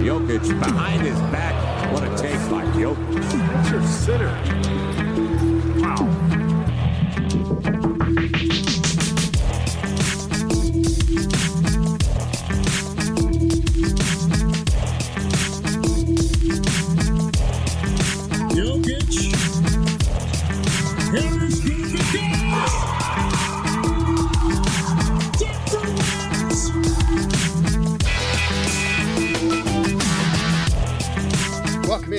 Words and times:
Jokic 0.00 0.48
behind 0.58 1.02
his 1.02 1.18
back. 1.30 1.92
What 1.92 2.02
a 2.02 2.16
take 2.16 2.40
by 2.50 2.64
Jokic. 2.72 3.30
That's 3.52 3.70
your 3.70 3.82
sitter. 3.82 4.89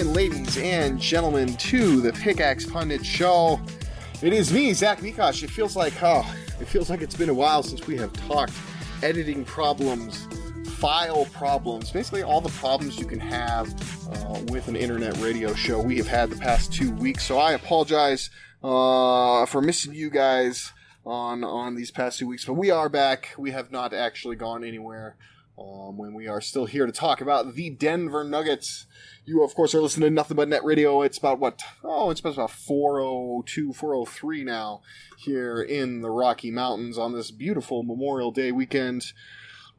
In, 0.01 0.13
ladies 0.13 0.57
and 0.57 0.99
gentlemen, 0.99 1.55
to 1.57 2.01
the 2.01 2.11
Pickaxe 2.11 2.65
Pundit 2.65 3.05
Show. 3.05 3.61
It 4.23 4.33
is 4.33 4.51
me, 4.51 4.73
Zach 4.73 4.99
Mikash. 4.99 5.43
It 5.43 5.51
feels 5.51 5.75
like, 5.75 5.93
oh, 6.01 6.25
it 6.59 6.67
feels 6.67 6.89
like 6.89 7.01
it's 7.01 7.15
been 7.15 7.29
a 7.29 7.33
while 7.33 7.61
since 7.61 7.85
we 7.85 7.97
have 7.97 8.11
talked 8.27 8.53
editing 9.03 9.45
problems, 9.45 10.27
file 10.77 11.25
problems, 11.25 11.91
basically 11.91 12.23
all 12.23 12.41
the 12.41 12.49
problems 12.49 12.97
you 12.97 13.05
can 13.05 13.19
have 13.19 13.69
uh, 14.09 14.39
with 14.47 14.67
an 14.67 14.75
internet 14.75 15.15
radio 15.17 15.53
show. 15.53 15.79
We 15.79 15.97
have 15.97 16.07
had 16.07 16.31
the 16.31 16.37
past 16.37 16.73
two 16.73 16.91
weeks, 16.93 17.23
so 17.23 17.37
I 17.37 17.51
apologize 17.51 18.31
uh, 18.63 19.45
for 19.45 19.61
missing 19.61 19.93
you 19.93 20.09
guys 20.09 20.73
on 21.05 21.43
on 21.43 21.75
these 21.75 21.91
past 21.91 22.17
two 22.17 22.27
weeks. 22.27 22.43
But 22.43 22.53
we 22.53 22.71
are 22.71 22.89
back. 22.89 23.35
We 23.37 23.51
have 23.51 23.71
not 23.71 23.93
actually 23.93 24.35
gone 24.35 24.63
anywhere. 24.63 25.15
Um, 25.61 25.97
when 25.97 26.13
we 26.13 26.27
are 26.27 26.41
still 26.41 26.65
here 26.65 26.85
to 26.85 26.91
talk 26.91 27.21
about 27.21 27.53
the 27.53 27.69
Denver 27.69 28.23
Nuggets. 28.23 28.87
You, 29.25 29.43
of 29.43 29.53
course, 29.53 29.75
are 29.75 29.81
listening 29.81 30.09
to 30.09 30.13
Nothing 30.13 30.37
But 30.37 30.47
Net 30.47 30.63
Radio. 30.63 31.03
It's 31.03 31.19
about 31.19 31.39
what? 31.39 31.61
Oh, 31.83 32.09
it's 32.09 32.19
about 32.19 32.49
402, 32.49 33.73
403 33.73 34.43
now 34.43 34.81
here 35.17 35.61
in 35.61 36.01
the 36.01 36.09
Rocky 36.09 36.49
Mountains 36.49 36.97
on 36.97 37.13
this 37.13 37.29
beautiful 37.29 37.83
Memorial 37.83 38.31
Day 38.31 38.51
weekend. 38.51 39.13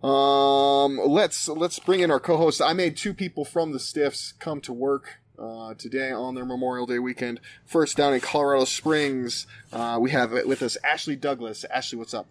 Um, 0.05 0.99
let's 0.99 1.49
let's 1.49 1.79
bring 1.81 2.01
in 2.01 2.11
our 2.11 2.21
co-host. 2.21 2.63
I 2.63 2.75
made 2.75 2.97
two 2.97 3.15
people 3.15 3.45
from 3.45 3.73
the 3.73 3.81
Stiffs 3.81 4.33
come 4.33 4.61
to 4.61 4.73
work 4.73 5.19
uh, 5.37 5.75
today 5.75 6.13
on 6.13 6.37
their 6.37 6.45
Memorial 6.45 6.87
Day 6.87 7.01
weekend. 7.01 7.41
First, 7.65 7.97
down 7.97 8.15
in 8.15 8.21
Colorado 8.21 8.67
Springs, 8.67 9.47
uh, 9.73 9.99
we 10.01 10.11
have 10.11 10.33
with 10.33 10.63
us 10.63 10.77
Ashley 10.85 11.17
Douglas. 11.17 11.65
Ashley, 11.65 11.99
what's 11.99 12.15
up? 12.15 12.29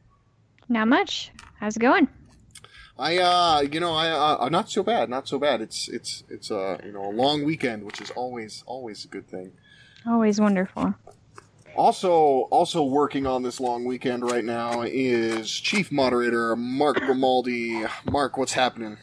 Not 0.70 0.88
much. 0.88 1.32
How's 1.60 1.76
it 1.76 1.82
going? 1.82 2.08
I 3.02 3.18
uh 3.18 3.62
you 3.62 3.80
know 3.80 3.94
I 3.94 4.10
uh, 4.10 4.50
not 4.50 4.70
so 4.70 4.84
bad 4.84 5.10
not 5.10 5.28
so 5.28 5.40
bad 5.40 5.60
it's 5.60 5.88
it's 5.88 6.24
it's 6.30 6.52
uh 6.52 6.78
you 6.86 6.92
know 6.92 7.04
a 7.06 7.12
long 7.12 7.44
weekend 7.44 7.84
which 7.84 8.00
is 8.00 8.12
always 8.12 8.64
always 8.68 9.04
a 9.06 9.08
good 9.08 9.28
thing. 9.28 9.54
Always 10.06 10.40
wonderful. 10.40 10.94
Also 11.76 12.12
also 12.52 12.84
working 12.84 13.26
on 13.26 13.42
this 13.42 13.60
long 13.60 13.86
weekend 13.86 14.24
right 14.24 14.46
now 14.46 14.84
is 14.84 15.50
chief 15.52 15.92
moderator 15.92 16.56
Mark 16.56 16.98
Grimaldi. 16.98 17.84
Mark, 18.10 18.38
what's 18.38 18.54
happening? 18.54 18.98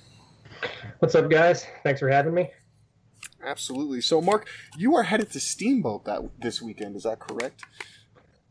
What's 1.00 1.16
up, 1.16 1.28
guys? 1.28 1.66
Thanks 1.82 1.98
for 1.98 2.08
having 2.08 2.34
me. 2.34 2.50
Absolutely. 3.44 4.00
So, 4.00 4.20
Mark, 4.20 4.48
you 4.76 4.96
are 4.96 5.04
headed 5.04 5.30
to 5.32 5.40
Steamboat 5.40 6.04
that 6.04 6.22
this 6.40 6.60
weekend. 6.60 6.96
Is 6.96 7.04
that 7.04 7.20
correct? 7.20 7.62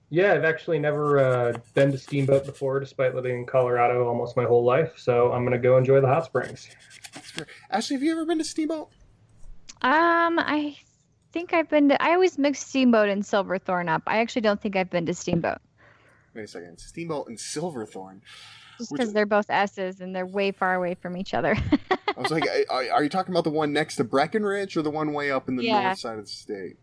Yeah, 0.09 0.33
I've 0.33 0.45
actually 0.45 0.79
never 0.79 1.19
uh, 1.19 1.57
been 1.73 1.91
to 1.91 1.97
Steamboat 1.97 2.45
before, 2.45 2.79
despite 2.79 3.13
living 3.13 3.39
in 3.39 3.45
Colorado 3.45 4.07
almost 4.07 4.37
my 4.37 4.45
whole 4.45 4.63
life. 4.63 4.93
So 4.97 5.31
I'm 5.33 5.43
gonna 5.43 5.57
go 5.57 5.77
enjoy 5.77 5.99
the 5.99 6.07
hot 6.07 6.25
springs. 6.25 6.69
Ashley, 7.69 7.95
have 7.97 8.03
you 8.03 8.13
ever 8.13 8.25
been 8.25 8.37
to 8.37 8.43
Steamboat? 8.45 8.89
Um, 9.81 10.39
I 10.39 10.77
think 11.33 11.53
I've 11.53 11.69
been 11.69 11.89
to. 11.89 12.01
I 12.01 12.13
always 12.13 12.37
mix 12.37 12.59
Steamboat 12.59 13.09
and 13.09 13.25
Silverthorne 13.25 13.89
up. 13.89 14.03
I 14.07 14.19
actually 14.19 14.43
don't 14.43 14.61
think 14.61 14.77
I've 14.77 14.89
been 14.89 15.05
to 15.07 15.13
Steamboat. 15.13 15.57
Wait 16.33 16.43
a 16.43 16.47
second. 16.47 16.77
Steamboat 16.79 17.27
and 17.27 17.37
Silverthorne. 17.39 18.21
Just 18.77 18.91
because 18.91 19.11
they're 19.11 19.25
both 19.25 19.49
S's 19.49 19.99
and 20.01 20.15
they're 20.15 20.25
way 20.25 20.51
far 20.51 20.75
away 20.75 20.93
from 20.95 21.17
each 21.17 21.33
other. 21.33 21.57
I 21.91 22.21
was 22.21 22.31
like, 22.31 22.45
are, 22.69 22.83
are 22.93 23.03
you 23.03 23.09
talking 23.09 23.33
about 23.33 23.43
the 23.43 23.49
one 23.49 23.73
next 23.73 23.95
to 23.97 24.03
Breckenridge 24.03 24.77
or 24.77 24.83
the 24.83 24.91
one 24.91 25.13
way 25.13 25.31
up 25.31 25.49
in 25.49 25.55
the 25.57 25.63
Yeah. 25.63 25.81
north 25.81 25.99
side 25.99 26.19
of 26.19 26.25
the 26.25 26.31
state? 26.31 26.77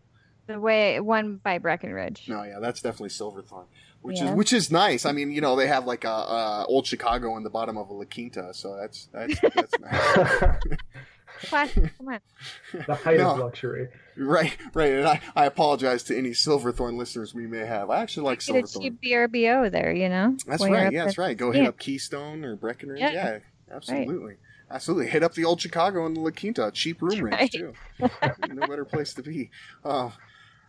The 0.47 0.59
way 0.59 0.99
one 0.99 1.37
by 1.37 1.57
Breckenridge. 1.57 2.25
No, 2.27 2.43
yeah, 2.43 2.59
that's 2.59 2.81
definitely 2.81 3.09
Silverthorne, 3.09 3.65
which 4.01 4.19
Yeah. 4.19 4.29
is 4.29 4.35
which 4.35 4.53
is 4.53 4.71
nice. 4.71 5.05
I 5.05 5.11
mean, 5.11 5.31
you 5.31 5.41
know, 5.41 5.55
they 5.55 5.67
have 5.67 5.85
like 5.85 6.03
a, 6.03 6.09
a 6.09 6.65
old 6.67 6.85
Chicago 6.85 7.35
in 7.37 7.43
the 7.43 7.49
bottom 7.49 7.77
of 7.77 7.89
a 7.89 7.93
La 7.93 8.05
Quinta, 8.05 8.53
so 8.53 8.75
that's 8.75 9.07
that's 9.11 9.39
that's 9.41 9.79
nice. 9.79 10.67
Classic. 11.45 11.91
Come 11.97 12.07
on. 12.09 12.19
The 12.87 12.95
height 12.95 13.19
of 13.19 13.39
luxury. 13.39 13.89
right, 14.17 14.55
right. 14.73 14.91
And 14.93 15.07
I, 15.07 15.21
I 15.35 15.45
apologize 15.45 16.03
to 16.03 16.17
any 16.17 16.33
Silverthorne 16.33 16.97
listeners 16.97 17.33
we 17.33 17.45
may 17.47 17.65
have. 17.65 17.89
I 17.89 18.01
actually 18.01 18.25
like 18.25 18.39
Get 18.39 18.63
a 18.63 18.67
Silverthorne. 18.67 18.83
cheap 18.83 19.01
VRBO 19.01 19.69
there, 19.71 19.91
you 19.91 20.07
know. 20.09 20.37
That's 20.47 20.63
right. 20.63 20.93
Yeah, 20.93 21.05
that's 21.05 21.17
right. 21.17 21.35
Go 21.35 21.51
hit 21.51 21.63
Yeah. 21.63 21.69
up 21.69 21.79
Keystone 21.79 22.45
or 22.45 22.55
Breckenridge. 22.55 23.01
Yeah. 23.01 23.11
Yeah, 23.11 23.39
absolutely. 23.71 24.35
Absolutely. 24.71 25.07
Hit 25.07 25.23
up 25.23 25.33
the 25.33 25.45
old 25.45 25.61
Chicago 25.61 26.05
and 26.05 26.15
the 26.15 26.19
La 26.21 26.31
Quinta. 26.31 26.71
Cheap 26.73 27.01
room 27.01 27.21
right. 27.21 27.51
too. 27.51 27.73
no 27.99 28.67
better 28.67 28.85
place 28.93 29.13
to 29.13 29.23
be. 29.23 29.51
Uh, 29.83 30.09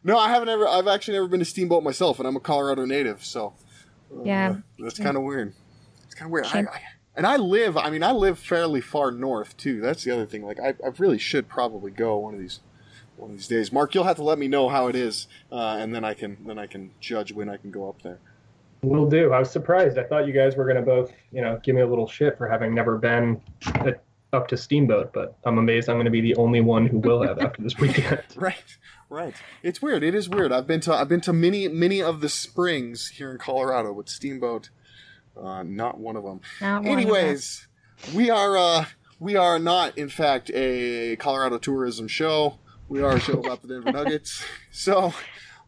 no, 0.04 0.18
I 0.18 0.28
haven't 0.28 0.48
ever, 0.48 0.68
I've 0.68 0.86
actually 0.86 1.14
never 1.14 1.28
been 1.28 1.40
to 1.40 1.46
Steamboat 1.46 1.82
myself, 1.82 2.18
and 2.18 2.28
I'm 2.28 2.36
a 2.36 2.40
Colorado 2.40 2.84
native, 2.84 3.24
so. 3.24 3.54
uh, 4.14 4.22
Yeah. 4.22 4.56
That's 4.78 4.98
kind 4.98 5.16
of 5.16 5.22
weird. 5.22 5.54
It's 6.04 6.14
kind 6.14 6.28
of 6.28 6.32
weird. 6.32 6.46
I, 6.46 6.60
I, 6.60 6.80
and 7.16 7.26
I 7.26 7.36
live, 7.36 7.76
I 7.76 7.90
mean, 7.90 8.02
I 8.02 8.12
live 8.12 8.38
fairly 8.38 8.80
far 8.80 9.10
north, 9.10 9.56
too. 9.56 9.80
That's 9.80 10.04
the 10.04 10.12
other 10.12 10.26
thing. 10.26 10.44
Like, 10.44 10.60
I, 10.60 10.74
I 10.84 10.90
really 10.98 11.18
should 11.18 11.48
probably 11.48 11.90
go 11.90 12.18
one 12.18 12.34
of 12.34 12.40
these. 12.40 12.60
One 13.16 13.30
of 13.30 13.36
these 13.38 13.48
days, 13.48 13.72
Mark, 13.72 13.94
you'll 13.94 14.04
have 14.04 14.16
to 14.16 14.22
let 14.22 14.38
me 14.38 14.46
know 14.46 14.68
how 14.68 14.88
it 14.88 14.94
is, 14.94 15.26
uh, 15.50 15.78
and 15.80 15.94
then 15.94 16.04
I 16.04 16.12
can 16.12 16.36
then 16.46 16.58
I 16.58 16.66
can 16.66 16.90
judge 17.00 17.32
when 17.32 17.48
I 17.48 17.56
can 17.56 17.70
go 17.70 17.88
up 17.88 18.02
there. 18.02 18.18
Will 18.86 19.08
do. 19.08 19.32
I 19.32 19.40
was 19.40 19.50
surprised. 19.50 19.98
I 19.98 20.04
thought 20.04 20.26
you 20.28 20.32
guys 20.32 20.54
were 20.54 20.64
gonna 20.64 20.82
both, 20.82 21.12
you 21.32 21.42
know, 21.42 21.58
give 21.64 21.74
me 21.74 21.82
a 21.82 21.86
little 21.86 22.06
shit 22.06 22.38
for 22.38 22.48
having 22.48 22.72
never 22.72 22.96
been 22.96 23.40
at, 23.66 24.02
up 24.32 24.46
to 24.48 24.56
Steamboat, 24.56 25.12
but 25.12 25.36
I'm 25.44 25.58
amazed 25.58 25.88
I'm 25.88 25.96
gonna 25.96 26.10
be 26.10 26.20
the 26.20 26.36
only 26.36 26.60
one 26.60 26.86
who 26.86 26.98
will 26.98 27.22
have 27.22 27.38
after 27.40 27.62
this 27.62 27.76
weekend. 27.78 28.22
Right, 28.36 28.76
right. 29.10 29.34
It's 29.64 29.82
weird. 29.82 30.04
It 30.04 30.14
is 30.14 30.28
weird. 30.28 30.52
I've 30.52 30.68
been 30.68 30.80
to 30.82 30.94
I've 30.94 31.08
been 31.08 31.20
to 31.22 31.32
many 31.32 31.66
many 31.66 32.00
of 32.00 32.20
the 32.20 32.28
springs 32.28 33.08
here 33.08 33.32
in 33.32 33.38
Colorado, 33.38 33.92
with 33.92 34.08
Steamboat, 34.08 34.70
uh, 35.36 35.64
not 35.64 35.98
one 35.98 36.16
of 36.16 36.22
them. 36.22 36.40
Not 36.60 36.84
one 36.84 36.92
of 36.92 36.98
Anyways, 36.98 37.66
we 38.14 38.30
are 38.30 38.56
uh, 38.56 38.84
we 39.18 39.34
are 39.34 39.58
not 39.58 39.98
in 39.98 40.08
fact 40.08 40.50
a 40.54 41.16
Colorado 41.16 41.58
tourism 41.58 42.06
show. 42.06 42.58
We 42.88 43.02
are 43.02 43.16
a 43.16 43.20
show 43.20 43.40
about 43.40 43.62
the 43.62 43.68
Denver 43.68 43.90
Nuggets. 43.90 44.44
So 44.70 45.14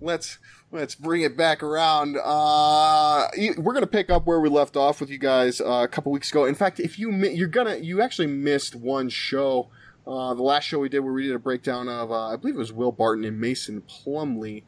let's 0.02 0.38
let's 0.70 0.94
bring 0.94 1.22
it 1.22 1.36
back 1.36 1.62
around. 1.62 2.16
Uh, 2.22 3.28
we're 3.56 3.72
gonna 3.74 3.86
pick 3.86 4.10
up 4.10 4.26
where 4.26 4.40
we 4.40 4.48
left 4.48 4.76
off 4.76 5.00
with 5.00 5.10
you 5.10 5.18
guys 5.18 5.60
uh, 5.60 5.82
a 5.84 5.88
couple 5.88 6.12
weeks 6.12 6.30
ago. 6.30 6.44
In 6.44 6.54
fact, 6.54 6.80
if 6.80 6.98
you 6.98 7.10
mi- 7.10 7.32
you're 7.32 7.48
gonna 7.48 7.76
you 7.76 8.02
actually 8.02 8.28
missed 8.28 8.74
one 8.74 9.08
show. 9.08 9.68
Uh, 10.06 10.32
the 10.32 10.42
last 10.42 10.64
show 10.64 10.78
we 10.78 10.88
did 10.88 11.00
where 11.00 11.12
we 11.12 11.26
did 11.26 11.34
a 11.34 11.38
breakdown 11.38 11.86
of 11.86 12.10
uh, 12.10 12.28
I 12.28 12.36
believe 12.36 12.54
it 12.54 12.58
was 12.58 12.72
Will 12.72 12.92
Barton 12.92 13.24
and 13.26 13.38
Mason 13.38 13.82
Plumlee. 13.82 14.62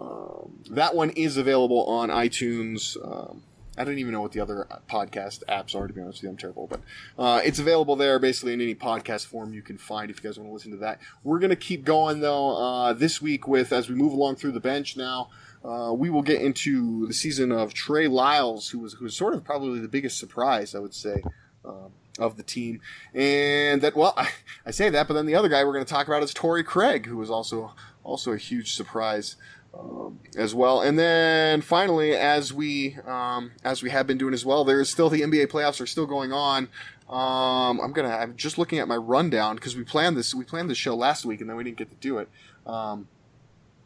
Um, 0.00 0.62
that 0.70 0.94
one 0.94 1.10
is 1.10 1.36
available 1.36 1.84
on 1.84 2.08
iTunes. 2.08 2.96
Um, 3.04 3.42
I 3.78 3.84
don't 3.84 3.98
even 3.98 4.12
know 4.12 4.20
what 4.20 4.32
the 4.32 4.40
other 4.40 4.66
podcast 4.90 5.44
apps 5.48 5.74
are, 5.74 5.86
to 5.86 5.92
be 5.92 6.00
honest 6.00 6.18
with 6.18 6.24
you. 6.24 6.28
I'm 6.30 6.36
terrible. 6.36 6.66
But 6.66 6.80
uh, 7.18 7.40
it's 7.44 7.58
available 7.58 7.96
there 7.96 8.18
basically 8.18 8.52
in 8.52 8.60
any 8.60 8.74
podcast 8.74 9.26
form 9.26 9.54
you 9.54 9.62
can 9.62 9.78
find 9.78 10.10
if 10.10 10.22
you 10.22 10.28
guys 10.28 10.38
want 10.38 10.50
to 10.50 10.54
listen 10.54 10.70
to 10.72 10.76
that. 10.78 11.00
We're 11.24 11.38
going 11.38 11.50
to 11.50 11.56
keep 11.56 11.84
going, 11.84 12.20
though, 12.20 12.56
uh, 12.56 12.92
this 12.92 13.22
week 13.22 13.46
with, 13.46 13.72
as 13.72 13.88
we 13.88 13.94
move 13.94 14.12
along 14.12 14.36
through 14.36 14.52
the 14.52 14.60
bench 14.60 14.96
now, 14.96 15.30
uh, 15.64 15.92
we 15.92 16.10
will 16.10 16.22
get 16.22 16.40
into 16.40 17.06
the 17.06 17.14
season 17.14 17.52
of 17.52 17.74
Trey 17.74 18.08
Lyles, 18.08 18.70
who 18.70 18.80
was, 18.80 18.94
who 18.94 19.04
was 19.04 19.16
sort 19.16 19.34
of 19.34 19.44
probably 19.44 19.80
the 19.80 19.88
biggest 19.88 20.18
surprise, 20.18 20.74
I 20.74 20.78
would 20.78 20.94
say. 20.94 21.22
Um, 21.64 21.92
of 22.18 22.36
the 22.36 22.42
team, 22.42 22.80
and 23.14 23.80
that 23.82 23.94
well, 23.94 24.12
I, 24.16 24.28
I 24.66 24.72
say 24.72 24.90
that, 24.90 25.06
but 25.06 25.14
then 25.14 25.26
the 25.26 25.36
other 25.36 25.48
guy 25.48 25.62
we're 25.62 25.72
going 25.72 25.84
to 25.84 25.90
talk 25.92 26.08
about 26.08 26.22
is 26.24 26.34
Torrey 26.34 26.64
Craig, 26.64 27.06
who 27.06 27.16
was 27.16 27.30
also 27.30 27.74
also 28.02 28.32
a 28.32 28.38
huge 28.38 28.74
surprise 28.74 29.36
um, 29.74 30.20
as 30.36 30.54
well. 30.54 30.80
And 30.80 30.98
then 30.98 31.60
finally, 31.60 32.14
as 32.14 32.52
we 32.52 32.96
um, 33.06 33.52
as 33.64 33.82
we 33.82 33.90
have 33.90 34.06
been 34.06 34.18
doing 34.18 34.34
as 34.34 34.44
well, 34.44 34.64
there 34.64 34.80
is 34.80 34.88
still 34.90 35.08
the 35.10 35.22
NBA 35.22 35.48
playoffs 35.48 35.80
are 35.80 35.86
still 35.86 36.06
going 36.06 36.32
on. 36.32 36.68
Um, 37.08 37.80
I'm 37.80 37.92
gonna 37.92 38.10
I'm 38.10 38.36
just 38.36 38.58
looking 38.58 38.78
at 38.78 38.88
my 38.88 38.96
rundown 38.96 39.56
because 39.56 39.76
we 39.76 39.84
planned 39.84 40.16
this 40.16 40.34
we 40.34 40.44
planned 40.44 40.68
this 40.68 40.78
show 40.78 40.94
last 40.94 41.24
week 41.24 41.40
and 41.40 41.48
then 41.48 41.56
we 41.56 41.64
didn't 41.64 41.78
get 41.78 41.90
to 41.90 41.96
do 41.96 42.18
it. 42.18 42.28
Um, 42.66 43.08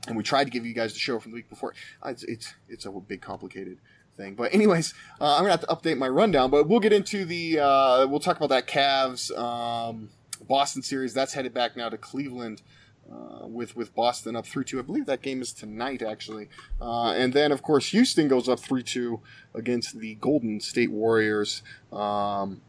and 0.09 0.17
we 0.17 0.23
tried 0.23 0.45
to 0.45 0.51
give 0.51 0.67
you 0.67 0.75
guys 0.75 0.93
the 0.93 0.99
show 0.99 1.21
from 1.21 1.31
the 1.33 1.37
week 1.37 1.49
before. 1.49 1.75
Uh, 2.05 2.11
It's 2.11 2.25
it's, 2.25 2.55
it's 2.69 2.87
a 2.87 2.91
big 2.91 3.21
complicated 3.21 3.79
thing. 4.17 4.35
But 4.35 4.53
anyways, 4.53 4.95
uh, 5.21 5.35
I'm 5.37 5.43
gonna 5.43 5.51
have 5.51 5.61
to 5.61 5.67
update 5.69 5.99
my 5.99 6.09
rundown. 6.09 6.51
But 6.51 6.69
we'll 6.69 6.81
get 6.81 6.93
into 6.93 7.25
the 7.25 7.61
uh, 7.61 8.07
we'll 8.07 8.21
talk 8.21 8.37
about 8.37 8.49
that 8.49 8.67
Cavs 8.67 9.37
um, 9.39 10.11
Boston 10.49 10.83
series. 10.83 11.15
That's 11.15 11.35
headed 11.35 11.55
back 11.55 11.77
now 11.77 11.89
to 11.89 11.99
Cleveland. 11.99 12.63
Uh, 13.11 13.47
with 13.47 13.77
with 13.77 13.95
Boston 13.95 14.37
up 14.37 14.47
three 14.47 14.65
two, 14.65 14.79
I 14.79 14.83
believe 14.83 15.07
that 15.07 15.23
game 15.23 15.43
is 15.43 15.53
tonight 15.53 16.03
actually, 16.03 16.49
uh, 16.81 17.11
and 17.11 17.33
then 17.33 17.53
of 17.53 17.63
course 17.63 17.89
Houston 17.89 18.29
goes 18.29 18.49
up 18.49 18.61
three 18.61 18.83
two 18.83 19.21
against 19.55 19.99
the 19.99 20.15
Golden 20.15 20.61
State 20.61 20.91
Warriors. 20.91 21.63
Um, 21.93 22.63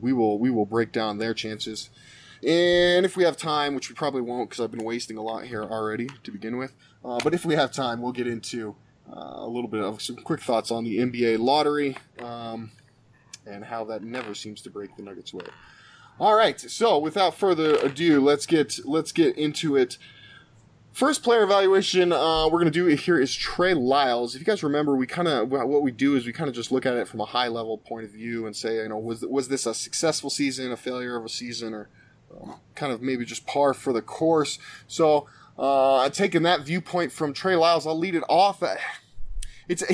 we 0.00 0.12
will 0.12 0.38
we 0.38 0.50
will 0.50 0.66
break 0.66 0.92
down 0.92 1.18
their 1.18 1.32
chances, 1.32 1.88
and 2.42 3.06
if 3.06 3.16
we 3.16 3.24
have 3.24 3.36
time, 3.36 3.74
which 3.74 3.88
we 3.88 3.94
probably 3.94 4.22
won't 4.22 4.50
because 4.50 4.62
I've 4.62 4.70
been 4.70 4.84
wasting 4.84 5.16
a 5.16 5.22
lot 5.22 5.44
here 5.44 5.62
already 5.62 6.08
to 6.24 6.30
begin 6.30 6.58
with, 6.58 6.74
uh, 7.04 7.20
but 7.22 7.32
if 7.32 7.46
we 7.46 7.54
have 7.54 7.72
time, 7.72 8.02
we'll 8.02 8.12
get 8.12 8.26
into 8.26 8.74
uh, 9.10 9.34
a 9.36 9.46
little 9.46 9.68
bit 9.68 9.82
of 9.82 10.02
some 10.02 10.16
quick 10.16 10.40
thoughts 10.40 10.70
on 10.70 10.84
the 10.84 10.98
NBA 10.98 11.38
lottery 11.38 11.96
um, 12.22 12.70
and 13.46 13.64
how 13.64 13.84
that 13.84 14.02
never 14.02 14.34
seems 14.34 14.62
to 14.62 14.70
break 14.70 14.96
the 14.96 15.02
Nuggets' 15.02 15.32
way. 15.32 15.46
All 16.20 16.34
right, 16.34 16.60
so 16.60 16.98
without 16.98 17.34
further 17.34 17.76
ado, 17.76 18.20
let's 18.20 18.44
get 18.44 18.78
let's 18.84 19.10
get 19.10 19.38
into 19.38 19.74
it. 19.74 19.96
First 20.92 21.22
player 21.22 21.42
evaluation 21.42 22.12
uh, 22.12 22.46
we're 22.46 22.58
gonna 22.58 22.70
do 22.70 22.84
here 22.84 23.18
is 23.18 23.34
Trey 23.34 23.72
Lyles. 23.72 24.34
If 24.34 24.42
you 24.42 24.44
guys 24.44 24.62
remember, 24.62 24.94
we 24.94 25.06
kind 25.06 25.28
of 25.28 25.50
what 25.50 25.80
we 25.80 25.90
do 25.90 26.16
is 26.16 26.26
we 26.26 26.34
kind 26.34 26.50
of 26.50 26.54
just 26.54 26.70
look 26.70 26.84
at 26.84 26.92
it 26.92 27.08
from 27.08 27.22
a 27.22 27.24
high 27.24 27.48
level 27.48 27.78
point 27.78 28.04
of 28.04 28.10
view 28.10 28.44
and 28.44 28.54
say, 28.54 28.82
you 28.82 28.88
know, 28.90 28.98
was 28.98 29.22
was 29.22 29.48
this 29.48 29.64
a 29.64 29.72
successful 29.72 30.28
season, 30.28 30.70
a 30.70 30.76
failure 30.76 31.16
of 31.16 31.24
a 31.24 31.28
season, 31.30 31.72
or 31.72 31.88
um, 32.38 32.56
kind 32.74 32.92
of 32.92 33.00
maybe 33.00 33.24
just 33.24 33.46
par 33.46 33.72
for 33.72 33.94
the 33.94 34.02
course. 34.02 34.58
So, 34.88 35.26
uh, 35.58 36.10
taking 36.10 36.42
that 36.42 36.66
viewpoint 36.66 37.12
from 37.12 37.32
Trey 37.32 37.56
Lyles, 37.56 37.86
I'll 37.86 37.98
lead 37.98 38.14
it 38.14 38.24
off. 38.28 38.62
It's 39.70 39.84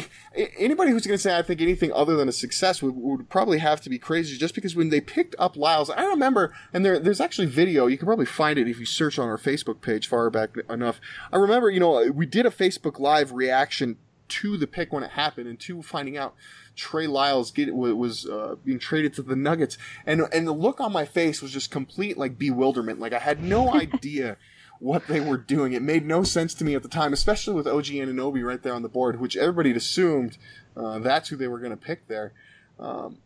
anybody 0.58 0.90
who's 0.90 1.06
going 1.06 1.18
to 1.18 1.22
say 1.22 1.36
I 1.36 1.42
think 1.42 1.60
anything 1.60 1.92
other 1.92 2.16
than 2.16 2.30
a 2.30 2.32
success 2.32 2.82
would, 2.82 2.96
would 2.96 3.28
probably 3.28 3.58
have 3.58 3.82
to 3.82 3.90
be 3.90 3.98
crazy. 3.98 4.38
Just 4.38 4.54
because 4.54 4.74
when 4.74 4.88
they 4.88 5.02
picked 5.02 5.34
up 5.38 5.54
Lyles, 5.54 5.90
I 5.90 6.02
remember, 6.06 6.54
and 6.72 6.82
there, 6.82 6.98
there's 6.98 7.20
actually 7.20 7.48
video. 7.48 7.86
You 7.86 7.98
can 7.98 8.06
probably 8.06 8.24
find 8.24 8.58
it 8.58 8.68
if 8.68 8.80
you 8.80 8.86
search 8.86 9.18
on 9.18 9.28
our 9.28 9.36
Facebook 9.36 9.82
page 9.82 10.08
far 10.08 10.30
back 10.30 10.56
enough. 10.70 10.98
I 11.30 11.36
remember, 11.36 11.68
you 11.68 11.78
know, 11.78 12.10
we 12.10 12.24
did 12.24 12.46
a 12.46 12.50
Facebook 12.50 12.98
Live 12.98 13.32
reaction 13.32 13.98
to 14.28 14.56
the 14.56 14.66
pick 14.66 14.94
when 14.94 15.02
it 15.02 15.10
happened, 15.10 15.46
and 15.46 15.60
to 15.60 15.82
finding 15.82 16.16
out 16.16 16.34
Trey 16.74 17.06
Lyles 17.06 17.50
get, 17.50 17.74
was 17.74 18.24
uh, 18.24 18.56
being 18.64 18.78
traded 18.78 19.12
to 19.14 19.22
the 19.22 19.36
Nuggets, 19.36 19.76
and 20.06 20.22
and 20.32 20.46
the 20.46 20.52
look 20.52 20.80
on 20.80 20.90
my 20.90 21.04
face 21.04 21.42
was 21.42 21.52
just 21.52 21.70
complete 21.70 22.16
like 22.16 22.38
bewilderment. 22.38 22.98
Like 22.98 23.12
I 23.12 23.18
had 23.18 23.42
no 23.42 23.74
idea 23.74 24.38
what 24.78 25.06
they 25.06 25.20
were 25.20 25.36
doing. 25.36 25.72
It 25.72 25.82
made 25.82 26.04
no 26.04 26.22
sense 26.22 26.54
to 26.54 26.64
me 26.64 26.74
at 26.74 26.82
the 26.82 26.88
time, 26.88 27.12
especially 27.12 27.54
with 27.54 27.66
OG 27.66 27.86
Anunoby 27.86 28.44
right 28.44 28.62
there 28.62 28.74
on 28.74 28.82
the 28.82 28.88
board, 28.88 29.20
which 29.20 29.36
everybody 29.36 29.70
had 29.70 29.76
assumed 29.76 30.38
uh, 30.76 30.98
that's 30.98 31.28
who 31.28 31.36
they 31.36 31.48
were 31.48 31.58
going 31.58 31.70
to 31.70 31.76
pick 31.76 32.06
there. 32.08 32.32
Um, 32.78 33.18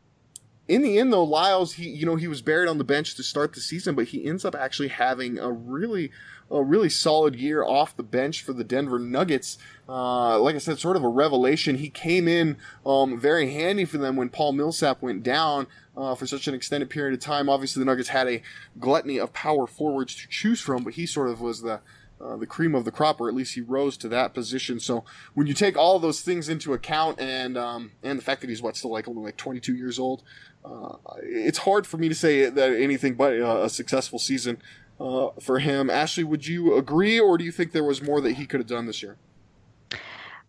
in 0.68 0.82
the 0.82 0.98
end, 0.98 1.12
though, 1.12 1.24
Lyles, 1.24 1.74
he 1.74 1.88
you 1.88 2.06
know 2.06 2.14
he 2.14 2.28
was 2.28 2.42
buried 2.42 2.68
on 2.68 2.78
the 2.78 2.84
bench 2.84 3.16
to 3.16 3.24
start 3.24 3.54
the 3.54 3.60
season, 3.60 3.96
but 3.96 4.06
he 4.06 4.24
ends 4.24 4.44
up 4.44 4.54
actually 4.54 4.88
having 4.88 5.38
a 5.38 5.50
really 5.50 6.12
a 6.48 6.62
really 6.62 6.88
solid 6.88 7.34
year 7.36 7.64
off 7.64 7.96
the 7.96 8.02
bench 8.02 8.42
for 8.42 8.52
the 8.52 8.64
Denver 8.64 8.98
Nuggets. 8.98 9.58
Uh, 9.88 10.38
like 10.38 10.54
I 10.54 10.58
said, 10.58 10.78
sort 10.78 10.96
of 10.96 11.02
a 11.02 11.08
revelation. 11.08 11.76
He 11.76 11.90
came 11.90 12.28
in 12.28 12.56
um, 12.86 13.18
very 13.18 13.52
handy 13.52 13.84
for 13.84 13.98
them 13.98 14.16
when 14.16 14.28
Paul 14.28 14.52
Millsap 14.52 15.02
went 15.02 15.22
down 15.24 15.66
uh, 16.00 16.14
for 16.14 16.26
such 16.26 16.48
an 16.48 16.54
extended 16.54 16.88
period 16.88 17.14
of 17.14 17.20
time. 17.20 17.48
Obviously, 17.48 17.80
the 17.80 17.84
Nuggets 17.84 18.08
had 18.08 18.26
a 18.26 18.42
gluttony 18.78 19.18
of 19.18 19.32
power 19.32 19.66
forwards 19.66 20.14
to 20.16 20.28
choose 20.28 20.60
from, 20.60 20.82
but 20.82 20.94
he 20.94 21.06
sort 21.06 21.28
of 21.28 21.40
was 21.40 21.62
the 21.62 21.80
uh, 22.20 22.36
the 22.36 22.46
cream 22.46 22.74
of 22.74 22.84
the 22.84 22.90
crop, 22.90 23.18
or 23.18 23.28
at 23.28 23.34
least 23.34 23.54
he 23.54 23.62
rose 23.62 23.96
to 23.96 24.06
that 24.06 24.34
position. 24.34 24.78
So 24.78 25.04
when 25.32 25.46
you 25.46 25.54
take 25.54 25.76
all 25.78 25.98
those 25.98 26.20
things 26.20 26.50
into 26.50 26.74
account, 26.74 27.18
and 27.18 27.56
um, 27.56 27.92
and 28.02 28.18
the 28.18 28.22
fact 28.22 28.40
that 28.40 28.50
he's 28.50 28.62
what 28.62 28.76
still 28.76 28.90
like 28.90 29.08
only 29.08 29.22
like 29.22 29.36
22 29.36 29.74
years 29.74 29.98
old, 29.98 30.22
uh, 30.64 30.96
it's 31.22 31.58
hard 31.58 31.86
for 31.86 31.96
me 31.96 32.08
to 32.08 32.14
say 32.14 32.48
that 32.48 32.72
anything 32.74 33.14
but 33.14 33.32
a 33.32 33.68
successful 33.68 34.18
season 34.18 34.60
uh, 34.98 35.28
for 35.40 35.58
him. 35.60 35.88
Ashley, 35.88 36.24
would 36.24 36.46
you 36.46 36.76
agree, 36.76 37.18
or 37.18 37.38
do 37.38 37.44
you 37.44 37.52
think 37.52 37.72
there 37.72 37.84
was 37.84 38.02
more 38.02 38.20
that 38.20 38.32
he 38.32 38.46
could 38.46 38.60
have 38.60 38.68
done 38.68 38.86
this 38.86 39.02
year? 39.02 39.16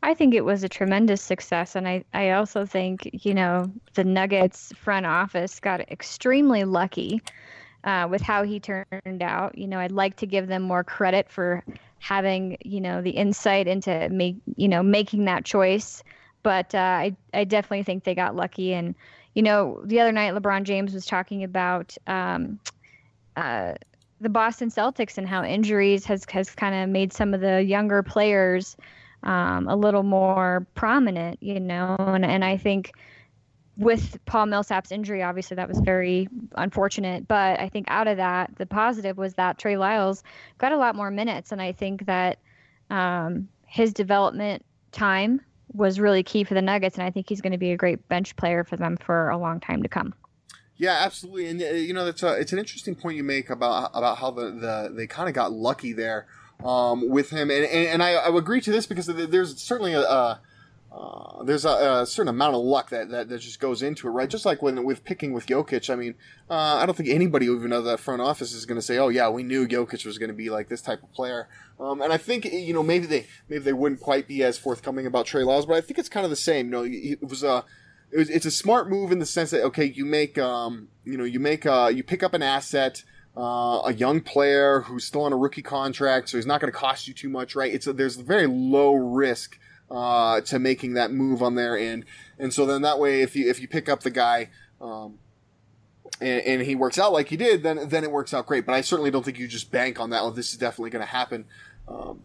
I 0.04 0.14
think 0.14 0.34
it 0.34 0.46
was 0.46 0.64
a 0.64 0.70
tremendous 0.70 1.22
success. 1.22 1.76
And 1.76 1.88
I, 1.88 2.04
I 2.14 2.32
also 2.32 2.66
think, 2.66 3.10
you 3.12 3.34
know, 3.34 3.72
the 3.94 4.04
Nuggets 4.04 4.74
front 4.76 5.06
office 5.06 5.60
got 5.60 5.82
extremely 5.92 6.64
lucky 6.64 7.22
uh, 7.84 8.08
with 8.10 8.22
how 8.22 8.44
he 8.44 8.60
turned 8.60 9.22
out. 9.22 9.58
You 9.58 9.68
know, 9.68 9.80
I'd 9.80 9.92
like 9.92 10.16
to 10.18 10.26
give 10.26 10.48
them 10.48 10.64
more 10.64 10.84
credit 10.84 11.30
for 11.30 11.64
having, 12.00 12.58
you 12.66 12.82
know, 12.82 13.02
the 13.02 13.12
insight 13.12 13.68
into 13.68 14.10
make, 14.10 14.38
you 14.56 14.68
know, 14.68 14.82
making 14.82 15.26
that 15.26 15.46
choice. 15.46 16.04
But 16.42 16.74
uh, 16.74 16.80
I, 16.80 17.16
I 17.36 17.44
definitely 17.44 17.84
think 17.84 18.04
they 18.04 18.16
got 18.16 18.36
lucky. 18.36 18.74
And, 18.74 18.96
you 19.36 19.44
know, 19.44 19.82
the 19.86 20.00
other 20.00 20.12
night, 20.12 20.34
LeBron 20.34 20.64
James 20.64 20.96
was 20.96 21.06
talking 21.06 21.44
about 21.44 21.96
um, 22.08 22.60
uh, 23.36 23.76
the 24.20 24.30
Boston 24.30 24.70
Celtics 24.70 25.20
and 25.20 25.28
how 25.28 25.44
injuries 25.44 26.06
has, 26.06 26.26
has 26.32 26.50
kind 26.50 26.74
of 26.74 26.90
made 26.90 27.14
some 27.14 27.36
of 27.36 27.42
the 27.42 27.62
younger 27.62 28.02
players 28.02 28.76
um, 29.24 29.68
a 29.68 29.76
little 29.76 30.04
more 30.04 30.66
prominent, 30.76 31.42
you 31.42 31.60
know, 31.60 31.96
and, 31.98 32.26
and 32.26 32.44
I 32.44 32.58
think 32.58 32.94
with 33.78 34.20
Paul 34.26 34.48
Millsap's 34.48 34.92
injury, 34.92 35.24
obviously 35.24 35.56
that 35.56 35.68
was 35.68 35.80
very 35.80 36.28
unfortunate. 36.56 37.28
But 37.28 37.60
I 37.60 37.70
think 37.70 37.86
out 37.90 38.08
of 38.08 38.18
that, 38.18 38.52
the 38.58 38.66
positive 38.66 39.18
was 39.18 39.36
that 39.36 39.58
Trey 39.58 39.78
Lyles 39.78 40.24
got 40.58 40.72
a 40.72 40.78
lot 40.78 40.96
more 40.96 41.12
minutes, 41.12 41.52
and 41.52 41.62
I 41.62 41.72
think 41.72 42.06
that 42.06 42.40
um, 42.90 43.48
his 43.66 43.94
development 43.94 44.66
time 44.92 45.42
was 45.74 46.00
really 46.00 46.24
key 46.24 46.44
for 46.44 46.54
the 46.54 46.62
Nuggets, 46.62 46.98
and 46.98 47.04
I 47.06 47.12
think 47.12 47.30
he's 47.30 47.42
going 47.42 47.54
to 47.54 47.58
be 47.58 47.72
a 47.72 47.78
great 47.78 48.08
bench 48.08 48.36
player 48.36 48.64
for 48.64 48.76
them 48.76 48.98
for 48.98 49.30
a 49.30 49.38
long 49.38 49.60
time 49.60 49.82
to 49.84 49.90
come. 49.90 50.14
Yeah, 50.76 50.98
absolutely, 51.00 51.48
and 51.48 51.62
uh, 51.62 51.66
you 51.68 51.94
know 51.94 52.06
that's 52.06 52.24
a, 52.24 52.34
it's 52.34 52.54
an 52.54 52.60
interesting 52.60 52.96
point 52.96 53.16
you 53.16 53.24
make 53.24 53.50
about 53.50 53.92
about 53.94 54.18
how 54.18 54.32
the, 54.32 54.52
the 54.52 54.94
they 54.96 55.06
kind 55.06 55.30
of 55.30 55.36
got 55.36 55.52
lucky 55.54 55.94
there 55.94 56.28
um, 56.64 57.10
with 57.10 57.30
him, 57.30 57.50
and 57.50 57.66
and, 57.66 57.88
and 57.88 58.04
I, 58.04 58.14
I 58.14 58.38
agree 58.38 58.62
to 58.62 58.72
this 58.72 58.86
because 58.86 59.08
there's 59.08 59.62
certainly 59.62 59.94
a, 59.94 60.02
a 60.02 60.42
uh, 60.92 61.42
there's 61.44 61.64
a, 61.64 62.02
a, 62.02 62.06
certain 62.06 62.28
amount 62.28 62.54
of 62.54 62.62
luck 62.62 62.90
that, 62.90 63.10
that, 63.10 63.30
that 63.30 63.40
just 63.40 63.62
goes 63.62 63.82
into 63.82 64.08
it, 64.08 64.12
right? 64.12 64.30
Just 64.30 64.46
like 64.46 64.62
when 64.62 64.84
with 64.84 65.06
picking 65.06 65.32
with 65.32 65.46
Jokic, 65.46 65.90
I 65.90 65.96
mean, 65.96 66.16
uh, 66.50 66.54
I 66.54 66.86
don't 66.86 66.96
think 66.98 67.08
anybody 67.08 67.46
even 67.46 67.72
of 67.72 67.86
that 67.86 68.02
front 68.02 68.22
office 68.22 68.52
is 68.52 68.66
going 68.66 68.76
to 68.78 68.82
say, 68.82 68.98
"Oh 68.98 69.08
yeah, 69.08 69.30
we 69.30 69.44
knew 69.44 69.66
Jokic 69.66 70.06
was 70.06 70.18
going 70.18 70.30
to 70.30 70.36
be 70.36 70.50
like 70.50 70.68
this 70.68 70.82
type 70.82 71.02
of 71.02 71.12
player." 71.14 71.48
Um, 71.80 72.02
and 72.02 72.12
I 72.12 72.18
think 72.18 72.44
you 72.44 72.74
know 72.74 72.84
maybe 72.84 73.06
they 73.06 73.26
maybe 73.48 73.64
they 73.64 73.74
wouldn't 73.74 74.02
quite 74.02 74.28
be 74.28 74.44
as 74.44 74.58
forthcoming 74.58 75.06
about 75.06 75.26
Trey 75.26 75.44
Lyles, 75.44 75.66
but 75.66 75.78
I 75.78 75.82
think 75.82 75.98
it's 75.98 76.10
kind 76.10 76.26
of 76.26 76.30
the 76.30 76.36
same. 76.36 76.66
You 76.66 76.72
know, 76.72 76.84
it 76.86 77.24
was 77.24 77.42
a 77.42 77.64
it 78.12 78.18
was, 78.18 78.30
it's 78.30 78.46
a 78.46 78.52
smart 78.52 78.90
move 78.90 79.14
in 79.14 79.20
the 79.20 79.26
sense 79.26 79.52
that 79.52 79.64
okay, 79.64 79.86
you 79.86 80.04
make 80.04 80.38
um, 80.38 80.90
you 81.06 81.18
know 81.18 81.24
you 81.24 81.40
make 81.40 81.66
uh, 81.66 81.90
you 81.94 82.04
pick 82.04 82.22
up 82.22 82.34
an 82.34 82.44
asset. 82.44 83.04
Uh, 83.36 83.84
a 83.86 83.94
young 83.94 84.20
player 84.20 84.82
who's 84.82 85.06
still 85.06 85.24
on 85.24 85.32
a 85.32 85.38
rookie 85.38 85.62
contract, 85.62 86.28
so 86.28 86.38
he's 86.38 86.46
not 86.46 86.60
going 86.60 86.72
to 86.72 86.78
cost 86.78 87.08
you 87.08 87.14
too 87.14 87.30
much, 87.30 87.56
right? 87.56 87.74
It's 87.74 87.88
a, 87.88 87.94
there's 87.94 88.18
very 88.18 88.46
low 88.46 88.94
risk 88.94 89.58
uh, 89.90 90.42
to 90.42 90.60
making 90.60 90.94
that 90.96 91.12
move 91.14 91.42
on 91.42 91.56
there, 91.56 91.78
and 91.78 92.04
and 92.38 92.54
so 92.54 92.66
then 92.66 92.82
that 92.82 93.00
way, 93.00 93.22
if 93.22 93.36
you 93.36 93.50
if 93.50 93.62
you 93.62 93.70
pick 93.70 93.88
up 93.88 94.02
the 94.02 94.10
guy, 94.10 94.50
um, 94.82 95.18
and, 96.20 96.42
and, 96.42 96.62
he 96.62 96.76
works 96.76 97.00
out 97.00 97.14
like 97.14 97.30
he 97.30 97.38
did, 97.38 97.64
then 97.64 97.88
then 97.88 98.04
it 98.04 98.12
works 98.12 98.34
out 98.34 98.48
great. 98.48 98.66
But 98.66 98.74
I 98.74 98.82
certainly 98.82 99.12
don't 99.12 99.24
think 99.24 99.40
you 99.40 99.48
just 99.48 99.72
bank 99.72 100.00
on 100.00 100.10
that. 100.10 100.24
Well, 100.24 100.32
this 100.32 100.52
is 100.52 100.58
definitely 100.58 100.90
going 100.90 101.06
to 101.06 101.12
happen. 101.12 101.46
Um, 101.88 102.24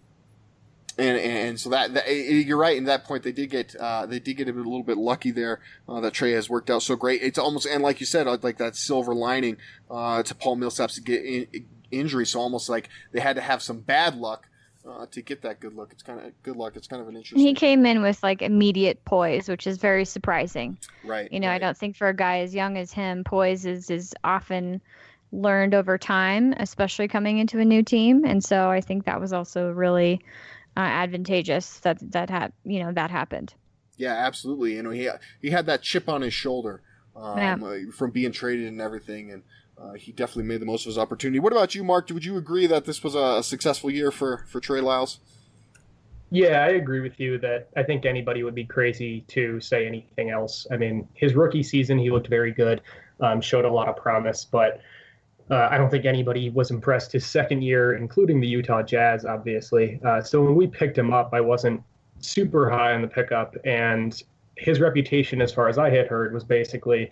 and, 0.99 1.19
and 1.19 1.61
so 1.61 1.71
that, 1.71 1.95
that, 1.95 2.11
you're 2.11 2.57
right. 2.57 2.77
In 2.77 2.85
that 2.85 3.05
point, 3.05 3.23
they 3.23 3.33
did 3.33 3.51
get 3.51 3.75
uh, 3.77 4.07
they 4.07 4.19
did 4.19 4.35
get 4.35 4.49
a 4.49 4.53
little 4.53 4.83
bit 4.83 4.97
lucky 4.97 5.31
there. 5.31 5.61
Uh, 5.89 6.01
that 6.01 6.15
Trey 6.15 6.33
has 6.33 6.49
worked 6.49 6.71
out 6.71 6.83
so 6.83 6.97
great. 6.97 7.23
It's 7.23 7.39
almost 7.39 7.67
and 7.67 7.83
like 7.83 8.01
you 8.01 8.07
said, 8.07 8.27
like 8.43 8.59
that 8.59 8.77
silver 8.77 9.15
lining 9.15 9.59
uh, 9.91 10.23
to 10.23 10.35
Paul 10.35 10.57
Millsap's 10.57 10.99
get 10.99 11.25
in, 11.25 11.67
injury. 11.91 12.27
So 12.27 12.41
almost 12.41 12.69
like 12.69 12.89
they 13.13 13.21
had 13.21 13.37
to 13.37 13.43
have 13.43 13.63
some 13.63 13.81
bad 13.81 14.17
luck 14.17 14.49
uh, 14.89 15.07
to 15.11 15.23
get 15.23 15.43
that 15.43 15.61
good 15.61 15.75
look. 15.75 15.93
It's 15.93 16.03
kind 16.03 16.21
of 16.21 16.33
good 16.43 16.57
luck. 16.57 16.77
It's 16.77 16.87
kind 16.87 17.03
of 17.03 17.09
an 17.09 17.17
interesting. 17.17 17.47
he 17.47 17.55
came 17.55 17.85
in 17.87 18.03
with 18.03 18.23
like 18.23 18.43
immediate 18.43 19.05
poise, 19.05 19.49
which 19.49 19.67
is 19.67 19.79
very 19.79 20.05
surprising. 20.05 20.79
right. 21.05 21.31
You 21.33 21.41
know, 21.41 21.51
I 21.51 21.59
don't 21.59 21.77
think 21.77 21.97
for 21.97 22.09
a 22.09 22.15
guy 22.15 22.41
as 22.41 22.55
young 22.55 22.77
as 22.79 22.93
him, 22.93 23.25
poise 23.25 23.67
is, 23.67 23.91
is 23.91 24.15
often 24.25 24.81
learned 25.33 25.75
over 25.75 25.99
time, 25.99 26.55
especially 26.59 27.09
coming 27.09 27.39
into 27.39 27.59
a 27.59 27.65
new 27.65 27.83
team. 27.83 28.25
And 28.25 28.43
so 28.43 28.71
I 28.71 28.81
think 28.81 29.05
that 29.05 29.21
was 29.21 29.33
also 29.33 29.71
really 29.73 30.23
uh, 30.77 30.81
advantageous 30.81 31.79
that 31.81 31.99
that 32.13 32.31
had 32.31 32.53
you 32.65 32.81
know 32.81 32.93
that 32.93 33.11
happened. 33.11 33.55
Yeah, 33.97 34.13
absolutely. 34.15 34.75
You 34.75 34.83
know, 34.83 34.91
he 34.91 35.09
he 35.41 35.51
had 35.51 35.67
that 35.67 35.83
chip 35.83 36.09
on 36.09 36.23
his 36.23 36.35
shoulder 36.35 36.83
um, 37.15 37.39
Yeah. 37.39 37.55
uh, 37.63 37.77
from 37.93 38.11
being 38.11 38.33
traded 38.33 38.67
and 38.69 38.81
everything, 38.81 39.33
and 39.33 39.43
uh, 39.79 39.93
he 39.95 40.13
definitely 40.13 40.45
made 40.45 40.61
the 40.61 40.67
most 40.67 40.83
of 40.83 40.91
his 40.91 40.99
opportunity. 40.99 41.39
What 41.39 41.53
about 41.53 41.75
you, 41.75 41.83
Mark? 41.83 42.09
Would 42.11 42.25
you 42.25 42.37
agree 42.37 42.67
that 42.67 42.85
this 42.85 43.03
was 43.03 43.15
a, 43.15 43.39
a 43.39 43.43
successful 43.43 43.91
year 43.91 44.11
for 44.11 44.45
for 44.49 44.61
Trey 44.61 44.81
Lyles? 44.81 45.21
Yeah, 46.31 46.65
I 46.65 46.71
agree 46.71 47.01
with 47.01 47.21
you 47.21 47.39
that 47.39 47.69
I 47.77 47.85
think 47.85 48.05
anybody 48.05 48.43
would 48.43 48.55
be 48.55 48.65
crazy 48.65 49.21
to 49.29 49.61
say 49.61 49.87
anything 49.87 50.31
else. 50.31 50.67
I 50.73 50.77
mean, 50.77 51.09
his 51.15 51.35
rookie 51.35 51.63
season, 51.63 51.99
he 51.99 52.11
looked 52.11 52.27
very 52.27 52.51
good, 52.51 52.81
um, 53.21 53.41
showed 53.41 53.65
a 53.65 53.71
lot 53.73 53.89
of 53.89 53.97
promise, 53.97 54.45
but 54.45 54.81
uh, 55.51 55.69
I 55.71 55.79
don't 55.79 55.91
think 55.91 56.05
anybody 56.05 56.51
was 56.51 56.71
impressed 56.71 57.13
his 57.13 57.25
second 57.25 57.63
year, 57.63 57.95
including 57.95 58.41
the 58.41 58.49
Utah 58.49 58.83
Jazz, 58.83 59.25
obviously. 59.25 60.01
Uh, 60.05 60.21
so 60.21 60.43
when 60.43 60.55
we 60.55 60.67
picked 60.67 60.99
him 60.99 61.13
up, 61.13 61.31
I 61.33 61.41
wasn't 61.41 61.83
super 62.21 62.69
high 62.71 62.95
on 62.95 63.03
the 63.03 63.09
pickup, 63.09 63.57
and 63.65 64.23
his 64.57 64.81
reputation, 64.81 65.41
as 65.43 65.53
far 65.53 65.69
as 65.69 65.79
I 65.79 65.91
had 65.91 66.07
heard, 66.07 66.33
was 66.33 66.45
basically 66.45 67.11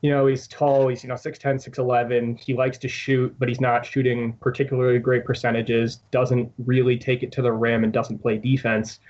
you 0.00 0.10
know, 0.10 0.26
he's 0.26 0.46
tall, 0.46 0.88
he's, 0.88 1.02
you 1.02 1.08
know, 1.08 1.16
6'10, 1.16 1.68
6'11. 1.68 2.38
He 2.38 2.54
likes 2.54 2.78
to 2.78 2.88
shoot, 2.88 3.34
but 3.38 3.48
he's 3.48 3.60
not 3.60 3.84
shooting 3.84 4.34
particularly 4.34 4.98
great 4.98 5.24
percentages, 5.24 5.96
doesn't 6.12 6.52
really 6.58 6.96
take 6.96 7.22
it 7.22 7.32
to 7.32 7.42
the 7.42 7.52
rim, 7.52 7.82
and 7.82 7.92
doesn't 7.92 8.18
play 8.18 8.38
defense. 8.38 9.00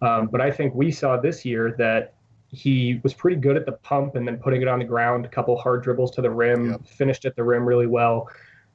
Um, 0.00 0.28
but 0.28 0.40
I 0.40 0.50
think 0.50 0.74
we 0.74 0.90
saw 0.90 1.18
this 1.18 1.44
year 1.44 1.74
that 1.76 2.14
he 2.52 3.00
was 3.02 3.14
pretty 3.14 3.36
good 3.36 3.56
at 3.56 3.64
the 3.66 3.72
pump 3.72 4.16
and 4.16 4.26
then 4.26 4.36
putting 4.38 4.60
it 4.62 4.68
on 4.68 4.78
the 4.80 4.84
ground, 4.84 5.24
a 5.24 5.28
couple 5.28 5.56
hard 5.56 5.82
dribbles 5.82 6.10
to 6.12 6.22
the 6.22 6.30
rim, 6.30 6.70
Yep. 6.70 6.86
finished 6.86 7.24
at 7.24 7.36
the 7.36 7.44
rim 7.44 7.64
really 7.64 7.86
well. 7.86 8.28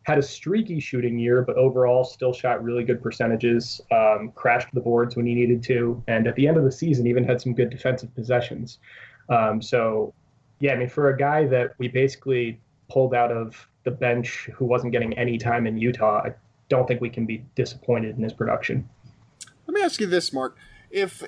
Had 0.03 0.17
a 0.17 0.21
streaky 0.21 0.79
shooting 0.79 1.17
year, 1.17 1.41
but 1.41 1.57
overall 1.57 2.03
still 2.03 2.31
shot 2.31 2.63
really 2.63 2.83
good 2.83 3.01
percentages, 3.01 3.81
um, 3.91 4.31
crashed 4.35 4.67
the 4.73 4.79
boards 4.79 5.15
when 5.15 5.25
he 5.25 5.33
needed 5.33 5.63
to, 5.63 6.01
and 6.07 6.27
at 6.27 6.35
the 6.35 6.47
end 6.47 6.57
of 6.57 6.63
the 6.63 6.71
season, 6.71 7.07
even 7.07 7.23
had 7.23 7.41
some 7.41 7.53
good 7.53 7.69
defensive 7.69 8.13
possessions. 8.15 8.77
Um, 9.29 9.61
so 9.61 10.13
yeah, 10.59 10.73
I 10.73 10.77
mean, 10.77 10.89
for 10.89 11.09
a 11.09 11.17
guy 11.17 11.45
that 11.47 11.73
we 11.79 11.87
basically 11.89 12.59
pulled 12.89 13.13
out 13.13 13.31
of 13.31 13.67
the 13.83 13.91
bench 13.91 14.49
who 14.53 14.63
wasn't 14.65 14.91
getting 14.91 15.17
any 15.17 15.37
time 15.37 15.67
in 15.67 15.77
Utah, 15.77 16.21
I 16.23 16.33
don't 16.69 16.87
think 16.87 17.01
we 17.01 17.09
can 17.09 17.25
be 17.25 17.43
disappointed 17.55 18.15
in 18.15 18.23
his 18.23 18.31
production. 18.33 18.87
Let 19.67 19.73
me 19.73 19.81
ask 19.81 19.99
you 19.99 20.07
this, 20.07 20.31
Mark. 20.31 20.55
If 20.91 21.23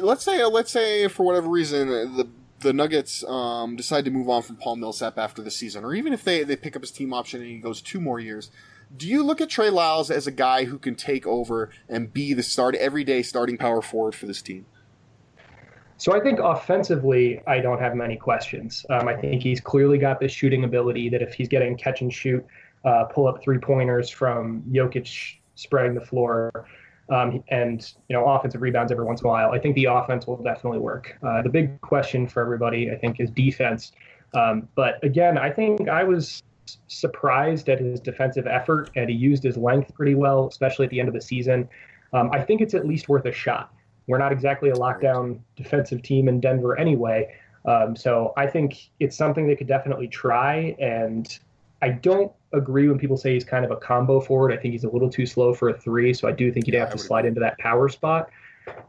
let's 0.00 0.24
say 0.24 0.44
let's 0.44 0.70
say 0.70 1.08
for 1.08 1.24
whatever 1.24 1.48
reason 1.48 1.88
the 1.88 2.28
the 2.60 2.72
Nuggets 2.72 3.22
um, 3.24 3.76
decide 3.76 4.04
to 4.06 4.10
move 4.10 4.28
on 4.28 4.42
from 4.42 4.56
Paul 4.56 4.76
Millsap 4.76 5.18
after 5.18 5.42
the 5.42 5.50
season, 5.50 5.84
or 5.84 5.94
even 5.94 6.12
if 6.12 6.24
they, 6.24 6.44
they 6.44 6.56
pick 6.56 6.74
up 6.74 6.82
his 6.82 6.90
team 6.90 7.12
option 7.12 7.40
and 7.40 7.50
he 7.50 7.58
goes 7.58 7.82
two 7.82 8.00
more 8.00 8.18
years, 8.18 8.50
do 8.96 9.06
you 9.06 9.22
look 9.22 9.40
at 9.40 9.50
Trey 9.50 9.70
Lyles 9.70 10.10
as 10.10 10.26
a 10.26 10.30
guy 10.30 10.64
who 10.64 10.78
can 10.78 10.94
take 10.94 11.26
over 11.26 11.70
and 11.88 12.12
be 12.12 12.32
the 12.32 12.42
start 12.42 12.74
everyday 12.76 13.22
starting 13.22 13.58
power 13.58 13.82
forward 13.82 14.14
for 14.14 14.26
this 14.26 14.40
team? 14.40 14.66
So 15.96 16.14
I 16.14 16.20
think 16.20 16.40
offensively, 16.40 17.40
I 17.46 17.60
don't 17.60 17.78
have 17.78 17.94
many 17.94 18.16
questions. 18.16 18.84
Um, 18.90 19.08
I 19.08 19.14
think 19.14 19.42
he's 19.42 19.60
clearly 19.60 19.98
got 19.98 20.18
this 20.18 20.32
shooting 20.32 20.64
ability 20.64 21.08
that 21.10 21.22
if 21.22 21.34
he's 21.34 21.48
getting 21.48 21.76
catch 21.76 22.00
and 22.00 22.12
shoot, 22.12 22.44
uh, 22.84 23.04
pull 23.04 23.26
up 23.26 23.42
three 23.42 23.58
pointers 23.58 24.10
from 24.10 24.62
Jokic 24.70 25.36
spreading 25.54 25.94
the 25.94 26.00
floor, 26.00 26.66
um, 27.10 27.44
and 27.48 27.92
you 28.08 28.16
know 28.16 28.24
offensive 28.24 28.62
rebounds 28.62 28.90
every 28.90 29.04
once 29.04 29.20
in 29.20 29.26
a 29.26 29.30
while, 29.30 29.50
I 29.52 29.58
think 29.58 29.74
the 29.74 29.86
offense 29.86 30.26
will 30.26 30.36
definitely 30.36 30.78
work. 30.78 31.16
Uh, 31.22 31.42
the 31.42 31.48
big 31.48 31.80
question 31.80 32.26
for 32.26 32.42
everybody, 32.42 32.90
I 32.90 32.96
think, 32.96 33.20
is 33.20 33.30
defense. 33.30 33.92
Um, 34.34 34.68
but 34.74 35.02
again, 35.04 35.38
I 35.38 35.50
think 35.50 35.88
I 35.88 36.02
was 36.02 36.42
surprised 36.86 37.68
at 37.68 37.78
his 37.78 38.00
defensive 38.00 38.46
effort, 38.46 38.90
and 38.96 39.08
he 39.08 39.16
used 39.16 39.42
his 39.42 39.56
length 39.56 39.94
pretty 39.94 40.14
well, 40.14 40.48
especially 40.48 40.86
at 40.86 40.90
the 40.90 40.98
end 40.98 41.08
of 41.08 41.14
the 41.14 41.20
season. 41.20 41.68
Um, 42.12 42.30
I 42.32 42.40
think 42.40 42.60
it's 42.60 42.74
at 42.74 42.86
least 42.86 43.08
worth 43.08 43.26
a 43.26 43.32
shot. 43.32 43.72
We're 44.06 44.18
not 44.18 44.32
exactly 44.32 44.70
a 44.70 44.74
lockdown 44.74 45.40
defensive 45.56 46.02
team 46.02 46.28
in 46.28 46.40
Denver 46.40 46.78
anyway. 46.78 47.34
Um, 47.64 47.96
so 47.96 48.32
I 48.36 48.46
think 48.46 48.90
it's 49.00 49.16
something 49.16 49.46
they 49.46 49.56
could 49.56 49.66
definitely 49.66 50.08
try. 50.08 50.76
And 50.78 51.38
I 51.84 51.90
don't 51.90 52.32
agree 52.54 52.88
when 52.88 52.98
people 52.98 53.18
say 53.18 53.34
he's 53.34 53.44
kind 53.44 53.62
of 53.62 53.70
a 53.70 53.76
combo 53.76 54.18
forward. 54.18 54.54
I 54.54 54.56
think 54.56 54.72
he's 54.72 54.84
a 54.84 54.88
little 54.88 55.10
too 55.10 55.26
slow 55.26 55.52
for 55.52 55.68
a 55.68 55.78
three. 55.78 56.14
So 56.14 56.26
I 56.26 56.32
do 56.32 56.50
think 56.50 56.64
he'd 56.64 56.72
Yeah, 56.72 56.80
have 56.80 56.92
to 56.92 56.98
slide 56.98 57.26
into 57.26 57.40
that 57.40 57.58
power 57.58 57.90
spot. 57.90 58.30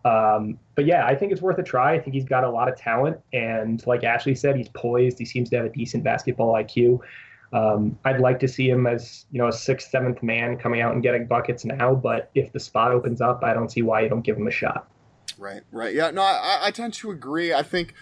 Um, 0.06 0.58
but 0.76 0.86
yeah, 0.86 1.06
I 1.06 1.14
think 1.14 1.34
it's 1.34 1.42
worth 1.42 1.58
a 1.58 1.64
try. 1.64 1.94
I 1.96 2.00
think 2.00 2.14
he's 2.14 2.24
got 2.24 2.46
a 2.46 2.50
lot 2.50 2.70
of 2.70 2.78
talent. 2.78 3.20
And 3.34 3.86
like 3.86 4.06
Ashley 4.06 4.34
said, 4.34 4.56
he's 4.56 4.70
poised. 4.70 5.20
He 5.20 5.26
seems 5.26 5.50
to 5.50 5.58
have 5.58 5.66
a 5.66 5.70
decent 5.70 6.06
basketball 6.06 6.54
IQ. 6.54 7.00
Um, 7.52 8.00
I'd 8.06 8.22
like 8.22 8.40
to 8.40 8.48
see 8.48 8.70
him 8.70 8.88
as 8.88 9.26
you 9.30 9.40
know 9.40 9.50
a 9.50 9.54
sixth, 9.54 9.90
seventh 9.90 10.24
man 10.24 10.58
coming 10.58 10.80
out 10.80 10.94
and 10.94 11.04
getting 11.04 11.28
buckets 11.28 11.66
now. 11.66 11.96
But 11.96 12.32
if 12.34 12.54
the 12.54 12.62
spot 12.62 12.94
opens 12.94 13.20
up, 13.20 13.44
I 13.44 13.54
don't 13.54 13.70
see 13.70 13.82
why 13.82 14.04
you 14.04 14.10
don't 14.10 14.22
give 14.22 14.38
him 14.38 14.48
a 14.48 14.52
shot. 14.52 14.88
Right, 15.38 15.64
right. 15.74 15.94
Yeah, 15.94 16.12
no, 16.12 16.22
I, 16.22 16.60
I 16.64 16.72
tend 16.72 16.94
to 16.94 17.12
agree. 17.12 17.54
I 17.54 17.62
think, 17.62 17.94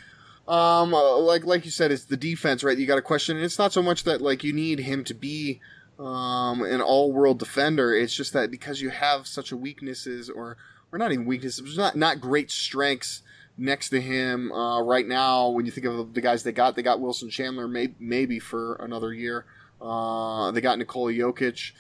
um, 0.48 0.94
uh, 0.94 1.18
like 1.18 1.46
like 1.46 1.66
you 1.66 1.72
said, 1.72 1.92
it's 1.92 2.06
the 2.06 2.18
defense, 2.18 2.64
right? 2.64 2.78
You 2.78 2.86
got 2.86 2.98
a 2.98 3.02
question, 3.04 3.38
and 3.38 3.46
it's 3.46 3.60
not 3.60 3.74
so 3.74 3.82
much 3.82 4.04
that 4.04 4.22
like 4.22 4.44
you 4.44 4.54
need 4.54 4.80
him 4.80 5.04
to 5.06 5.14
be 5.14 5.62
um 6.00 6.64
an 6.64 6.82
all 6.82 7.12
world 7.12 7.40
defender. 7.40 7.94
It's 7.94 8.16
just 8.16 8.34
that 8.34 8.52
because 8.52 8.82
you 8.82 8.90
have 8.90 9.28
such 9.28 9.52
a 9.52 9.58
weaknesses, 9.58 10.30
or 10.30 10.58
or 10.92 11.00
not 11.00 11.12
even 11.12 11.26
weaknesses, 11.26 11.78
not 11.78 11.96
not 11.96 12.20
great 12.20 12.52
strengths 12.52 13.22
next 13.58 13.90
to 13.90 14.02
him 14.02 14.52
uh, 14.52 14.82
right 14.82 15.08
now. 15.08 15.50
When 15.50 15.66
you 15.66 15.72
think 15.72 15.86
of 15.86 16.14
the 16.14 16.22
guys 16.22 16.44
they 16.44 16.52
got, 16.52 16.76
they 16.76 16.82
got 16.82 17.00
Wilson 17.00 17.30
Chandler, 17.30 17.68
may, 17.68 17.94
maybe 18.00 18.40
for 18.40 18.76
another 18.76 19.14
year. 19.14 19.46
Uh, 19.82 20.52
they 20.52 20.62
got 20.62 20.78
Nikola 20.78 21.12
Jokic 21.12 21.72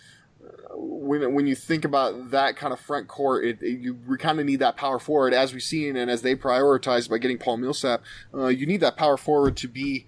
when 0.75 1.33
when 1.33 1.47
you 1.47 1.55
think 1.55 1.85
about 1.85 2.31
that 2.31 2.55
kind 2.55 2.73
of 2.73 2.79
front 2.79 3.07
court, 3.07 3.45
it, 3.45 3.61
it, 3.61 3.79
you 3.79 3.95
kind 4.17 4.39
of 4.39 4.45
need 4.45 4.59
that 4.59 4.75
power 4.75 4.99
forward, 4.99 5.33
as 5.33 5.53
we've 5.53 5.63
seen, 5.63 5.95
and 5.95 6.09
as 6.09 6.21
they 6.21 6.35
prioritize 6.35 7.09
by 7.09 7.17
getting 7.17 7.37
Paul 7.37 7.57
Millsap. 7.57 8.01
Uh, 8.33 8.47
you 8.47 8.65
need 8.65 8.81
that 8.81 8.97
power 8.97 9.17
forward 9.17 9.57
to 9.57 9.67
be 9.67 10.05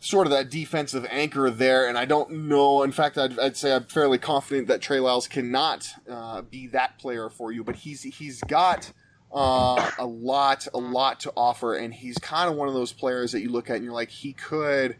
sort 0.00 0.26
of 0.26 0.30
that 0.30 0.50
defensive 0.50 1.06
anchor 1.10 1.50
there. 1.50 1.88
And 1.88 1.96
I 1.96 2.04
don't 2.04 2.30
know. 2.30 2.82
In 2.82 2.92
fact, 2.92 3.16
I'd, 3.16 3.38
I'd 3.38 3.56
say 3.56 3.72
I'm 3.72 3.84
fairly 3.84 4.18
confident 4.18 4.68
that 4.68 4.80
Trey 4.80 5.00
Lyles 5.00 5.28
cannot 5.28 5.88
uh, 6.10 6.42
be 6.42 6.66
that 6.68 6.98
player 6.98 7.30
for 7.30 7.52
you. 7.52 7.64
But 7.64 7.76
he's 7.76 8.02
he's 8.02 8.40
got. 8.42 8.92
Uh, 9.32 9.90
a 9.98 10.06
lot, 10.06 10.68
a 10.74 10.78
lot 10.78 11.18
to 11.18 11.32
offer, 11.36 11.74
and 11.74 11.92
he's 11.92 12.16
kind 12.18 12.48
of 12.48 12.54
one 12.54 12.68
of 12.68 12.74
those 12.74 12.92
players 12.92 13.32
that 13.32 13.40
you 13.40 13.48
look 13.48 13.68
at 13.68 13.74
and 13.74 13.84
you're 13.84 13.92
like, 13.92 14.08
he 14.08 14.32
could, 14.32 14.94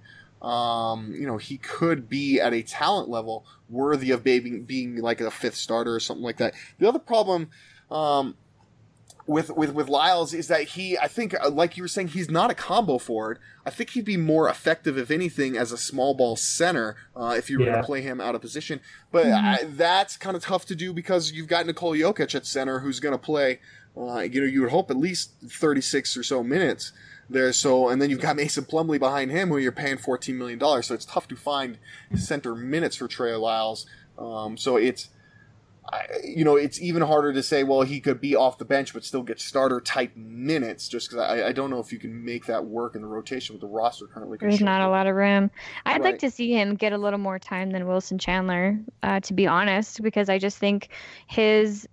um, 0.45 1.15
you 1.15 1.27
know, 1.27 1.39
he 1.39 1.57
could 1.57 2.09
be 2.09 2.39
at 2.41 2.53
a 2.53 2.63
talent 2.63 3.09
level 3.09 3.47
worthy 3.71 4.11
of 4.11 4.23
being 4.23 4.65
being 4.65 4.97
like 4.99 5.21
a 5.21 5.31
fifth 5.31 5.57
starter 5.57 5.95
or 5.95 6.01
something 6.01 6.25
like 6.25 6.37
that. 6.37 6.55
The 6.79 6.87
other 6.89 6.99
problem 6.99 7.49
um, 7.91 8.35
with 9.27 9.51
with 9.51 9.73
with 9.73 9.89
Lyles 9.89 10.35
is 10.35 10.49
that 10.49 10.63
he, 10.65 10.99
I 10.99 11.09
think, 11.09 11.35
uh, 11.43 11.49
like 11.49 11.79
you 11.79 11.83
were 11.83 11.89
saying, 11.89 12.09
he's 12.09 12.31
not 12.31 12.51
a 12.51 12.55
combo 12.55 12.99
forward. 12.99 13.39
I 13.65 13.71
think 13.71 13.91
he'd 13.91 14.05
be 14.05 14.19
more 14.19 14.49
effective, 14.51 14.99
if 14.99 15.11
anything, 15.11 15.57
as 15.57 15.73
a 15.73 15.79
small 15.79 16.13
ball 16.13 16.37
center 16.37 16.97
uh, 17.17 17.35
if 17.39 17.49
you 17.49 17.59
were 17.59 17.65
Yeah. 17.65 17.71
going 17.73 17.83
to 17.83 17.87
play 17.87 18.03
him 18.03 18.21
out 18.21 18.35
of 18.35 18.43
position. 18.43 18.81
But 19.11 19.29
I, 19.29 19.65
that's 19.65 20.19
kind 20.19 20.37
of 20.37 20.43
tough 20.43 20.67
to 20.67 20.75
do 20.75 20.93
because 20.93 21.33
you've 21.33 21.49
got 21.49 21.65
Nikola 21.65 21.97
Jokic 21.97 22.35
at 22.35 22.45
center 22.45 22.81
who's 22.81 23.01
going 23.01 23.15
to 23.15 23.19
play. 23.19 23.61
Uh, 23.97 24.19
you 24.19 24.41
know, 24.41 24.47
you 24.47 24.61
would 24.61 24.71
hope 24.71 24.91
at 24.91 24.97
least 24.99 25.31
36 25.49 26.17
or 26.19 26.23
so 26.25 26.43
minutes 26.43 26.93
there. 27.31 27.52
So, 27.52 27.88
and 27.88 28.00
then 28.00 28.11
you've 28.11 28.21
got 28.21 28.37
Mason 28.37 28.64
Plumlee 28.64 28.99
behind 28.99 29.31
him, 29.31 29.49
who 29.49 29.59
you're 29.59 29.73
paying 29.73 29.99
14 29.99 30.37
million 30.37 30.59
dollars. 30.59 30.87
So 30.87 30.95
it's 30.95 31.04
tough 31.04 31.28
to 31.28 31.37
find 31.37 31.78
center 32.16 32.54
minutes 32.54 32.97
for 32.97 33.09
Trey 33.09 33.35
Lyles. 33.35 33.87
Um, 34.19 34.57
so 34.57 34.76
it's, 34.76 35.09
I, 35.93 36.04
you 36.25 36.45
know, 36.45 36.57
it's 36.57 36.81
even 36.81 37.02
harder 37.02 37.33
to 37.35 37.43
say, 37.43 37.62
well, 37.62 37.83
he 37.83 38.00
could 38.00 38.19
be 38.21 38.35
off 38.35 38.57
the 38.57 38.64
bench 38.64 38.95
but 38.95 39.04
still 39.04 39.23
get 39.23 39.38
starter 39.38 39.81
type 39.83 40.16
minutes, 40.16 40.88
just 40.88 41.11
because 41.11 41.23
I, 41.23 41.49
I 41.49 41.52
don't 41.52 41.69
know 41.69 41.78
if 41.78 41.93
you 41.93 41.99
can 41.99 42.25
make 42.25 42.47
that 42.47 42.64
work 42.64 42.95
in 42.95 43.02
the 43.02 43.07
rotation 43.07 43.54
with 43.54 43.61
the 43.61 43.66
roster 43.66 44.07
currently. 44.07 44.38
There's 44.40 44.62
not 44.62 44.81
a 44.81 44.88
lot 44.88 45.07
of 45.07 45.14
room. 45.14 45.50
I'd 45.85 46.00
Right. 46.00 46.12
like 46.12 46.19
to 46.21 46.31
see 46.31 46.52
him 46.52 46.75
get 46.75 46.93
a 46.95 46.99
little 46.99 47.19
more 47.19 47.38
time 47.38 47.71
than 47.71 47.87
Wilson 47.87 48.19
Chandler, 48.19 48.78
uh, 49.02 49.21
to 49.21 49.35
be 49.35 49.47
honest, 49.47 50.02
because 50.02 50.31
I 50.31 50.38
just 50.38 50.57
think 50.57 50.88
his, 51.26 51.87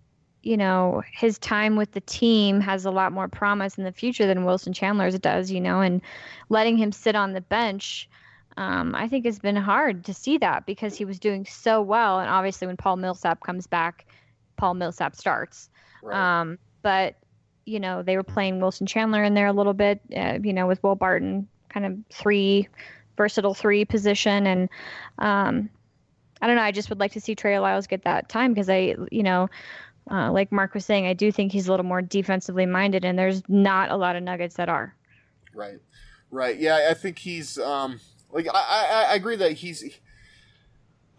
you 0.43 0.57
know, 0.57 1.03
his 1.11 1.37
time 1.37 1.75
with 1.75 1.91
the 1.91 2.01
team 2.01 2.59
has 2.61 2.85
a 2.85 2.91
lot 2.91 3.11
more 3.11 3.27
promise 3.27 3.77
in 3.77 3.83
the 3.83 3.91
future 3.91 4.25
than 4.25 4.45
Wilson 4.45 4.73
Chandler's 4.73 5.17
does, 5.19 5.51
you 5.51 5.61
know, 5.61 5.81
and 5.81 6.01
letting 6.49 6.77
him 6.77 6.91
sit 6.91 7.15
on 7.15 7.33
the 7.33 7.41
bench. 7.41 8.09
Um, 8.57 8.95
I 8.95 9.07
think 9.07 9.25
it's 9.25 9.39
been 9.39 9.55
hard 9.55 10.05
to 10.05 10.13
see 10.13 10.37
that 10.39 10.65
because 10.65 10.95
he 10.95 11.05
was 11.05 11.19
doing 11.19 11.45
so 11.45 11.81
well, 11.81 12.19
and 12.19 12.29
obviously 12.29 12.67
when 12.67 12.77
Paul 12.77 12.97
Millsap 12.97 13.41
comes 13.43 13.67
back, 13.67 14.05
Paul 14.57 14.73
Millsap 14.73 15.15
starts. 15.15 15.69
Right. 16.01 16.41
Um, 16.41 16.57
but 16.81 17.15
you 17.65 17.79
know, 17.79 18.01
they 18.01 18.17
were 18.17 18.23
playing 18.23 18.59
Wilson 18.59 18.87
Chandler 18.87 19.23
in 19.23 19.35
there 19.35 19.47
a 19.47 19.53
little 19.53 19.73
bit, 19.73 20.01
uh, 20.15 20.39
you 20.43 20.51
know, 20.51 20.67
with 20.67 20.81
Will 20.83 20.95
Barton, 20.95 21.47
kind 21.69 21.85
of 21.85 21.97
three, 22.11 22.67
versatile 23.15 23.53
three 23.53 23.85
position, 23.85 24.47
and 24.47 24.69
um, 25.19 25.69
I 26.41 26.47
don't 26.47 26.55
know. 26.55 26.63
I 26.63 26.71
just 26.71 26.89
would 26.89 26.99
like 26.99 27.11
to 27.13 27.21
see 27.21 27.35
Trey 27.35 27.57
Lyles 27.59 27.87
get 27.87 28.03
that 28.03 28.29
time 28.29 28.53
because 28.53 28.69
I, 28.69 28.95
you 29.11 29.23
know, 29.23 29.47
uh, 30.09 30.31
like 30.31 30.51
Mark 30.51 30.73
was 30.73 30.85
saying, 30.85 31.05
I 31.05 31.13
do 31.13 31.31
think 31.31 31.51
he's 31.51 31.67
a 31.67 31.71
little 31.71 31.85
more 31.85 32.01
defensively 32.01 32.65
minded, 32.65 33.05
and 33.05 33.17
there's 33.17 33.43
not 33.47 33.91
a 33.91 33.97
lot 33.97 34.15
of 34.15 34.23
Nuggets 34.23 34.55
that 34.55 34.69
are. 34.69 34.95
Right, 35.53 35.79
right. 36.31 36.57
Yeah, 36.57 36.87
I 36.89 36.93
think 36.93 37.19
he's 37.19 37.57
um, 37.57 37.99
like 38.31 38.47
I, 38.47 39.05
I, 39.07 39.07
I 39.11 39.15
agree 39.15 39.35
that 39.35 39.53
he's 39.53 39.83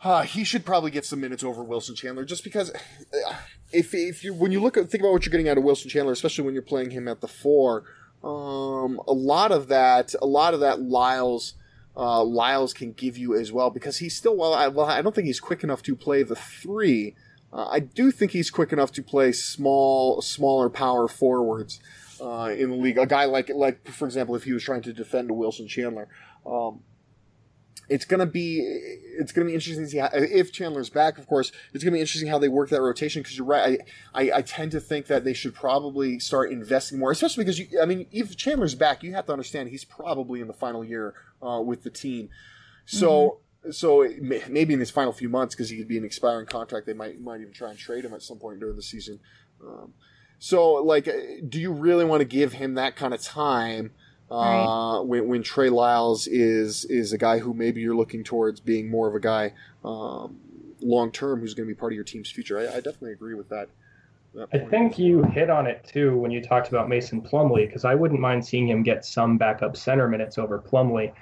uh, 0.03 0.23
he 0.23 0.45
should 0.45 0.65
probably 0.65 0.91
get 0.91 1.05
some 1.05 1.21
minutes 1.21 1.45
over 1.45 1.62
Wilson 1.62 1.95
Chandler 1.95 2.25
just 2.25 2.43
because 2.43 2.71
uh, 2.71 3.35
if 3.73 3.95
if 3.95 4.25
you 4.25 4.35
when 4.35 4.51
you 4.51 4.61
look 4.61 4.77
at 4.77 4.91
think 4.91 5.03
about 5.03 5.12
what 5.12 5.25
you're 5.25 5.31
getting 5.31 5.49
out 5.49 5.59
of 5.59 5.65
Wilson 5.65 5.89
Chandler, 5.89 6.12
especially 6.12 6.45
when 6.45 6.55
you're 6.55 6.62
playing 6.62 6.91
him 6.91 7.07
at 7.07 7.21
the 7.21 7.29
four, 7.29 7.85
um, 8.25 9.01
a 9.07 9.12
lot 9.12 9.53
of 9.53 9.69
that 9.69 10.15
a 10.21 10.27
lot 10.27 10.55
of 10.55 10.61
that 10.61 10.81
Lyles. 10.81 11.55
Uh, 11.95 12.25
Lyles 12.25 12.73
can 12.73 12.93
give 12.93 13.19
you 13.19 13.39
as 13.39 13.53
well 13.53 13.69
because 13.69 13.99
he's 13.99 14.17
still 14.17 14.35
well. 14.35 14.55
I, 14.55 14.67
well, 14.69 14.87
I 14.87 15.03
don't 15.03 15.15
think 15.15 15.27
he's 15.27 15.41
quick 15.41 15.62
enough 15.62 15.83
to 15.83 15.95
play 15.95 16.23
the 16.23 16.35
three. 16.35 17.15
Uh, 17.52 17.68
I 17.71 17.80
do 17.80 18.11
think 18.11 18.32
he's 18.32 18.50
quick 18.50 18.73
enough 18.73 18.92
to 18.92 19.02
play 19.02 19.32
small, 19.32 20.23
smaller 20.23 20.71
power 20.71 21.06
forwards 21.06 21.80
uh, 22.21 22.54
in 22.56 22.71
the 22.71 22.76
league. 22.76 22.99
A 22.99 23.06
guy 23.06 23.26
like, 23.26 23.50
like 23.50 23.87
for 23.88 24.06
example, 24.06 24.35
if 24.35 24.44
he 24.44 24.52
was 24.52 24.64
trying 24.64 24.82
to 24.82 24.92
defend 24.92 25.30
Wilson 25.30 25.68
Chandler, 25.68 26.09
um, 26.47 26.80
it's 27.88 28.04
gonna 28.06 28.26
be 28.26 28.61
it's 29.18 29.32
gonna 29.32 29.47
be 29.47 29.54
interesting 29.54 29.85
to 29.85 29.90
see 29.90 29.99
how, 29.99 30.09
if 30.12 30.50
Chandler's 30.52 30.88
back. 30.88 31.18
Of 31.18 31.26
course, 31.26 31.52
it's 31.75 31.85
gonna 31.85 31.94
be 31.94 32.00
interesting 32.00 32.28
how 32.28 32.38
they 32.38 32.49
work 32.49 32.71
that 32.71 32.80
rotation 32.80 33.23
because 33.23 33.37
you're 33.37 33.47
right. 33.47 33.80
I, 34.14 34.23
I, 34.23 34.38
I 34.38 34.42
tend 34.42 34.73
to 34.73 34.80
think 34.80 35.06
that 35.09 35.25
they 35.25 35.35
should 35.35 35.54
probably 35.54 36.18
start 36.18 36.50
investing 36.50 36.99
more, 36.99 37.11
especially 37.11 37.44
because 37.44 37.59
you. 37.59 37.66
I 37.82 37.87
mean, 37.87 38.06
if 38.11 38.35
Chandler's 38.37 38.75
back, 38.75 39.02
you 39.02 39.12
have 39.12 39.26
to 39.26 39.32
understand 39.32 39.68
he's 39.68 39.85
probably 39.85 40.40
in 40.40 40.47
the 40.47 40.54
final 40.54 40.82
year 40.82 41.14
uh, 41.42 41.61
with 41.61 41.82
the 41.82 41.90
team. 41.90 42.30
So. 42.87 43.11
Mm-hmm 43.11 43.38
so 43.71 44.09
maybe 44.21 44.75
in 44.75 44.81
his 44.81 44.90
final 44.90 45.12
few 45.12 45.28
months, 45.28 45.54
because 45.54 45.71
he 45.71 45.76
could 45.76 45.88
be 45.88 45.99
an 45.99 46.04
expiring 46.04 46.47
contract, 46.47 46.87
they 46.87 46.92
might 46.92 47.21
might 47.21 47.40
even 47.40 47.52
try 47.52 47.71
and 47.71 47.78
trade 47.78 48.04
him 48.04 48.12
at 48.12 48.23
some 48.23 48.38
point 48.38 48.61
during 48.61 48.76
the 48.76 48.83
season. 48.83 49.21
Um, 49.64 49.95
so, 50.38 50.75
like, 50.75 51.09
do 51.49 51.61
you 51.61 51.73
really 51.73 52.04
want 52.04 52.21
to 52.21 52.25
give 52.25 52.54
him 52.54 52.75
that 52.75 52.97
kind 52.97 53.14
of 53.14 53.23
time 53.23 53.92
uh, 54.28 54.35
right. 54.35 55.00
when, 55.04 55.28
when 55.28 55.42
Trey 55.45 55.69
Lyles 55.69 56.26
is 56.26 56.85
is 56.87 57.12
a 57.12 57.19
guy 57.19 57.38
who 57.38 57.54
maybe 57.54 57.81
you're 57.81 57.95
looking 57.95 58.25
towards 58.25 58.59
being 58.59 58.90
more 58.90 59.09
of 59.09 59.14
a 59.14 59.21
guy 59.21 59.52
um, 59.85 60.40
long 60.81 61.12
term 61.12 61.38
who's 61.38 61.54
going 61.54 61.69
to 61.69 61.73
be 61.73 61.78
part 61.78 61.92
of 61.92 61.95
your 61.95 62.04
team's 62.04 62.31
future? 62.31 62.59
I, 62.59 62.62
I 62.64 62.76
definitely 62.76 63.12
agree 63.12 63.35
with 63.35 63.49
that. 63.50 63.69
that 64.35 64.49
I 64.52 64.59
think 64.59 64.99
you 64.99 65.23
hit 65.23 65.49
on 65.49 65.69
it 65.69 65.88
too 65.88 66.16
when 66.16 66.33
you 66.33 66.42
talked 66.42 66.69
about 66.69 66.88
Mason 66.88 67.23
Plumlee, 67.23 67.66
because 67.69 67.85
I 67.85 67.95
wouldn't 67.95 68.21
mind 68.21 68.45
seeing 68.45 68.66
him 68.66 68.83
get 68.83 69.04
some 69.04 69.38
backup 69.38 69.76
center 69.76 70.09
minutes 70.09 70.38
over 70.38 70.59
Plumlee 70.59 71.12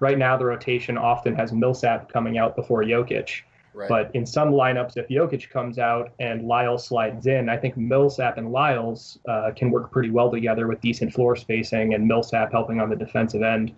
right 0.00 0.18
now 0.18 0.36
the 0.36 0.44
rotation 0.44 0.98
often 0.98 1.34
has 1.34 1.52
Millsap 1.52 2.12
coming 2.12 2.38
out 2.38 2.56
before 2.56 2.82
Jokic. 2.82 3.42
Right. 3.76 3.88
But 3.90 4.10
in 4.14 4.24
some 4.24 4.52
lineups, 4.52 4.96
if 4.96 5.08
Jokic 5.08 5.50
comes 5.50 5.78
out 5.78 6.12
and 6.18 6.46
Lyles 6.48 6.86
slides 6.86 7.26
in, 7.26 7.50
I 7.50 7.58
think 7.58 7.76
Millsap 7.76 8.38
and 8.38 8.50
Lyles 8.50 9.18
uh, 9.28 9.50
can 9.54 9.70
work 9.70 9.90
pretty 9.90 10.10
well 10.10 10.30
together 10.30 10.66
with 10.66 10.80
decent 10.80 11.12
floor 11.12 11.36
spacing 11.36 11.92
and 11.92 12.08
Millsap 12.08 12.52
helping 12.52 12.80
on 12.80 12.88
the 12.88 12.96
defensive 12.96 13.42
end. 13.42 13.74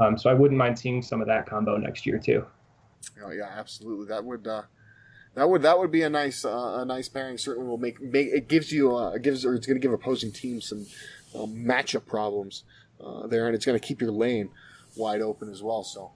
Um, 0.00 0.18
so 0.18 0.30
I 0.30 0.34
wouldn't 0.34 0.58
mind 0.58 0.76
seeing 0.76 1.00
some 1.00 1.20
of 1.20 1.28
that 1.28 1.46
combo 1.46 1.76
next 1.76 2.06
year 2.06 2.18
too. 2.18 2.44
Oh 3.24 3.30
yeah, 3.30 3.48
absolutely. 3.56 4.06
That 4.06 4.24
would 4.24 4.48
uh, 4.48 4.62
that 5.34 5.48
would 5.48 5.62
that 5.62 5.78
would 5.78 5.92
be 5.92 6.02
a 6.02 6.10
nice 6.10 6.44
uh, 6.44 6.78
a 6.80 6.84
nice 6.84 7.08
pairing. 7.08 7.38
Certainly 7.38 7.68
will 7.68 7.78
make, 7.78 8.00
make 8.00 8.28
it 8.28 8.48
gives 8.48 8.72
you 8.72 8.96
uh, 8.96 9.12
it 9.12 9.22
gives 9.22 9.46
or 9.46 9.54
it's 9.54 9.66
going 9.66 9.80
to 9.80 9.80
give 9.80 9.92
opposing 9.92 10.32
teams 10.32 10.68
some 10.68 10.86
um, 11.40 11.54
matchup 11.54 12.04
problems 12.04 12.64
uh, 13.00 13.28
there, 13.28 13.46
and 13.46 13.54
it's 13.54 13.64
going 13.64 13.78
to 13.78 13.86
keep 13.86 14.00
your 14.00 14.10
lane 14.10 14.48
wide 14.96 15.20
open 15.20 15.50
as 15.50 15.62
well. 15.62 15.84
So 15.84 16.12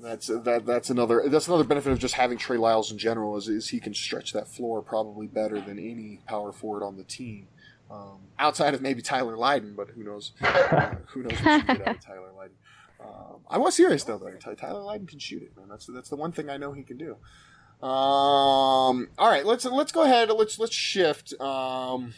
that's 0.00 0.26
that 0.26 0.66
that's 0.66 0.90
another 0.90 1.24
that's 1.28 1.48
another 1.48 1.64
benefit 1.64 1.92
of 1.92 1.98
just 1.98 2.14
having 2.14 2.38
Trey 2.38 2.56
Lyles 2.56 2.90
in 2.90 2.98
general 2.98 3.36
is, 3.36 3.48
is 3.48 3.68
he 3.68 3.80
can 3.80 3.94
stretch 3.94 4.32
that 4.32 4.48
floor 4.48 4.82
probably 4.82 5.26
better 5.26 5.60
than 5.60 5.78
any 5.78 6.20
power 6.26 6.52
forward 6.52 6.82
on 6.82 6.96
the 6.96 7.04
team. 7.04 7.48
Um, 7.90 8.18
outside 8.38 8.72
of 8.74 8.80
maybe 8.80 9.02
Tyler 9.02 9.36
Lydon, 9.36 9.74
but 9.74 9.90
who 9.90 10.02
knows? 10.02 10.32
Uh, 10.40 10.94
who 11.08 11.22
knows 11.22 11.38
what 11.42 11.68
you 11.68 11.74
get 11.74 11.88
out 11.88 11.96
of 11.96 12.00
Tyler 12.04 12.30
Lydon? 12.34 12.56
Um, 13.00 13.40
I 13.50 13.58
was 13.58 13.76
serious 13.76 14.04
though, 14.04 14.18
though. 14.18 14.54
Tyler 14.54 14.82
Lydon 14.82 15.06
can 15.06 15.18
shoot 15.18 15.42
it, 15.42 15.56
man. 15.56 15.68
That's 15.68 15.86
that's 15.86 16.08
the 16.08 16.16
one 16.16 16.32
thing 16.32 16.48
I 16.48 16.56
know 16.56 16.72
he 16.72 16.82
can 16.82 16.96
do. 16.96 17.16
Um, 17.86 19.08
all 19.18 19.28
right, 19.28 19.44
let's 19.44 19.64
let's 19.64 19.92
go 19.92 20.04
ahead. 20.04 20.30
Let's 20.30 20.58
let's 20.58 20.74
shift. 20.74 21.38
Um, 21.40 22.14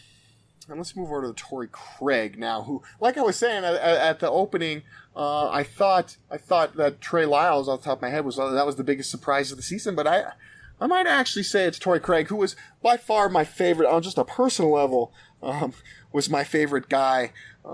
and 0.69 0.79
let's 0.79 0.97
move 0.97 1.11
over 1.11 1.27
to 1.27 1.33
Torrey 1.35 1.69
Craig 1.71 2.39
now, 2.39 2.63
who, 2.63 2.83
like 3.01 3.19
I 3.19 3.23
was 3.23 3.37
saying 3.37 3.65
at, 3.65 3.75
at 3.75 4.21
the 4.21 4.31
opening, 4.31 4.83
uh, 5.15 5.49
I 5.51 5.63
thought 5.63 6.17
I 6.31 6.37
thought 6.37 6.77
that 6.77 7.01
Trey 7.01 7.27
Lyles, 7.27 7.69
off 7.69 7.81
the 7.81 7.85
top 7.87 7.99
of 7.99 8.03
my 8.03 8.11
head, 8.11 8.25
was 8.25 8.37
that 8.37 8.67
was 8.67 8.77
the 8.77 8.85
biggest 8.85 9.11
surprise 9.11 9.51
of 9.51 9.57
the 9.57 9.63
season. 9.63 9.95
But 9.95 10.07
I 10.07 10.33
I 10.81 10.87
might 10.87 11.07
actually 11.07 11.45
say 11.45 11.65
it's 11.65 11.79
Torrey 11.79 12.01
Craig, 12.01 12.29
who 12.29 12.37
was 12.37 12.57
by 12.83 12.97
far 12.97 13.29
my 13.29 13.45
favorite 13.45 13.89
on 13.89 14.03
just 14.03 14.19
a 14.19 14.25
personal 14.25 14.73
level. 14.73 15.13
Um, 15.43 15.75
was 16.13 16.31
my 16.31 16.45
favorite 16.45 16.89
guy 16.89 17.33
uh, 17.65 17.69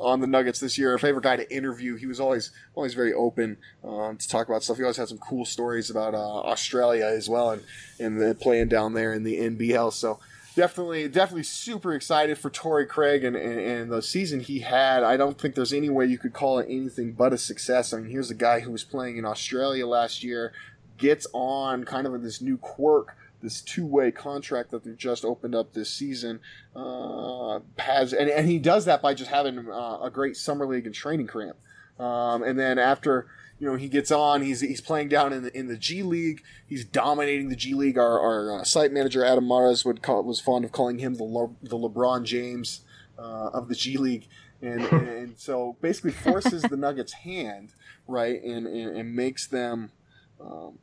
on 0.00 0.20
the 0.20 0.26
Nuggets 0.26 0.60
this 0.60 0.78
year. 0.78 0.94
A 0.94 0.98
favorite 0.98 1.24
guy 1.24 1.36
to 1.36 1.54
interview. 1.54 1.96
He 1.96 2.06
was 2.06 2.20
always 2.20 2.52
always 2.74 2.94
very 2.94 3.12
open 3.12 3.58
um, 3.84 4.16
to 4.16 4.28
talk 4.28 4.48
about 4.48 4.62
stuff. 4.62 4.76
He 4.76 4.82
always 4.82 4.96
had 4.96 5.08
some 5.08 5.18
cool 5.18 5.44
stories 5.44 5.90
about 5.90 6.14
uh, 6.14 6.40
Australia 6.40 7.06
as 7.06 7.28
well, 7.28 7.50
and 7.50 7.62
and 7.98 8.40
playing 8.40 8.68
down 8.68 8.94
there 8.94 9.12
in 9.12 9.24
the 9.24 9.38
NBL. 9.38 9.92
So 9.92 10.20
definitely, 10.54 11.08
definitely 11.08 11.42
super 11.42 11.94
excited 11.94 12.38
for 12.38 12.50
Torrey 12.50 12.86
Craig 12.86 13.24
and, 13.24 13.36
and, 13.36 13.58
and, 13.58 13.92
the 13.92 14.02
season 14.02 14.40
he 14.40 14.60
had. 14.60 15.02
I 15.02 15.16
don't 15.16 15.38
think 15.38 15.54
there's 15.54 15.72
any 15.72 15.88
way 15.88 16.06
you 16.06 16.18
could 16.18 16.32
call 16.32 16.58
it 16.58 16.66
anything 16.68 17.12
but 17.12 17.32
a 17.32 17.38
success. 17.38 17.92
I 17.92 17.98
mean, 17.98 18.10
here's 18.10 18.30
a 18.30 18.34
guy 18.34 18.60
who 18.60 18.70
was 18.70 18.84
playing 18.84 19.16
in 19.16 19.24
Australia 19.24 19.86
last 19.86 20.22
year, 20.22 20.52
gets 20.98 21.26
on 21.32 21.84
kind 21.84 22.06
of 22.06 22.14
in 22.14 22.22
this 22.22 22.40
new 22.40 22.56
quirk, 22.58 23.16
this 23.42 23.60
two-way 23.60 24.10
contract 24.10 24.70
that 24.70 24.84
they 24.84 24.92
just 24.92 25.24
opened 25.24 25.54
up 25.54 25.72
this 25.72 25.90
season. 25.90 26.40
Uh, 26.74 27.60
has 27.78 28.12
and, 28.12 28.28
and 28.28 28.48
he 28.48 28.58
does 28.58 28.84
that 28.84 29.00
by 29.00 29.14
just 29.14 29.30
having 29.30 29.70
uh, 29.70 29.98
a 30.02 30.10
great 30.12 30.36
summer 30.36 30.66
league 30.66 30.86
and 30.86 30.94
training 30.94 31.26
camp. 31.26 31.56
Um, 31.98 32.42
and 32.42 32.58
then 32.58 32.78
after 32.78 33.26
you 33.60 33.66
know, 33.66 33.76
he 33.76 33.88
gets 33.88 34.10
on. 34.10 34.40
He's 34.40 34.60
he's 34.62 34.80
playing 34.80 35.10
down 35.10 35.34
in 35.34 35.42
the 35.42 35.56
in 35.56 35.68
the 35.68 35.76
G 35.76 36.02
League. 36.02 36.42
He's 36.66 36.84
dominating 36.84 37.50
the 37.50 37.56
G 37.56 37.74
League. 37.74 37.98
Our, 37.98 38.18
our 38.18 38.60
uh, 38.60 38.64
site 38.64 38.90
manager 38.90 39.22
Adam 39.22 39.46
Mares 39.46 39.84
would 39.84 40.02
call, 40.02 40.24
was 40.24 40.40
fond 40.40 40.64
of 40.64 40.72
calling 40.72 40.98
him 40.98 41.14
the 41.14 41.24
Le, 41.24 41.50
the 41.62 41.76
LeBron 41.76 42.24
James 42.24 42.80
uh, 43.18 43.50
of 43.52 43.68
the 43.68 43.74
G 43.74 43.98
League, 43.98 44.28
and 44.62 44.82
and 44.92 45.38
so 45.38 45.76
basically 45.82 46.10
forces 46.10 46.62
the 46.62 46.76
Nuggets' 46.76 47.12
hand 47.12 47.74
right, 48.08 48.42
and 48.42 48.66
and, 48.66 48.96
and 48.96 49.14
makes 49.14 49.46
them 49.46 49.92
um, 50.40 50.78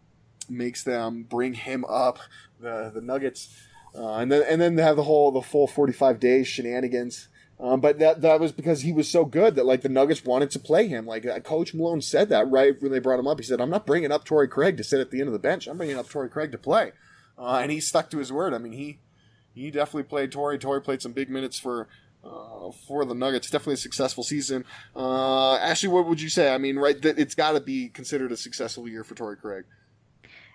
makes 0.47 0.83
them 0.83 1.23
bring 1.23 1.55
him 1.55 1.83
up. 1.85 2.19
The 2.59 2.91
the 2.93 3.01
Nuggets, 3.01 3.49
uh, 3.97 4.17
and 4.17 4.31
then 4.31 4.43
and 4.47 4.61
then 4.61 4.75
they 4.75 4.83
have 4.83 4.97
the 4.97 5.03
whole 5.03 5.31
the 5.31 5.41
full 5.41 5.65
forty 5.65 5.93
five 5.93 6.19
days 6.19 6.47
shenanigans. 6.47 7.27
Um, 7.59 7.81
but 7.81 7.97
that 7.99 8.21
that 8.21 8.39
was 8.39 8.51
because 8.51 8.81
he 8.81 8.93
was 8.93 9.09
so 9.09 9.25
good 9.25 9.55
that 9.55 9.65
like 9.65 9.81
the 9.81 9.89
Nuggets 9.89 10.23
wanted 10.23 10.51
to 10.51 10.59
play 10.59 10.87
him. 10.87 11.07
Like 11.07 11.25
uh, 11.25 11.39
Coach 11.39 11.73
Malone 11.73 12.01
said 12.01 12.29
that 12.29 12.49
right 12.51 12.79
when 12.79 12.91
they 12.91 12.99
brought 12.99 13.19
him 13.19 13.27
up. 13.27 13.39
He 13.39 13.45
said, 13.45 13.59
"I'm 13.59 13.71
not 13.71 13.87
bringing 13.87 14.11
up 14.11 14.25
Torrey 14.25 14.47
Craig 14.47 14.77
to 14.77 14.83
sit 14.83 14.99
at 14.99 15.09
the 15.09 15.19
end 15.19 15.27
of 15.27 15.33
the 15.33 15.39
bench. 15.39 15.67
I'm 15.67 15.77
bringing 15.77 15.97
up 15.97 16.07
Torrey 16.07 16.29
Craig 16.29 16.51
to 16.51 16.59
play," 16.59 16.91
uh, 17.37 17.59
and 17.61 17.71
he 17.71 17.79
stuck 17.79 18.11
to 18.11 18.19
his 18.19 18.31
word. 18.31 18.53
I 18.53 18.59
mean, 18.59 18.73
he 18.73 18.99
he 19.55 19.71
definitely 19.71 20.03
played 20.03 20.31
Torrey. 20.31 20.59
Torrey 20.59 20.81
played 20.81 21.01
some 21.01 21.13
big 21.13 21.31
minutes 21.31 21.57
for 21.57 21.87
uh, 22.23 22.71
for 22.87 23.05
the 23.05 23.15
Nuggets. 23.15 23.49
Definitely 23.49 23.75
a 23.75 23.77
successful 23.77 24.23
season. 24.23 24.63
Uh, 24.95 25.55
Ashley, 25.55 25.89
what 25.89 26.05
would 26.05 26.21
you 26.21 26.29
say? 26.29 26.53
I 26.53 26.59
mean, 26.59 26.77
right, 26.77 27.01
that 27.01 27.17
it's 27.17 27.33
got 27.33 27.53
to 27.53 27.59
be 27.59 27.89
considered 27.89 28.31
a 28.31 28.37
successful 28.37 28.87
year 28.87 29.03
for 29.03 29.15
Torrey 29.15 29.37
Craig. 29.37 29.65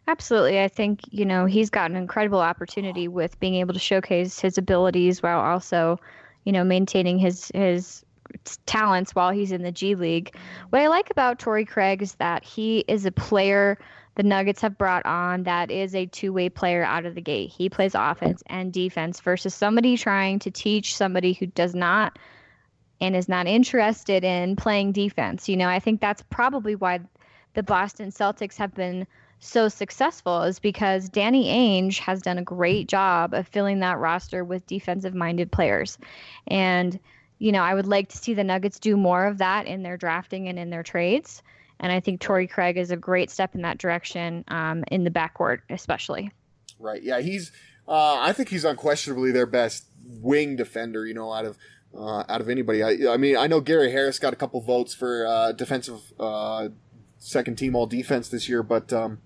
Absolutely. 0.09 0.61
I 0.61 0.69
think, 0.69 1.01
you 1.11 1.25
know, 1.25 1.47
he's 1.47 1.71
got 1.71 1.91
an 1.91 1.97
incredible 1.97 2.41
opportunity 2.41 3.07
with 3.07 3.39
being 3.39 3.55
able 3.55 3.73
to 3.73 3.81
showcase 3.81 4.41
his 4.41 4.59
abilities 4.59 5.23
while 5.23 5.39
also 5.39 6.01
you 6.45 6.53
know, 6.53 6.65
maintaining 6.65 7.19
his 7.19 7.51
his 7.55 8.05
talents 8.67 9.15
while 9.15 9.31
he's 9.31 9.53
in 9.53 9.63
the 9.63 9.73
G 9.73 9.95
League. 9.95 10.35
What 10.71 10.81
I 10.81 10.89
like 10.89 11.11
about 11.11 11.39
Torrey 11.39 11.65
Craig 11.65 12.03
is 12.03 12.15
that 12.15 12.45
he 12.45 12.85
is 12.89 13.05
a 13.05 13.13
player 13.13 13.79
the 14.15 14.23
Nuggets 14.23 14.61
have 14.61 14.77
brought 14.77 15.07
on 15.07 15.45
that 15.45 15.71
is 15.71 15.95
a 15.95 16.07
two 16.07 16.33
way 16.33 16.49
player 16.49 16.85
out 16.85 17.07
of 17.07 17.15
the 17.15 17.21
gate. 17.21 17.51
He 17.51 17.69
plays 17.71 17.95
offense 17.95 18.43
and 18.47 18.73
defense 18.73 19.21
versus 19.21 19.55
somebody 19.55 19.97
trying 19.97 20.39
to 20.41 20.51
teach 20.51 20.97
somebody 20.97 21.33
who 21.33 21.47
does 21.47 21.75
not 21.75 22.19
and 23.01 23.17
is 23.17 23.29
not 23.29 23.47
interested 23.47 24.23
in 24.23 24.57
playing 24.57 24.93
defense. 24.93 25.49
You 25.49 25.57
know, 25.57 25.69
I 25.69 25.81
think 25.81 26.01
that's 26.01 26.23
probably 26.31 26.75
why 26.75 27.01
the 27.55 27.63
Boston 27.63 28.11
Celtics 28.11 28.57
have 28.57 28.75
been 28.75 29.07
so 29.45 29.69
successful 29.69 30.43
is 30.43 30.59
because 30.59 31.09
Danny 31.09 31.47
Ainge 31.47 31.99
has 31.99 32.23
done 32.23 32.39
a 32.39 32.43
great 32.43 32.87
job 32.87 33.35
of 33.35 33.49
filling 33.49 33.81
that 33.81 33.99
roster 33.99 34.45
with 34.45 34.67
defensive 34.67 35.15
minded 35.15 35.51
players. 35.51 35.99
And, 36.47 36.99
you 37.39 37.51
know, 37.51 37.63
I 37.63 37.75
would 37.75 37.87
like 37.87 38.09
to 38.11 38.17
see 38.17 38.35
the 38.35 38.45
Nuggets 38.45 38.79
do 38.79 38.97
more 38.97 39.27
of 39.27 39.39
that 39.39 39.67
in 39.67 39.83
their 39.83 39.97
drafting 39.97 40.49
and 40.49 40.59
in 40.59 40.71
their 40.71 40.85
trades. 40.85 41.43
And 41.81 41.91
I 41.91 41.99
think 41.99 42.21
Torrey 42.21 42.47
Craig 42.47 42.77
is 42.77 42.93
a 42.93 42.97
great 42.97 43.31
step 43.31 43.57
in 43.57 43.63
that 43.63 43.79
direction 43.79 44.45
um, 44.47 44.85
in 44.93 45.03
the 45.03 45.11
backcourt, 45.11 45.59
especially. 45.69 46.31
Right. 46.79 47.03
Yeah. 47.03 47.21
He's, 47.21 47.51
uh, 47.89 48.19
I 48.21 48.33
think 48.33 48.49
he's 48.49 48.65
unquestionably 48.65 49.33
their 49.33 49.47
best 49.47 49.87
wing 50.05 50.55
defender, 50.55 51.05
you 51.05 51.15
know, 51.15 51.33
out 51.33 51.45
of. 51.45 51.59
Uh, 51.95 52.25
out 52.27 52.41
of 52.41 52.49
anybody, 52.49 52.83
I, 52.83 53.13
I 53.13 53.19
mean, 53.19 53.37
I 53.37 53.47
know 53.47 53.61
Gary 53.61 53.93
Harris 53.93 54.19
got 54.19 54.33
a 54.33 54.37
couple 54.37 54.59
votes 54.63 54.95
for 54.95 55.27
uh, 55.27 55.53
defensive 55.53 56.01
uh, 56.19 56.71
second 57.19 57.57
team 57.57 57.77
all 57.77 57.85
defense 57.85 58.31
this 58.31 58.49
year, 58.49 58.63
but 58.63 58.91
um, 58.95 59.19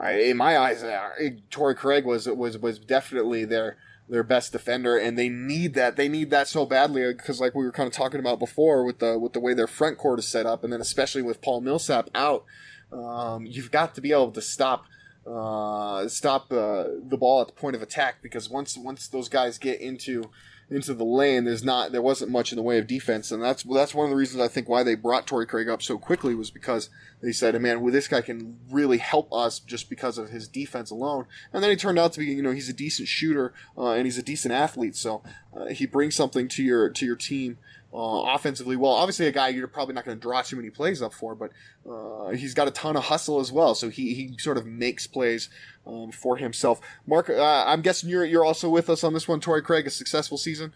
in 0.00 0.36
my 0.36 0.58
eyes, 0.58 0.82
uh, 0.82 1.10
Torrey 1.50 1.74
Craig 1.74 2.04
was 2.04 2.26
was 2.26 2.58
was 2.58 2.78
definitely 2.78 3.44
their 3.44 3.76
their 4.08 4.22
best 4.22 4.52
defender, 4.52 4.96
and 4.96 5.18
they 5.18 5.28
need 5.28 5.74
that. 5.74 5.96
They 5.96 6.08
need 6.08 6.30
that 6.30 6.48
so 6.48 6.66
badly 6.66 7.12
because, 7.12 7.40
like 7.40 7.54
we 7.54 7.64
were 7.64 7.72
kind 7.72 7.86
of 7.86 7.92
talking 7.92 8.20
about 8.20 8.38
before, 8.38 8.84
with 8.84 8.98
the 8.98 9.18
with 9.18 9.32
the 9.32 9.40
way 9.40 9.54
their 9.54 9.66
front 9.66 9.98
court 9.98 10.18
is 10.18 10.28
set 10.28 10.46
up, 10.46 10.64
and 10.64 10.72
then 10.72 10.80
especially 10.80 11.22
with 11.22 11.40
Paul 11.40 11.60
Millsap 11.60 12.10
out, 12.14 12.44
um, 12.92 13.46
you've 13.46 13.70
got 13.70 13.94
to 13.94 14.00
be 14.00 14.12
able 14.12 14.32
to 14.32 14.42
stop 14.42 14.84
uh, 15.26 16.08
stop 16.08 16.52
uh, 16.52 16.84
the 17.08 17.16
ball 17.16 17.40
at 17.40 17.48
the 17.48 17.52
point 17.54 17.76
of 17.76 17.82
attack 17.82 18.16
because 18.22 18.50
once 18.50 18.76
once 18.76 19.08
those 19.08 19.28
guys 19.28 19.58
get 19.58 19.80
into 19.80 20.30
into 20.72 20.94
the 20.94 21.04
lane, 21.04 21.44
there's 21.44 21.64
not 21.64 21.92
there 21.92 22.02
wasn't 22.02 22.30
much 22.30 22.52
in 22.52 22.56
the 22.56 22.62
way 22.62 22.78
of 22.78 22.86
defense, 22.86 23.30
and 23.30 23.42
that's 23.42 23.62
that's 23.62 23.94
one 23.94 24.04
of 24.04 24.10
the 24.10 24.16
reasons 24.16 24.40
I 24.42 24.48
think 24.48 24.68
why 24.68 24.82
they 24.82 24.94
brought 24.94 25.26
Torrey 25.26 25.46
Craig 25.46 25.68
up 25.68 25.82
so 25.82 25.98
quickly 25.98 26.34
was 26.34 26.50
because 26.50 26.90
they 27.20 27.32
said, 27.32 27.60
"Man, 27.60 27.80
well, 27.80 27.92
this 27.92 28.08
guy 28.08 28.20
can 28.20 28.58
really 28.70 28.98
help 28.98 29.32
us 29.32 29.58
just 29.58 29.90
because 29.90 30.18
of 30.18 30.30
his 30.30 30.48
defense 30.48 30.90
alone." 30.90 31.26
And 31.52 31.62
then 31.62 31.70
he 31.70 31.76
turned 31.76 31.98
out 31.98 32.12
to 32.14 32.20
be, 32.20 32.26
you 32.26 32.42
know, 32.42 32.52
he's 32.52 32.68
a 32.68 32.74
decent 32.74 33.08
shooter 33.08 33.52
uh, 33.76 33.92
and 33.92 34.06
he's 34.06 34.18
a 34.18 34.22
decent 34.22 34.52
athlete, 34.52 34.96
so 34.96 35.22
uh, 35.54 35.66
he 35.66 35.86
brings 35.86 36.14
something 36.14 36.48
to 36.48 36.62
your 36.62 36.90
to 36.90 37.06
your 37.06 37.16
team 37.16 37.58
uh, 37.94 38.34
offensively 38.34 38.76
well. 38.76 38.92
Obviously, 38.92 39.26
a 39.26 39.32
guy 39.32 39.48
you're 39.48 39.68
probably 39.68 39.94
not 39.94 40.04
going 40.04 40.16
to 40.16 40.20
draw 40.20 40.42
too 40.42 40.56
many 40.56 40.70
plays 40.70 41.02
up 41.02 41.12
for, 41.12 41.34
but 41.34 41.50
uh, 41.88 42.30
he's 42.30 42.54
got 42.54 42.68
a 42.68 42.70
ton 42.70 42.96
of 42.96 43.04
hustle 43.04 43.40
as 43.40 43.52
well. 43.52 43.74
So 43.74 43.88
he, 43.88 44.14
he 44.14 44.36
sort 44.38 44.56
of 44.56 44.66
makes 44.66 45.06
plays 45.06 45.48
um, 45.86 46.10
for 46.10 46.36
himself. 46.36 46.80
Mark, 47.06 47.28
uh, 47.28 47.64
I'm 47.66 47.82
guessing 47.82 48.08
you're 48.08 48.24
you're 48.24 48.44
also 48.44 48.68
with 48.68 48.88
us 48.88 49.04
on 49.04 49.12
this 49.12 49.28
one. 49.28 49.40
Torrey 49.40 49.62
Craig, 49.62 49.86
a 49.86 49.90
successful 49.90 50.38
season. 50.38 50.72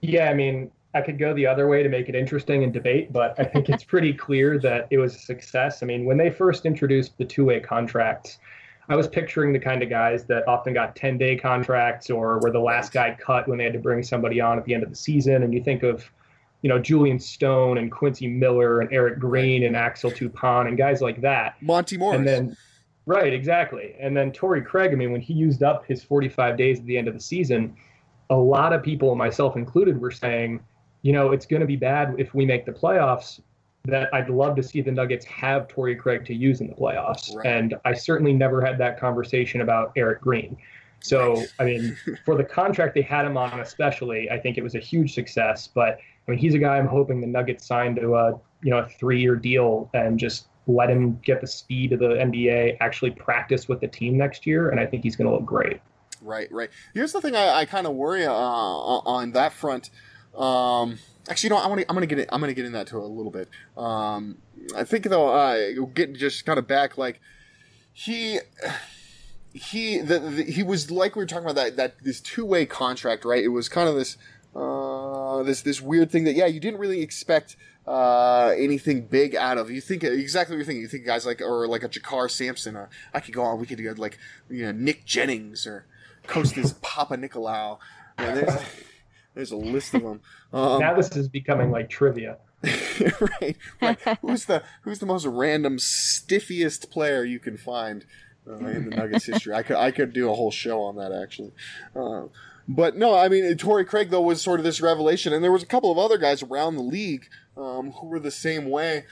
Yeah, 0.00 0.30
I 0.30 0.34
mean, 0.34 0.70
I 0.94 1.02
could 1.02 1.18
go 1.18 1.34
the 1.34 1.46
other 1.46 1.68
way 1.68 1.82
to 1.82 1.88
make 1.88 2.08
it 2.08 2.14
interesting 2.14 2.64
and 2.64 2.72
debate, 2.72 3.12
but 3.12 3.34
I 3.38 3.44
think 3.44 3.68
it's 3.68 3.84
pretty 3.84 4.12
clear 4.12 4.58
that 4.60 4.86
it 4.90 4.98
was 4.98 5.14
a 5.14 5.18
success. 5.18 5.82
I 5.82 5.86
mean, 5.86 6.04
when 6.04 6.16
they 6.16 6.30
first 6.30 6.64
introduced 6.66 7.18
the 7.18 7.24
two-way 7.24 7.60
contracts. 7.60 8.38
I 8.88 8.94
was 8.94 9.08
picturing 9.08 9.52
the 9.52 9.58
kind 9.58 9.82
of 9.82 9.90
guys 9.90 10.24
that 10.26 10.46
often 10.46 10.72
got 10.72 10.94
10 10.94 11.18
day 11.18 11.36
contracts 11.36 12.08
or 12.08 12.38
were 12.40 12.50
the 12.50 12.60
last 12.60 12.92
guy 12.92 13.16
cut 13.18 13.48
when 13.48 13.58
they 13.58 13.64
had 13.64 13.72
to 13.72 13.78
bring 13.78 14.02
somebody 14.02 14.40
on 14.40 14.58
at 14.58 14.64
the 14.64 14.74
end 14.74 14.82
of 14.82 14.90
the 14.90 14.96
season. 14.96 15.42
And 15.42 15.52
you 15.52 15.62
think 15.62 15.82
of, 15.82 16.04
you 16.62 16.68
know, 16.68 16.78
Julian 16.78 17.18
Stone 17.18 17.78
and 17.78 17.90
Quincy 17.90 18.28
Miller 18.28 18.80
and 18.80 18.92
Erick 18.92 19.18
Green 19.18 19.64
and 19.64 19.76
Axel 19.76 20.10
Toupane 20.10 20.68
and 20.68 20.78
guys 20.78 21.00
like 21.00 21.20
that. 21.22 21.60
Monte 21.60 21.96
Morris. 21.96 22.18
And 22.18 22.26
then, 22.26 22.56
right, 23.06 23.32
exactly. 23.32 23.96
And 23.98 24.16
then 24.16 24.30
Torrey 24.30 24.62
Craig, 24.62 24.92
I 24.92 24.94
mean, 24.94 25.10
when 25.10 25.20
he 25.20 25.34
used 25.34 25.64
up 25.64 25.84
his 25.86 26.04
45 26.04 26.56
days 26.56 26.78
at 26.78 26.86
the 26.86 26.96
end 26.96 27.08
of 27.08 27.14
the 27.14 27.20
season, 27.20 27.74
a 28.30 28.36
lot 28.36 28.72
of 28.72 28.82
people, 28.84 29.14
myself 29.16 29.56
included, 29.56 30.00
were 30.00 30.12
saying, 30.12 30.60
you 31.02 31.12
know, 31.12 31.32
it's 31.32 31.46
going 31.46 31.60
to 31.60 31.66
be 31.66 31.76
bad 31.76 32.14
if 32.18 32.34
we 32.34 32.46
make 32.46 32.66
the 32.66 32.72
playoffs 32.72 33.40
that 33.86 34.12
I'd 34.12 34.28
love 34.28 34.56
to 34.56 34.62
see 34.62 34.80
the 34.80 34.92
Nuggets 34.92 35.24
have 35.26 35.68
Torrey 35.68 35.96
Craig 35.96 36.24
to 36.26 36.34
use 36.34 36.60
in 36.60 36.68
the 36.68 36.74
playoffs. 36.74 37.34
Right. 37.34 37.46
And 37.46 37.74
I 37.84 37.94
certainly 37.94 38.32
never 38.32 38.64
had 38.64 38.78
that 38.78 38.98
conversation 38.98 39.60
about 39.60 39.92
Erick 39.96 40.20
Green. 40.20 40.56
So, 41.00 41.44
I 41.60 41.64
mean, 41.64 41.96
for 42.24 42.36
the 42.36 42.44
contract 42.44 42.94
they 42.94 43.02
had 43.02 43.24
him 43.26 43.36
on, 43.36 43.60
especially, 43.60 44.30
I 44.30 44.38
think 44.38 44.58
it 44.58 44.62
was 44.62 44.74
a 44.74 44.80
huge 44.80 45.14
success. 45.14 45.68
But 45.68 45.98
I 46.26 46.30
mean, 46.30 46.38
he's 46.38 46.54
a 46.54 46.58
guy 46.58 46.78
I'm 46.78 46.86
hoping 46.86 47.20
the 47.20 47.26
Nuggets 47.26 47.66
sign 47.66 47.94
to 47.96 48.16
a 48.16 48.40
you 48.62 48.70
know 48.70 48.78
a 48.78 48.88
three-year 48.88 49.36
deal 49.36 49.90
and 49.94 50.18
just 50.18 50.48
let 50.66 50.90
him 50.90 51.18
get 51.24 51.40
the 51.40 51.46
speed 51.46 51.92
of 51.92 52.00
the 52.00 52.08
NBA, 52.08 52.78
actually 52.80 53.12
practice 53.12 53.68
with 53.68 53.80
the 53.80 53.86
team 53.86 54.16
next 54.16 54.46
year, 54.46 54.70
and 54.70 54.80
I 54.80 54.86
think 54.86 55.04
he's 55.04 55.14
going 55.14 55.28
to 55.28 55.34
look 55.34 55.44
great. 55.44 55.80
Right, 56.20 56.50
right. 56.50 56.70
Here's 56.92 57.12
the 57.12 57.20
thing 57.20 57.36
I, 57.36 57.60
I 57.60 57.64
kind 57.66 57.86
of 57.86 57.94
worry 57.94 58.26
uh, 58.26 58.32
on 58.32 59.30
that 59.32 59.52
front. 59.52 59.90
Um, 60.36 60.98
actually, 61.28 61.48
you 61.48 61.54
know, 61.54 61.60
I 61.60 61.66
want 61.66 61.80
to. 61.80 61.88
I'm 61.88 61.94
gonna 61.94 62.06
get. 62.06 62.18
It, 62.18 62.28
I'm 62.32 62.40
gonna 62.40 62.54
get 62.54 62.64
in 62.64 62.72
that 62.72 62.88
to 62.88 62.98
a 62.98 63.00
little 63.00 63.32
bit. 63.32 63.48
Um, 63.76 64.38
I 64.76 64.84
think 64.84 65.04
though, 65.04 65.28
uh, 65.28 65.86
getting 65.94 66.14
just 66.14 66.44
kind 66.44 66.58
of 66.58 66.66
back, 66.66 66.98
like 66.98 67.20
he. 67.92 68.40
He 69.52 70.00
the, 70.00 70.18
the, 70.18 70.42
he 70.42 70.62
was 70.62 70.90
like 70.90 71.16
we 71.16 71.22
were 71.22 71.26
talking 71.26 71.46
about 71.48 71.54
that 71.54 71.76
that 71.76 72.04
this 72.04 72.20
two 72.20 72.44
way 72.44 72.66
contract 72.66 73.24
right 73.24 73.42
it 73.42 73.48
was 73.48 73.70
kind 73.70 73.88
of 73.88 73.94
this 73.94 74.18
uh, 74.54 75.42
this 75.44 75.62
this 75.62 75.80
weird 75.80 76.10
thing 76.10 76.24
that 76.24 76.34
yeah 76.34 76.44
you 76.44 76.60
didn't 76.60 76.78
really 76.78 77.00
expect 77.00 77.56
uh, 77.86 78.52
anything 78.58 79.06
big 79.06 79.34
out 79.34 79.56
of 79.56 79.70
you 79.70 79.80
think 79.80 80.04
exactly 80.04 80.54
what 80.54 80.58
you're 80.58 80.66
thinking 80.66 80.82
you 80.82 80.88
think 80.88 81.06
guys 81.06 81.24
like 81.24 81.40
or 81.40 81.66
like 81.66 81.82
a 81.82 81.88
JaKarr 81.88 82.30
Sampson 82.30 82.76
or 82.76 82.90
I 83.14 83.20
could 83.20 83.32
go 83.32 83.44
on 83.44 83.58
we 83.58 83.66
could 83.66 83.82
go 83.82 83.94
like 83.96 84.18
you 84.50 84.66
know 84.66 84.72
Nick 84.72 85.06
Jennings 85.06 85.66
or 85.66 85.86
Costas 86.26 86.74
Papa 86.82 87.16
Nicolau 87.16 87.78
yeah, 88.18 88.34
there's, 88.34 88.62
there's 89.36 89.52
a 89.52 89.56
list 89.56 89.94
of 89.94 90.02
them 90.02 90.20
um, 90.52 90.80
now 90.80 90.92
this 90.92 91.16
is 91.16 91.28
becoming 91.28 91.70
like 91.70 91.88
trivia 91.88 92.38
right, 93.40 93.56
right. 93.80 93.98
who's 94.22 94.46
the 94.46 94.62
who's 94.82 94.98
the 94.98 95.06
most 95.06 95.24
random 95.24 95.76
stiffiest 95.76 96.90
player 96.90 97.22
you 97.22 97.38
can 97.38 97.56
find 97.56 98.04
uh, 98.48 98.56
in 98.56 98.88
the 98.88 98.96
Nuggets 98.96 99.24
history. 99.26 99.54
I 99.54 99.62
could 99.62 99.76
I 99.76 99.90
could 99.90 100.12
do 100.12 100.30
a 100.30 100.34
whole 100.34 100.50
show 100.50 100.82
on 100.82 100.96
that 100.96 101.12
actually. 101.12 101.52
Uh, 101.94 102.24
but 102.68 102.96
no, 102.96 103.16
I 103.16 103.28
mean 103.28 103.56
Torrey 103.56 103.84
Craig 103.84 104.10
though 104.10 104.22
was 104.22 104.40
sort 104.40 104.60
of 104.60 104.64
this 104.64 104.80
revelation, 104.80 105.32
and 105.32 105.42
there 105.42 105.52
was 105.52 105.62
a 105.62 105.66
couple 105.66 105.92
of 105.92 105.98
other 105.98 106.18
guys 106.18 106.42
around 106.42 106.76
the 106.76 106.82
league 106.82 107.28
um, 107.56 107.92
who 107.92 108.06
were 108.06 108.20
the 108.20 108.30
same 108.30 108.68
way. 108.70 109.04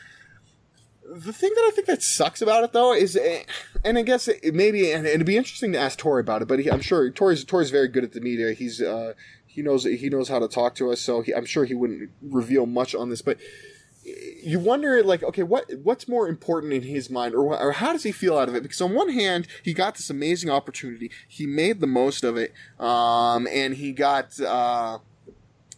The 1.07 1.33
thing 1.35 1.51
that 1.55 1.69
I 1.69 1.71
think 1.75 1.87
that 1.87 2.03
sucks 2.03 2.41
about 2.41 2.65
it 2.65 2.73
though 2.73 2.95
is, 2.95 3.17
eh, 3.17 3.43
and 3.85 3.99
I 3.99 4.03
guess 4.03 4.27
it, 4.27 4.55
maybe, 4.55 4.91
and, 4.91 5.07
it'd 5.07 5.27
be 5.27 5.37
interesting 5.37 5.73
to 5.73 5.79
ask 5.79 5.99
Torrey 5.99 6.21
about 6.21 6.41
it. 6.41 6.49
But 6.49 6.61
he, 6.61 6.71
I'm 6.71 6.81
sure 6.81 7.11
Tori's 7.11 7.45
Torrey's 7.45 7.71
very 7.71 7.89
good 7.89 8.05
at 8.05 8.13
the 8.13 8.21
media. 8.21 8.53
He's 8.53 8.81
uh, 8.81 9.13
he 9.55 9.63
knows 9.63 9.85
he 9.85 10.09
knows 10.09 10.29
how 10.29 10.41
to 10.41 10.49
talk 10.49 10.75
to 10.75 10.91
us, 10.91 11.01
so 11.01 11.23
he, 11.23 11.33
I'm 11.33 11.45
sure 11.47 11.65
he 11.65 11.75
wouldn't 11.75 12.11
reveal 12.21 12.67
much 12.67 12.93
on 12.93 13.09
this. 13.09 13.23
But 13.23 13.39
you 14.05 14.59
wonder 14.59 15.01
like 15.05 15.23
okay 15.23 15.45
what 15.45 15.65
what's 15.85 16.09
more 16.09 16.29
important 16.29 16.73
in 16.73 16.83
his 16.83 17.09
mind 17.09 17.35
or, 17.35 17.57
or 17.57 17.73
how 17.73 17.93
does 17.93 18.03
he 18.03 18.11
feel 18.11 18.37
out 18.37 18.49
of 18.49 18.55
it 18.57 18.63
because 18.63 18.81
on 18.81 18.93
one 18.93 19.09
hand 19.09 19.47
he 19.63 19.73
got 19.73 19.95
this 19.95 20.11
amazing 20.11 20.51
opportunity 20.51 21.11
he 21.27 21.47
made 21.47 21.81
the 21.81 21.87
most 21.87 22.23
of 22.23 22.37
it 22.37 22.53
um, 22.79 23.49
and 23.51 23.77
he 23.77 23.93
got 23.93 24.39
uh, 24.41 24.99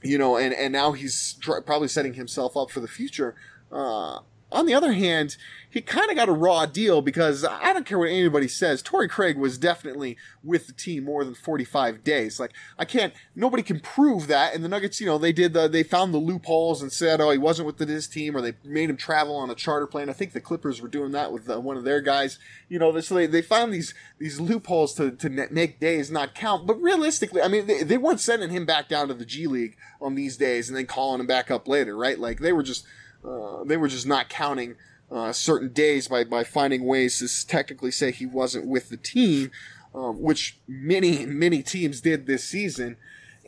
you 0.02 0.18
know 0.18 0.36
and 0.36 0.52
and 0.54 0.72
now 0.72 0.90
he's 0.90 1.34
tr- 1.34 1.60
probably 1.60 1.86
setting 1.86 2.14
himself 2.14 2.56
up 2.56 2.68
for 2.68 2.80
the 2.80 2.88
future 2.88 3.36
uh, 3.70 4.18
on 4.52 4.66
the 4.66 4.74
other 4.74 4.92
hand 4.92 5.36
he 5.76 5.82
kind 5.82 6.10
of 6.10 6.16
got 6.16 6.30
a 6.30 6.32
raw 6.32 6.64
deal 6.64 7.02
because 7.02 7.44
I 7.44 7.74
don't 7.74 7.84
care 7.84 7.98
what 7.98 8.08
anybody 8.08 8.48
says. 8.48 8.80
Torrey 8.80 9.10
Craig 9.10 9.36
was 9.36 9.58
definitely 9.58 10.16
with 10.42 10.66
the 10.66 10.72
team 10.72 11.04
more 11.04 11.22
than 11.22 11.34
45 11.34 12.02
days. 12.02 12.40
Like, 12.40 12.52
I 12.78 12.86
can't, 12.86 13.12
nobody 13.34 13.62
can 13.62 13.80
prove 13.80 14.26
that. 14.28 14.54
And 14.54 14.64
the 14.64 14.70
Nuggets, 14.70 15.02
you 15.02 15.06
know, 15.06 15.18
they 15.18 15.34
did 15.34 15.52
the, 15.52 15.68
they 15.68 15.82
found 15.82 16.14
the 16.14 16.18
loopholes 16.18 16.80
and 16.80 16.90
said, 16.90 17.20
oh, 17.20 17.30
he 17.30 17.36
wasn't 17.36 17.66
with 17.66 17.76
this 17.76 18.06
team 18.06 18.34
or 18.34 18.40
they 18.40 18.54
made 18.64 18.88
him 18.88 18.96
travel 18.96 19.36
on 19.36 19.50
a 19.50 19.54
charter 19.54 19.86
plane. 19.86 20.08
I 20.08 20.14
think 20.14 20.32
the 20.32 20.40
Clippers 20.40 20.80
were 20.80 20.88
doing 20.88 21.12
that 21.12 21.30
with 21.30 21.50
uh, 21.50 21.60
one 21.60 21.76
of 21.76 21.84
their 21.84 22.00
guys. 22.00 22.38
You 22.70 22.78
know, 22.78 22.98
so 23.00 23.14
they, 23.14 23.26
they 23.26 23.42
found 23.42 23.70
these, 23.70 23.92
these 24.18 24.40
loopholes 24.40 24.94
to, 24.94 25.10
to 25.10 25.28
make 25.28 25.78
days 25.78 26.10
not 26.10 26.34
count. 26.34 26.66
But 26.66 26.80
realistically, 26.80 27.42
I 27.42 27.48
mean, 27.48 27.66
they, 27.66 27.82
they 27.82 27.98
weren't 27.98 28.20
sending 28.20 28.48
him 28.48 28.64
back 28.64 28.88
down 28.88 29.08
to 29.08 29.14
the 29.14 29.26
G 29.26 29.46
League 29.46 29.76
on 30.00 30.14
these 30.14 30.38
days 30.38 30.70
and 30.70 30.78
then 30.78 30.86
calling 30.86 31.20
him 31.20 31.26
back 31.26 31.50
up 31.50 31.68
later, 31.68 31.94
right? 31.94 32.18
Like, 32.18 32.38
they 32.38 32.54
were 32.54 32.62
just, 32.62 32.86
uh, 33.26 33.64
they 33.64 33.76
were 33.76 33.88
just 33.88 34.06
not 34.06 34.28
counting 34.28 34.76
uh, 35.10 35.32
certain 35.32 35.72
days 35.72 36.08
by, 36.08 36.24
by 36.24 36.44
finding 36.44 36.84
ways 36.84 37.18
to 37.18 37.46
technically 37.46 37.90
say 37.90 38.10
he 38.10 38.26
wasn't 38.26 38.66
with 38.66 38.88
the 38.88 38.96
team, 38.96 39.50
um, 39.94 40.20
which 40.20 40.58
many, 40.66 41.24
many 41.26 41.62
teams 41.62 42.00
did 42.00 42.26
this 42.26 42.44
season. 42.44 42.96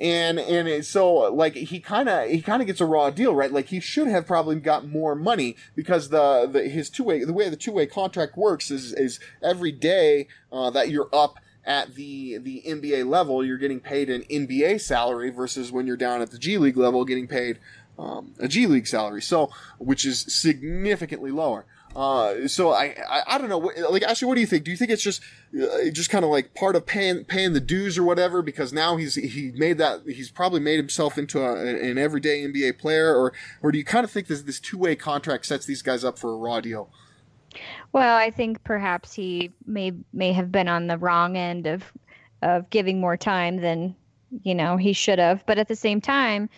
And, 0.00 0.38
and 0.38 0.84
so, 0.86 1.12
like, 1.32 1.54
he 1.54 1.80
kind 1.80 2.08
of, 2.08 2.28
he 2.28 2.40
kind 2.40 2.62
of 2.62 2.66
gets 2.68 2.80
a 2.80 2.86
raw 2.86 3.10
deal, 3.10 3.34
right? 3.34 3.50
Like, 3.50 3.66
he 3.66 3.80
should 3.80 4.06
have 4.06 4.26
probably 4.26 4.54
got 4.56 4.86
more 4.86 5.16
money 5.16 5.56
because 5.74 6.10
the, 6.10 6.48
the, 6.50 6.68
his 6.68 6.88
two 6.88 7.02
way, 7.02 7.24
the 7.24 7.32
way 7.32 7.48
the 7.48 7.56
two 7.56 7.72
way 7.72 7.86
contract 7.86 8.36
works 8.36 8.70
is, 8.70 8.92
is 8.92 9.18
every 9.42 9.72
day, 9.72 10.28
uh, 10.52 10.70
that 10.70 10.90
you're 10.90 11.08
up 11.12 11.38
at 11.64 11.96
the, 11.96 12.38
the 12.38 12.62
NBA 12.66 13.06
level, 13.06 13.44
you're 13.44 13.58
getting 13.58 13.80
paid 13.80 14.08
an 14.08 14.22
NBA 14.30 14.80
salary 14.80 15.30
versus 15.30 15.72
when 15.72 15.86
you're 15.86 15.96
down 15.98 16.22
at 16.22 16.30
the 16.30 16.38
G 16.38 16.56
League 16.58 16.76
level, 16.76 17.04
getting 17.04 17.26
paid 17.26 17.58
um, 17.98 18.34
a 18.38 18.48
G 18.48 18.66
League 18.66 18.86
salary, 18.86 19.22
so 19.22 19.50
which 19.78 20.06
is 20.06 20.20
significantly 20.20 21.30
lower. 21.30 21.66
Uh, 21.96 22.46
so 22.46 22.70
I, 22.70 22.94
I, 23.08 23.22
I 23.26 23.38
don't 23.38 23.48
know. 23.48 23.58
Like, 23.90 24.02
actually, 24.02 24.28
what 24.28 24.34
do 24.34 24.40
you 24.40 24.46
think? 24.46 24.64
Do 24.64 24.70
you 24.70 24.76
think 24.76 24.90
it's 24.90 25.02
just, 25.02 25.22
uh, 25.60 25.90
just 25.90 26.10
kind 26.10 26.24
of 26.24 26.30
like 26.30 26.54
part 26.54 26.76
of 26.76 26.86
paying, 26.86 27.24
paying 27.24 27.54
the 27.54 27.60
dues 27.60 27.96
or 27.98 28.04
whatever? 28.04 28.42
Because 28.42 28.72
now 28.72 28.96
he's, 28.96 29.14
he 29.14 29.52
made 29.54 29.78
that, 29.78 30.02
he's 30.06 30.30
probably 30.30 30.60
made 30.60 30.76
himself 30.76 31.18
into 31.18 31.40
a, 31.40 31.56
an 31.56 31.98
everyday 31.98 32.44
NBA 32.46 32.78
player, 32.78 33.16
or, 33.16 33.32
or 33.62 33.72
do 33.72 33.78
you 33.78 33.84
kind 33.84 34.04
of 34.04 34.10
think 34.10 34.26
this, 34.26 34.42
this 34.42 34.60
two 34.60 34.78
way 34.78 34.94
contract 34.96 35.46
sets 35.46 35.66
these 35.66 35.82
guys 35.82 36.04
up 36.04 36.18
for 36.18 36.32
a 36.32 36.36
raw 36.36 36.60
deal? 36.60 36.90
Well, 37.92 38.16
I 38.16 38.30
think 38.30 38.62
perhaps 38.62 39.14
he 39.14 39.52
may, 39.66 39.92
may 40.12 40.32
have 40.32 40.52
been 40.52 40.68
on 40.68 40.86
the 40.86 40.98
wrong 40.98 41.36
end 41.36 41.66
of, 41.66 41.82
of 42.42 42.68
giving 42.70 43.00
more 43.00 43.16
time 43.16 43.56
than, 43.56 43.96
you 44.42 44.54
know, 44.54 44.76
he 44.76 44.92
should 44.92 45.18
have. 45.18 45.44
But 45.46 45.58
at 45.58 45.68
the 45.68 45.74
same 45.74 46.00
time, 46.02 46.50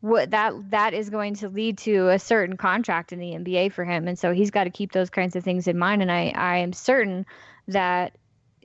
what 0.00 0.30
that 0.30 0.52
that 0.70 0.94
is 0.94 1.10
going 1.10 1.34
to 1.34 1.48
lead 1.48 1.76
to 1.76 2.08
a 2.08 2.18
certain 2.18 2.56
contract 2.56 3.12
in 3.12 3.18
the 3.18 3.32
NBA 3.32 3.72
for 3.72 3.84
him 3.84 4.08
and 4.08 4.18
so 4.18 4.32
he's 4.32 4.50
got 4.50 4.64
to 4.64 4.70
keep 4.70 4.92
those 4.92 5.10
kinds 5.10 5.36
of 5.36 5.44
things 5.44 5.68
in 5.68 5.76
mind 5.78 6.00
and 6.02 6.10
I 6.10 6.32
I 6.34 6.56
am 6.58 6.72
certain 6.72 7.26
that 7.68 8.12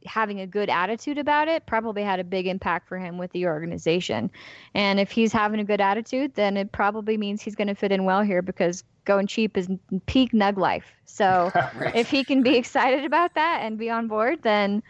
having 0.05 0.39
a 0.39 0.47
good 0.47 0.69
attitude 0.69 1.17
about 1.17 1.47
it 1.47 1.65
probably 1.65 2.03
had 2.03 2.19
a 2.19 2.23
big 2.23 2.47
impact 2.47 2.87
for 2.87 2.97
him 2.97 3.17
with 3.17 3.31
the 3.31 3.45
organization. 3.45 4.31
And 4.73 4.99
if 4.99 5.11
he's 5.11 5.33
having 5.33 5.59
a 5.59 5.63
good 5.63 5.81
attitude, 5.81 6.35
then 6.35 6.57
it 6.57 6.71
probably 6.71 7.17
means 7.17 7.41
he's 7.41 7.55
going 7.55 7.67
to 7.67 7.75
fit 7.75 7.91
in 7.91 8.05
well 8.05 8.21
here 8.21 8.41
because 8.41 8.83
going 9.05 9.27
cheap 9.27 9.57
is 9.57 9.69
peak 10.05 10.31
nug 10.31 10.57
life. 10.57 10.93
So 11.05 11.51
right. 11.75 11.95
if 11.95 12.09
he 12.09 12.23
can 12.23 12.43
be 12.43 12.55
excited 12.55 13.05
about 13.05 13.33
that 13.35 13.61
and 13.63 13.77
be 13.77 13.89
on 13.89 14.07
board, 14.07 14.41
then 14.43 14.83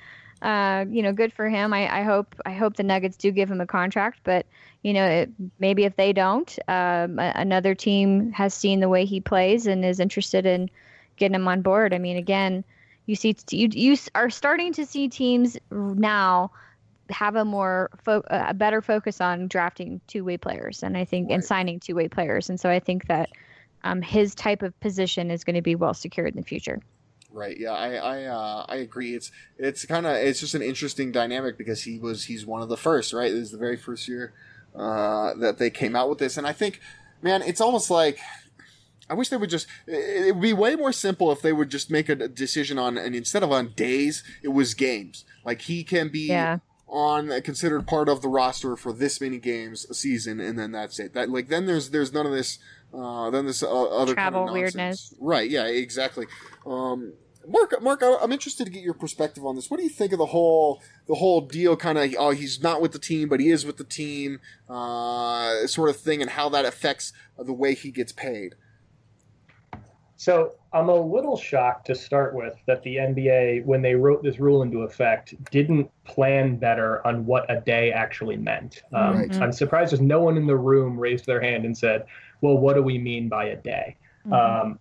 Uh, 0.46 0.86
you 0.92 1.02
know, 1.02 1.12
good 1.12 1.34
for 1.34 1.50
him. 1.50 1.74
I, 1.74 2.02
I 2.02 2.04
hope 2.04 2.36
I 2.46 2.54
hope 2.54 2.76
the 2.76 2.84
Nuggets 2.84 3.18
do 3.18 3.32
give 3.32 3.50
him 3.50 3.62
a 3.62 3.66
contract, 3.66 4.20
but 4.24 4.46
you 4.84 4.94
know, 4.94 5.04
it, 5.04 5.32
maybe 5.58 5.86
if 5.86 5.96
they 5.96 6.14
don't, 6.14 6.60
um, 6.68 7.18
a- 7.18 7.34
another 7.36 7.74
team 7.74 8.32
has 8.32 8.54
seen 8.54 8.80
the 8.80 8.88
way 8.88 9.06
he 9.06 9.20
plays 9.20 9.66
and 9.66 9.84
is 9.84 10.00
interested 10.00 10.46
in 10.46 10.70
getting 11.18 11.34
him 11.34 11.48
on 11.48 11.64
board. 11.64 11.96
I 11.96 11.98
mean, 11.98 12.18
again, 12.18 12.64
you 13.08 13.16
see, 13.16 13.36
you 13.50 13.70
you 13.72 13.98
are 14.14 14.30
starting 14.30 14.72
to 14.74 14.86
see 14.86 15.08
teams 15.08 15.58
now 15.72 16.52
have 17.10 17.36
a 17.36 17.44
more 17.44 17.90
fo- 18.04 18.24
a 18.28 18.54
better 18.54 18.84
focus 18.84 19.22
on 19.22 19.48
drafting 19.48 20.00
two-way 20.06 20.38
players, 20.38 20.84
and 20.84 20.96
I 20.96 21.06
think 21.06 21.32
and 21.32 21.44
signing 21.44 21.80
two-way 21.80 22.08
players, 22.08 22.52
and 22.52 22.60
so 22.60 22.70
I 22.70 22.80
think 22.80 23.08
that 23.08 23.32
um, 23.84 24.00
his 24.00 24.36
type 24.36 24.62
of 24.62 24.80
position 24.80 25.32
is 25.32 25.44
going 25.44 25.56
to 25.56 25.64
be 25.64 25.74
well 25.74 25.96
secured 25.96 26.36
in 26.36 26.38
the 26.42 26.48
future. 26.48 26.82
Right. 27.36 27.58
Yeah, 27.60 27.72
I 27.74 27.96
I 27.96 28.24
uh, 28.24 28.66
I 28.70 28.78
agree. 28.78 29.14
It's 29.14 29.30
it's 29.58 29.86
kind 29.86 30.06
of 30.06 30.16
it's 30.16 30.40
just 30.40 30.56
an 30.56 30.62
interesting 30.62 31.12
dynamic 31.12 31.58
because 31.58 31.84
he 31.84 32.00
was 32.00 32.24
he's 32.26 32.46
one 32.46 32.62
of 32.62 32.70
the 32.70 32.78
first. 32.78 33.12
Right. 33.12 33.30
This 33.30 33.42
is 33.42 33.52
the 33.52 33.58
very 33.58 33.76
first 33.76 34.08
year 34.08 34.32
uh, 34.74 35.34
that 35.36 35.58
they 35.58 35.70
came 35.70 35.98
out 35.98 36.08
with 36.10 36.18
this, 36.20 36.38
and 36.38 36.48
I 36.48 36.54
think, 36.54 36.80
man, 37.22 37.42
it's 37.42 37.60
almost 37.62 37.92
like. 37.92 38.20
I 39.08 39.14
wish 39.14 39.30
they 39.30 39.38
would 39.38 39.50
just. 39.52 39.68
It 39.86 40.34
would 40.34 40.42
be 40.42 40.54
way 40.54 40.76
more 40.76 40.94
simple 40.94 41.30
if 41.32 41.42
they 41.42 41.52
would 41.54 41.70
just 41.70 41.92
make 41.92 42.08
a 42.10 42.16
decision 42.16 42.80
on, 42.80 42.98
and 42.98 43.14
instead 43.14 43.44
of 43.44 43.52
on 43.52 43.74
days, 43.76 44.24
it 44.42 44.48
was 44.48 44.74
games. 44.74 45.26
Like 45.44 45.62
he 45.62 45.84
can 45.84 46.08
be 46.10 46.28
Yeah. 46.28 46.60
on 46.88 47.30
considered 47.42 47.86
part 47.86 48.08
of 48.10 48.22
the 48.24 48.30
roster 48.30 48.76
for 48.78 48.92
this 48.94 49.20
many 49.22 49.38
games 49.40 49.86
a 49.90 49.94
season, 49.94 50.40
and 50.40 50.58
then 50.58 50.72
that's 50.72 50.98
it. 51.00 51.14
That 51.14 51.30
like 51.30 51.50
then 51.50 51.66
there's 51.68 51.92
there's 51.92 52.14
none 52.14 52.26
of 52.26 52.32
this. 52.32 52.60
Uh, 52.94 53.30
then 53.30 53.46
this 53.46 53.62
uh, 53.62 53.68
other 53.70 54.16
kind 54.16 54.28
of 54.30 54.34
Travel 54.46 54.54
weirdness. 54.54 55.14
Right? 55.20 55.50
Yeah, 55.52 55.66
exactly. 55.68 56.26
Um, 56.66 57.14
Mark, 57.48 57.82
Mark, 57.82 58.02
I- 58.04 58.18
I'm 58.22 58.32
interested 58.32 58.66
to 58.66 58.72
get 58.72 58.84
your 58.84 58.94
perspective 58.94 59.46
on 59.46 59.56
this. 59.56 59.70
What 59.70 59.78
do 59.78 59.84
you 59.84 59.90
think 59.90 60.12
of 60.12 60.20
the 60.20 60.26
whole 60.28 60.82
the 61.08 61.16
whole 61.16 61.42
deal? 61.42 61.76
Kind 61.76 61.98
of, 61.98 62.14
oh, 62.18 62.32
he's 62.32 62.62
not 62.62 62.82
with 62.82 62.92
the 62.92 63.00
team, 63.00 63.30
but 63.30 63.40
he 63.40 63.50
is 63.50 63.66
with 63.66 63.78
the 63.78 63.84
team, 63.84 64.40
uh, 64.70 65.68
sort 65.68 65.90
of 65.90 65.98
thing, 65.98 66.22
and 66.22 66.32
how 66.32 66.50
that 66.50 66.66
affects 66.66 67.14
the 67.38 67.54
way 67.54 67.74
he 67.74 67.92
gets 67.92 68.12
paid. 68.12 68.56
So 70.18 70.54
I'm 70.72 70.88
a 70.88 70.96
little 70.96 71.36
shocked 71.36 71.88
to 71.88 71.96
start 71.96 72.34
with 72.34 72.56
that 72.68 72.82
the 72.84 72.96
NBA, 73.00 73.66
when 73.66 73.82
they 73.82 73.96
wrote 73.96 74.24
this 74.24 74.40
rule 74.40 74.62
into 74.62 74.84
effect, 74.84 75.36
didn't 75.52 75.92
plan 76.06 76.56
better 76.56 77.06
on 77.06 77.26
what 77.26 77.46
a 77.52 77.60
day 77.60 77.92
actually 77.92 78.38
meant. 78.38 78.82
Um, 78.94 79.18
Right. 79.18 79.42
I'm 79.42 79.52
surprised 79.52 79.92
there's 79.92 80.02
no 80.02 80.22
one 80.22 80.38
in 80.38 80.48
the 80.48 80.56
room 80.56 80.98
raised 80.98 81.26
their 81.26 81.42
hand 81.42 81.66
and 81.66 81.78
said, 81.78 82.06
"Well, 82.42 82.58
what 82.58 82.76
do 82.76 82.82
we 82.82 82.98
mean 82.98 83.28
by 83.28 83.46
a 83.48 83.56
day?" 83.58 83.98
Um, 84.32 84.80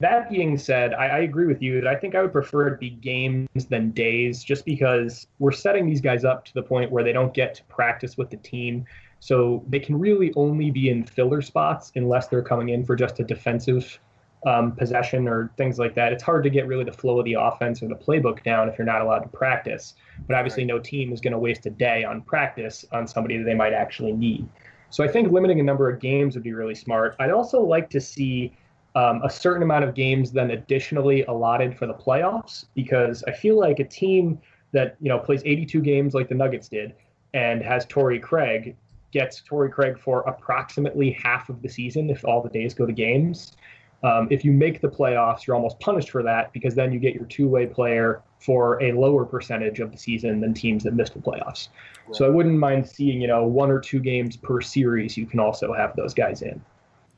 that 0.00 0.30
being 0.30 0.56
said, 0.56 0.94
I, 0.94 1.06
I 1.06 1.18
agree 1.20 1.46
with 1.46 1.62
you 1.62 1.80
that 1.80 1.86
I 1.86 1.94
think 1.94 2.14
I 2.14 2.22
would 2.22 2.32
prefer 2.32 2.68
it 2.68 2.80
be 2.80 2.90
games 2.90 3.66
than 3.68 3.90
days, 3.90 4.42
just 4.42 4.64
because 4.64 5.26
we're 5.38 5.52
setting 5.52 5.86
these 5.86 6.00
guys 6.00 6.24
up 6.24 6.44
to 6.46 6.54
the 6.54 6.62
point 6.62 6.90
where 6.90 7.04
they 7.04 7.12
don't 7.12 7.34
get 7.34 7.54
to 7.56 7.64
practice 7.64 8.16
with 8.16 8.30
the 8.30 8.38
team. 8.38 8.86
So 9.20 9.62
they 9.68 9.78
can 9.78 9.98
really 9.98 10.32
only 10.34 10.70
be 10.70 10.88
in 10.88 11.04
filler 11.04 11.42
spots 11.42 11.92
unless 11.94 12.28
they're 12.28 12.42
coming 12.42 12.70
in 12.70 12.84
for 12.84 12.96
just 12.96 13.20
a 13.20 13.24
defensive 13.24 14.00
um, 14.46 14.72
possession 14.72 15.28
or 15.28 15.52
things 15.58 15.78
like 15.78 15.94
that. 15.96 16.14
It's 16.14 16.22
hard 16.22 16.44
to 16.44 16.50
get 16.50 16.66
really 16.66 16.84
the 16.84 16.92
flow 16.92 17.18
of 17.18 17.26
the 17.26 17.34
offense 17.34 17.82
or 17.82 17.88
the 17.88 17.94
playbook 17.94 18.42
down 18.42 18.70
if 18.70 18.78
you're 18.78 18.86
not 18.86 19.02
allowed 19.02 19.18
to 19.20 19.28
practice. 19.28 19.94
But 20.26 20.36
obviously, 20.36 20.64
no 20.64 20.78
team 20.78 21.12
is 21.12 21.20
going 21.20 21.32
to 21.32 21.38
waste 21.38 21.66
a 21.66 21.70
day 21.70 22.04
on 22.04 22.22
practice 22.22 22.86
on 22.92 23.06
somebody 23.06 23.36
that 23.36 23.44
they 23.44 23.54
might 23.54 23.74
actually 23.74 24.12
need. 24.12 24.48
So 24.88 25.04
I 25.04 25.08
think 25.08 25.30
limiting 25.30 25.60
a 25.60 25.62
number 25.62 25.90
of 25.90 26.00
games 26.00 26.34
would 26.34 26.42
be 26.42 26.54
really 26.54 26.74
smart. 26.74 27.14
I'd 27.20 27.30
also 27.30 27.60
like 27.60 27.90
to 27.90 28.00
see 28.00 28.54
um, 28.94 29.22
a 29.22 29.30
certain 29.30 29.62
amount 29.62 29.84
of 29.84 29.94
games 29.94 30.32
then 30.32 30.50
additionally 30.50 31.22
allotted 31.24 31.76
for 31.76 31.86
the 31.86 31.94
playoffs 31.94 32.66
because 32.74 33.22
I 33.24 33.32
feel 33.32 33.58
like 33.58 33.78
a 33.78 33.84
team 33.84 34.40
that 34.72 34.96
you 35.00 35.08
know 35.08 35.18
plays 35.18 35.42
82 35.44 35.80
games 35.80 36.14
like 36.14 36.28
the 36.28 36.34
Nuggets 36.34 36.68
did 36.68 36.94
and 37.34 37.62
has 37.62 37.86
Torrey 37.86 38.18
Craig 38.18 38.76
gets 39.12 39.42
Torrey 39.42 39.70
Craig 39.70 39.98
for 39.98 40.20
approximately 40.22 41.10
half 41.12 41.48
of 41.48 41.62
the 41.62 41.68
season 41.68 42.10
if 42.10 42.24
all 42.24 42.42
the 42.42 42.48
days 42.48 42.74
go 42.74 42.86
to 42.86 42.92
games. 42.92 43.56
Um, 44.02 44.28
if 44.30 44.44
you 44.44 44.52
make 44.52 44.80
the 44.80 44.88
playoffs, 44.88 45.46
you're 45.46 45.56
almost 45.56 45.78
punished 45.80 46.10
for 46.10 46.22
that 46.22 46.52
because 46.52 46.74
then 46.74 46.92
you 46.92 46.98
get 46.98 47.14
your 47.14 47.26
two-way 47.26 47.66
player 47.66 48.22
for 48.38 48.82
a 48.82 48.92
lower 48.92 49.26
percentage 49.26 49.80
of 49.80 49.92
the 49.92 49.98
season 49.98 50.40
than 50.40 50.54
teams 50.54 50.84
that 50.84 50.94
missed 50.94 51.12
the 51.12 51.20
playoffs. 51.20 51.68
So 52.12 52.24
I 52.24 52.28
wouldn't 52.30 52.58
mind 52.58 52.88
seeing, 52.88 53.20
you 53.20 53.28
know, 53.28 53.44
one 53.44 53.70
or 53.70 53.78
two 53.78 54.00
games 54.00 54.36
per 54.36 54.60
series. 54.62 55.16
You 55.16 55.26
can 55.26 55.38
also 55.38 55.72
have 55.74 55.94
those 55.96 56.14
guys 56.14 56.40
in. 56.40 56.60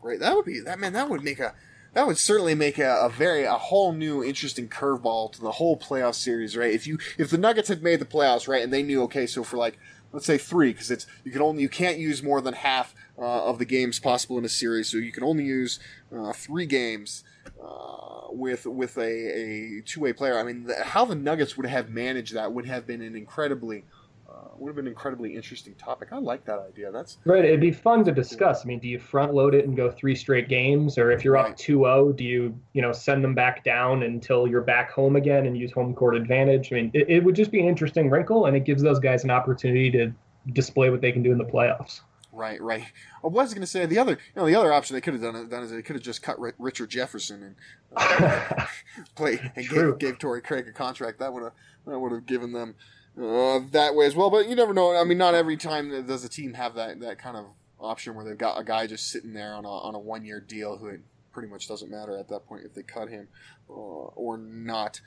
Right. 0.03 0.19
That 0.19 0.35
would 0.35 0.45
be 0.45 0.61
that 0.61 0.79
man. 0.79 0.93
That 0.93 1.09
would 1.09 1.23
make 1.23 1.39
a 1.39 1.55
that 1.95 2.07
would 2.07 2.19
certainly 2.19 2.55
make 2.55 2.79
a, 2.79 2.99
a 3.03 3.09
very 3.09 3.45
a 3.45 3.53
whole 3.53 3.93
new 3.93 4.25
interesting 4.25 4.69
curveball 4.69 5.33
to 5.33 5.41
the 5.41 5.53
whole 5.53 5.77
playoff 5.77 6.15
series. 6.15 6.57
Right. 6.57 6.75
If 6.75 6.87
you 6.87 6.99
if 7.19 7.31
the 7.31 7.39
Nuggets 7.39 7.69
had 7.69 7.83
made 7.83 8.01
the 8.01 8.05
playoffs, 8.05 8.49
right, 8.49 8.63
and 8.63 8.73
they 8.73 8.83
knew 8.83 9.03
okay, 9.05 9.27
so 9.27 9.45
for 9.45 9.57
like 9.57 9.79
let's 10.13 10.27
say 10.27 10.39
three 10.39 10.73
because 10.73 10.91
it's 10.91 11.07
you 11.25 11.31
can 11.31 11.43
only 11.43 11.63
you 11.63 11.69
can't 11.69 11.99
use 11.99 12.23
more 12.23 12.41
than 12.41 12.55
half 12.55 12.95
uh, 13.19 13.45
of 13.45 13.59
the 13.59 13.65
games 13.65 14.01
possible 14.01 14.39
in 14.39 14.45
a 14.45 14.49
series, 14.49 14.89
so 14.89 14.99
you 14.99 15.13
can 15.13 15.23
only 15.23 15.45
use 15.45 15.79
uh, 16.15 16.33
three 16.33 16.67
games. 16.67 17.25
Uh, 17.61 18.03
with 18.31 18.67
with 18.67 18.97
a, 18.97 19.03
a 19.03 19.83
two 19.85 20.01
way 20.01 20.13
player, 20.13 20.39
I 20.39 20.43
mean, 20.43 20.65
the, 20.65 20.83
how 20.83 21.05
the 21.05 21.15
Nuggets 21.15 21.57
would 21.57 21.67
have 21.67 21.91
managed 21.91 22.35
that 22.35 22.53
would 22.53 22.67
have 22.67 22.87
been 22.87 23.03
an 23.03 23.15
incredibly 23.15 23.85
uh, 24.33 24.49
would 24.57 24.69
have 24.69 24.77
been 24.77 24.87
an 24.87 24.93
incredibly 24.93 25.35
interesting 25.35 25.75
topic. 25.75 26.09
I 26.13 26.19
like 26.19 26.45
that 26.47 26.59
idea. 26.59 26.91
That's 26.91 27.19
Right. 27.25 27.45
It'd 27.45 27.61
be 27.61 27.71
fun 27.73 28.05
to 28.05 28.13
discuss. 28.13 28.65
I 28.65 28.69
mean, 28.69 28.79
do 28.79 28.89
you 28.89 28.99
front 28.99 29.35
load 29.35 29.55
it 29.55 29.67
and 29.67 29.77
go 29.77 29.91
three 29.91 30.15
straight 30.15 30.49
games? 30.49 30.97
Or 30.99 31.11
if 31.11 31.25
you're 31.25 31.35
Right. 31.35 31.51
up 31.51 31.57
2 31.57 31.79
0, 31.81 32.13
do 32.13 32.25
you, 32.25 32.59
you 32.73 32.81
know, 32.83 32.93
send 32.93 33.23
them 33.23 33.35
back 33.35 33.65
down 33.65 34.03
until 34.05 34.47
you're 34.47 34.63
back 34.63 34.91
home 34.91 35.17
again 35.17 35.47
and 35.47 35.57
use 35.59 35.73
home 35.73 35.95
court 35.95 36.17
advantage? 36.17 36.73
I 36.73 36.77
mean, 36.77 36.91
it, 36.95 37.09
it 37.11 37.25
would 37.25 37.35
just 37.35 37.51
be 37.51 37.61
an 37.61 37.67
interesting 37.69 38.09
wrinkle 38.11 38.47
and 38.47 38.57
it 38.57 38.65
gives 38.65 38.83
those 38.83 38.99
guys 38.99 39.25
an 39.25 39.31
opportunity 39.31 39.91
to 39.93 40.13
display 40.53 40.91
what 40.91 41.01
they 41.01 41.13
can 41.13 41.23
do 41.23 41.33
in 41.33 41.39
the 41.39 41.45
playoffs. 41.45 42.01
Right, 42.35 42.61
right. 42.63 42.85
I 43.23 43.27
was 43.27 43.53
going 43.53 43.61
to 43.61 43.67
say 43.67 43.85
the 43.85 43.99
other, 43.99 44.13
you 44.13 44.19
know, 44.41 44.47
the 44.47 44.55
other 44.55 44.73
option 44.73 44.95
they 44.95 45.03
could 45.03 45.13
have 45.13 45.23
done, 45.23 45.49
done 45.51 45.63
is 45.65 45.71
they 45.71 45.83
could 45.83 45.97
have 45.97 46.03
just 46.03 46.23
cut 46.23 46.37
Richard 46.59 46.89
Jefferson 46.89 47.43
and 47.43 47.57
uh, 47.95 48.65
play 49.15 49.39
and 49.55 49.67
True. 49.67 49.91
gave, 49.93 49.99
gave 49.99 50.19
Torrey 50.19 50.41
Craig 50.41 50.67
a 50.67 50.73
contract. 50.73 51.19
That 51.19 51.33
would 51.35 51.43
have 51.43 51.53
that 51.87 51.99
would 51.99 52.13
have 52.13 52.25
given 52.25 52.53
them 52.53 52.75
uh, 53.21 53.61
that 53.73 53.95
way 53.95 54.07
as 54.07 54.15
well. 54.15 54.31
But 54.31 54.49
you 54.49 54.57
never 54.57 54.73
know. 54.73 54.97
I 54.97 55.05
mean, 55.05 55.19
not 55.19 55.35
every 55.35 55.57
time 55.57 56.07
does 56.07 56.25
a 56.25 56.29
team 56.29 56.55
have 56.55 56.75
that 56.75 57.01
that 57.01 57.19
kind 57.19 57.37
of 57.37 57.47
option 57.79 58.15
where 58.15 58.25
they've 58.25 58.39
got 58.39 58.59
a 58.59 58.65
guy 58.65 58.87
just 58.87 59.09
sitting 59.09 59.33
there 59.33 59.55
on 59.55 59.65
a 59.65 59.69
on 59.69 59.95
a 59.95 59.99
one 59.99 60.25
year 60.25 60.41
deal 60.41 60.79
who 60.79 60.87
it 60.87 61.01
pretty 61.33 61.49
much 61.49 61.67
doesn't 61.69 61.91
matter 61.91 62.17
at 62.17 62.29
that 62.29 62.47
point 62.47 62.65
if 62.65 62.75
they 62.75 62.83
cut 62.83 63.09
him 63.09 63.29
uh, 63.69 63.73
or 63.73 64.39
not. 64.39 65.01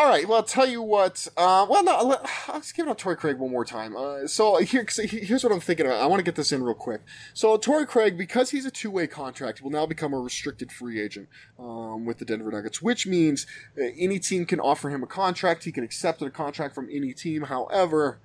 All 0.00 0.08
right. 0.08 0.26
Well, 0.26 0.38
I'll 0.38 0.42
tell 0.42 0.66
you 0.66 0.80
what. 0.80 1.28
Uh, 1.36 1.66
well, 1.68 1.84
no. 1.84 2.18
Let's 2.48 2.72
give 2.72 2.86
it 2.86 2.88
on 2.88 2.96
Torrey 2.96 3.16
Craig 3.16 3.36
one 3.36 3.50
more 3.50 3.66
time. 3.66 3.94
Uh, 3.94 4.26
so 4.26 4.56
here, 4.56 4.86
here's 4.98 5.44
what 5.44 5.52
I'm 5.52 5.60
thinking 5.60 5.84
about. 5.84 6.00
I 6.00 6.06
want 6.06 6.20
to 6.20 6.24
get 6.24 6.36
this 6.36 6.52
in 6.52 6.62
real 6.62 6.72
quick. 6.72 7.02
So 7.34 7.58
Torrey 7.58 7.84
Craig, 7.84 8.16
because 8.16 8.48
he's 8.48 8.64
a 8.64 8.70
two-way 8.70 9.06
contract, 9.08 9.60
will 9.60 9.70
now 9.70 9.84
become 9.84 10.14
a 10.14 10.18
restricted 10.18 10.72
free 10.72 11.02
agent 11.02 11.28
um, 11.58 12.06
with 12.06 12.16
the 12.16 12.24
Denver 12.24 12.50
Nuggets, 12.50 12.80
which 12.80 13.06
means 13.06 13.46
uh, 13.78 13.88
any 13.98 14.18
team 14.18 14.46
can 14.46 14.58
offer 14.58 14.88
him 14.88 15.02
a 15.02 15.06
contract. 15.06 15.64
He 15.64 15.70
can 15.70 15.84
accept 15.84 16.22
a 16.22 16.30
contract 16.30 16.74
from 16.74 16.88
any 16.90 17.12
team. 17.12 17.42
However, 17.42 18.20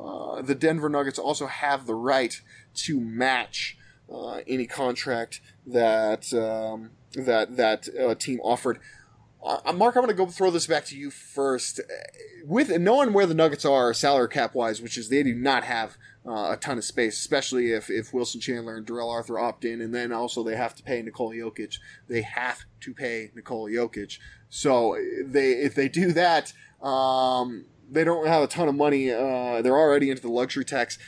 uh, 0.00 0.42
the 0.42 0.54
Denver 0.54 0.88
Nuggets 0.88 1.18
also 1.18 1.48
have 1.48 1.88
the 1.88 1.96
right 1.96 2.40
to 2.74 3.00
match 3.00 3.76
uh, 4.08 4.42
any 4.46 4.66
contract 4.68 5.40
that 5.66 6.32
um, 6.32 6.90
that 7.16 7.56
that 7.56 8.20
team 8.20 8.38
offered. 8.44 8.78
Uh, 9.44 9.72
Mark, 9.72 9.96
I'm 9.96 10.02
going 10.02 10.08
to 10.08 10.14
go 10.14 10.26
throw 10.26 10.50
this 10.50 10.66
back 10.66 10.84
to 10.86 10.96
you 10.96 11.10
first. 11.10 11.78
Uh, 11.78 11.82
With 12.44 12.70
knowing 12.78 13.12
where 13.12 13.26
the 13.26 13.34
Nuggets 13.34 13.64
are 13.64 13.94
salary 13.94 14.28
cap 14.28 14.54
wise, 14.54 14.82
which 14.82 14.96
is 14.96 15.08
they 15.08 15.22
do 15.22 15.34
not 15.34 15.64
have 15.64 15.96
uh, 16.26 16.52
a 16.52 16.58
ton 16.60 16.78
of 16.78 16.84
space, 16.84 17.18
especially 17.18 17.70
if, 17.70 17.88
if 17.88 18.12
Wilson 18.12 18.40
Chandler 18.40 18.76
and 18.76 18.86
Darrell 18.86 19.10
Arthur 19.10 19.38
opt 19.38 19.64
in, 19.64 19.80
and 19.80 19.94
then 19.94 20.12
also 20.12 20.42
they 20.42 20.56
have 20.56 20.74
to 20.74 20.82
pay 20.82 21.00
Nikola 21.00 21.34
Jokic. 21.34 21.78
They 22.08 22.22
have 22.22 22.64
to 22.80 22.94
pay 22.94 23.30
Nikola 23.34 23.70
Jokic. 23.70 24.18
So 24.48 24.96
uh, 24.96 25.00
they 25.24 25.52
if 25.52 25.74
they 25.74 25.88
do 25.88 26.12
that, 26.12 26.52
um, 26.82 27.66
they 27.90 28.04
don't 28.04 28.26
have 28.26 28.42
a 28.42 28.48
ton 28.48 28.68
of 28.68 28.74
money. 28.74 29.12
Uh, 29.12 29.62
they're 29.62 29.76
already 29.76 30.10
into 30.10 30.22
the 30.22 30.30
luxury 30.30 30.64
tax. 30.64 30.98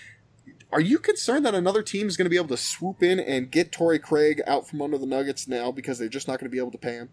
Are 0.70 0.80
you 0.80 0.98
concerned 0.98 1.46
that 1.46 1.54
another 1.54 1.82
team 1.82 2.08
is 2.08 2.16
going 2.16 2.26
to 2.26 2.30
be 2.30 2.36
able 2.36 2.48
to 2.48 2.56
swoop 2.58 3.02
in 3.02 3.18
and 3.18 3.50
get 3.50 3.72
Torrey 3.72 3.98
Craig 3.98 4.42
out 4.46 4.68
from 4.68 4.82
under 4.82 4.98
the 4.98 5.06
Nuggets 5.06 5.48
now 5.48 5.72
because 5.72 5.98
they're 5.98 6.08
just 6.08 6.28
not 6.28 6.38
going 6.38 6.50
to 6.50 6.54
be 6.54 6.58
able 6.58 6.72
to 6.72 6.78
pay 6.78 6.92
him? 6.92 7.08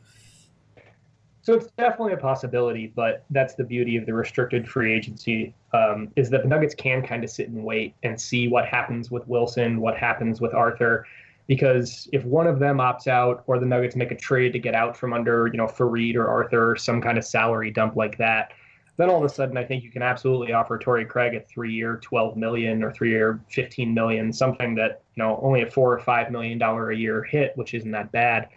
So 1.45 1.53
it's 1.53 1.67
definitely 1.77 2.13
a 2.13 2.17
possibility, 2.17 2.87
but 2.87 3.23
that's 3.29 3.53
the 3.53 3.63
beauty 3.63 3.97
of 3.97 4.07
the 4.07 4.15
restricted 4.15 4.67
free 4.67 4.91
agency 4.91 5.53
um, 5.73 6.11
is 6.15 6.31
that 6.31 6.41
the 6.41 6.49
Nuggets 6.49 6.73
can 6.73 7.05
kind 7.05 7.23
of 7.23 7.29
sit 7.29 7.49
and 7.49 7.63
wait 7.63 7.93
and 8.01 8.19
see 8.19 8.47
what 8.47 8.65
happens 8.65 9.11
with 9.11 9.27
Wilson, 9.27 9.79
what 9.79 9.95
happens 9.95 10.41
with 10.41 10.55
Arthur, 10.55 11.05
because 11.45 12.09
if 12.11 12.23
one 12.25 12.47
of 12.47 12.57
them 12.57 12.77
opts 12.77 13.05
out 13.05 13.43
or 13.45 13.59
the 13.59 13.65
Nuggets 13.67 13.95
make 13.95 14.09
a 14.09 14.15
trade 14.15 14.53
to 14.53 14.59
get 14.59 14.73
out 14.73 14.97
from 14.97 15.13
under, 15.13 15.45
you 15.45 15.57
know, 15.57 15.67
Faried 15.67 16.15
or 16.15 16.27
Arthur, 16.27 16.71
or 16.71 16.75
some 16.75 16.99
kind 16.99 17.15
of 17.15 17.23
salary 17.23 17.69
dump 17.69 17.95
like 17.95 18.17
that, 18.17 18.51
then 18.97 19.11
all 19.11 19.17
of 19.17 19.23
a 19.23 19.29
sudden 19.29 19.55
I 19.55 19.63
think 19.63 19.83
you 19.83 19.91
can 19.91 20.01
absolutely 20.01 20.51
offer 20.51 20.79
Torrey 20.79 21.05
Craig 21.05 21.35
a 21.35 21.41
three-year, 21.41 21.99
12 22.01 22.37
million 22.37 22.81
or 22.81 22.91
three-year, 22.91 23.39
15 23.51 23.93
million, 23.93 24.33
something 24.33 24.73
that 24.75 25.03
you 25.15 25.21
know 25.21 25.39
only 25.43 25.61
a 25.61 25.69
four 25.69 25.93
or 25.93 25.99
five 25.99 26.31
million 26.31 26.57
dollar 26.57 26.89
a 26.89 26.97
year 26.97 27.21
hit, 27.21 27.51
which 27.55 27.75
isn't 27.75 27.91
that 27.91 28.11
bad. 28.11 28.49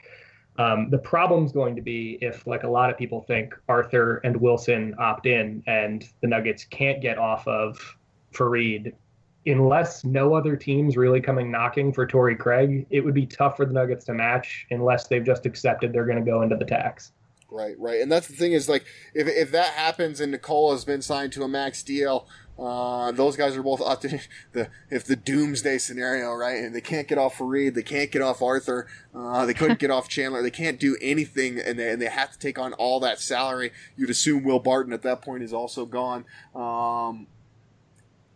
Um, 0.59 0.91
the 0.91 0.99
problem's 0.99 1.53
going 1.53 1.77
to 1.77 1.83
be 1.83 2.19
if, 2.21 2.47
like 2.47 2.65
a 2.65 2.69
lot 2.69 2.91
of 2.91 2.99
people 2.99 3.23
think, 3.23 3.55
Arthur 3.69 4.17
and 4.19 4.37
Wilson 4.37 4.95
opt 4.99 5.27
in 5.27 5.63
and 5.67 6.09
the 6.21 6.27
Nuggets 6.27 6.65
can't 6.65 7.01
get 7.01 7.17
off 7.17 7.47
of 7.47 7.79
Faried. 8.35 8.93
Unless 9.47 10.05
no 10.05 10.35
other 10.35 10.57
team's 10.57 10.97
really 10.97 11.21
coming 11.21 11.51
knocking 11.51 11.93
for 11.93 12.07
Torrey 12.07 12.35
Craig, 12.37 12.87
it 12.91 13.01
would 13.01 13.15
be 13.15 13.25
tough 13.25 13.57
for 13.57 13.65
the 13.65 13.73
Nuggets 13.73 14.05
to 14.07 14.15
match 14.15 14.67
unless 14.71 15.07
they've 15.07 15.25
just 15.25 15.47
accepted 15.47 15.93
they're 15.93 16.05
going 16.05 16.23
to 16.23 16.29
go 16.29 16.43
into 16.43 16.57
the 16.57 16.65
tax. 16.65 17.13
Right, 17.51 17.79
right, 17.79 18.03
and 18.03 18.13
that's 18.13 18.27
the 18.27 18.35
thing 18.35 18.53
is 18.53 18.69
like 18.69 18.85
if 19.15 19.27
if 19.27 19.51
that 19.53 19.71
happens 19.71 20.21
and 20.21 20.33
Nikola 20.33 20.75
has 20.75 20.85
been 20.85 21.01
signed 21.01 21.33
to 21.33 21.45
a 21.45 21.49
max 21.49 21.83
deal, 21.83 22.29
uh, 22.59 23.13
those 23.13 23.37
guys 23.37 23.57
are 23.57 23.63
both 23.63 23.81
up 23.81 24.01
to 24.01 24.19
the 24.53 24.69
if 24.91 25.05
the 25.05 25.17
doomsday 25.17 25.79
scenario, 25.79 26.33
right? 26.33 26.59
And 26.59 26.75
they 26.75 26.81
can't 26.81 27.07
get 27.07 27.19
off 27.19 27.39
Faried, 27.39 27.75
they 27.75 27.83
can't 27.83 28.11
get 28.11 28.23
off 28.23 28.43
Arthur, 28.43 28.89
uh, 29.15 29.47
they 29.47 29.55
couldn't 29.55 29.79
get 29.79 29.91
off 29.91 30.09
Chandler, 30.09 30.43
they 30.43 30.51
can't 30.51 30.81
do 30.81 30.97
anything, 31.01 31.59
and 31.59 31.79
they, 31.79 31.91
and 31.91 32.03
they 32.03 32.07
have 32.07 32.33
to 32.33 32.39
take 32.39 32.59
on 32.59 32.73
all 32.75 32.99
that 33.01 33.21
salary. 33.21 33.71
You'd 33.97 34.11
assume 34.11 34.43
Will 34.43 34.59
Barton 34.59 34.93
at 34.93 35.03
that 35.03 35.23
point 35.23 35.43
is 35.43 35.53
also 35.53 35.87
gone. 35.87 36.25
Um, 36.55 37.29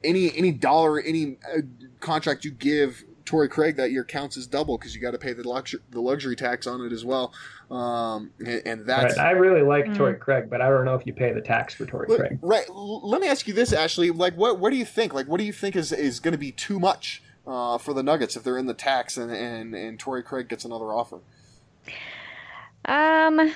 any 0.04 0.36
any 0.36 0.52
dollar, 0.52 1.00
any 1.00 1.38
uh, 1.52 1.62
contract 2.00 2.44
you 2.44 2.50
give 2.50 3.04
Torrey 3.32 3.48
Craig 3.48 3.76
that 3.76 3.90
year 3.90 4.04
counts 4.04 4.36
as 4.36 4.46
double 4.46 4.76
because 4.76 4.94
you 4.94 5.00
got 5.00 5.12
to 5.12 5.18
pay 5.18 5.32
the 5.32 5.42
luxury 5.48 5.80
the 5.88 6.02
luxury 6.02 6.36
tax 6.36 6.66
on 6.66 6.84
it 6.84 6.92
as 6.92 7.02
well. 7.02 7.32
Um, 7.70 8.30
and, 8.40 8.62
and 8.66 8.86
that's 8.86 9.16
right. 9.16 9.28
I 9.28 9.30
really 9.30 9.62
like 9.62 9.86
mm. 9.86 9.96
Torrey 9.96 10.16
Craig, 10.16 10.50
but 10.50 10.60
I 10.60 10.68
don't 10.68 10.84
know 10.84 10.96
if 10.96 11.06
you 11.06 11.14
pay 11.14 11.32
the 11.32 11.40
tax 11.40 11.72
for 11.72 11.86
Torrey 11.86 12.14
Craig. 12.14 12.38
Right. 12.42 12.66
Let 12.68 13.22
me 13.22 13.28
ask 13.28 13.48
you 13.48 13.54
this, 13.54 13.72
Ashley. 13.72 14.10
Like, 14.10 14.36
what 14.36 14.58
what 14.58 14.68
do 14.68 14.76
you 14.76 14.84
think? 14.84 15.14
Like, 15.14 15.28
what 15.28 15.38
do 15.38 15.44
you 15.44 15.52
think 15.54 15.76
is 15.76 15.92
is 15.92 16.20
going 16.20 16.32
to 16.32 16.38
be 16.38 16.52
too 16.52 16.78
much 16.78 17.22
uh, 17.46 17.78
for 17.78 17.94
the 17.94 18.02
Nuggets 18.02 18.36
if 18.36 18.44
they're 18.44 18.58
in 18.58 18.66
the 18.66 18.74
tax 18.74 19.16
and 19.16 19.32
and 19.32 19.74
and 19.74 19.98
Torrey 19.98 20.22
Craig 20.22 20.50
gets 20.50 20.66
another 20.66 20.92
offer? 20.92 21.20
Um. 22.84 23.54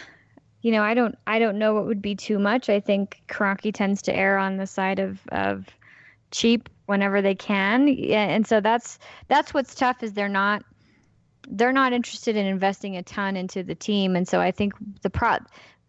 You 0.63 0.73
know, 0.73 0.83
I 0.83 0.95
don't. 0.95 1.19
I 1.27 1.39
don't 1.39 1.59
know 1.59 1.75
what 1.75 1.85
would 1.85 2.01
be 2.01 2.15
too 2.15 2.39
much. 2.39 2.71
I 2.71 2.81
think 2.81 3.21
Kroenke 3.29 3.75
tends 3.75 4.01
to 4.03 4.17
err 4.17 4.39
on 4.39 4.57
the 4.57 4.67
side 4.67 5.01
of 5.01 5.21
of 5.33 5.67
cheap 6.31 6.71
whenever 6.87 7.23
they 7.23 7.35
can. 7.35 7.89
And 7.89 8.47
so 8.47 8.61
that's 8.61 8.99
that's 9.29 9.53
what's 9.53 9.75
tough 9.75 10.03
is 10.03 10.13
they're 10.13 10.29
not 10.29 10.65
they're 11.49 11.73
not 11.73 11.93
interested 11.93 12.37
in 12.37 12.47
investing 12.47 12.97
a 12.97 13.03
ton 13.03 13.37
into 13.37 13.63
the 13.63 13.75
team. 13.75 14.17
And 14.17 14.27
so 14.27 14.41
i 14.41 14.51
think 14.51 14.73
the 15.03 15.11
pro 15.11 15.37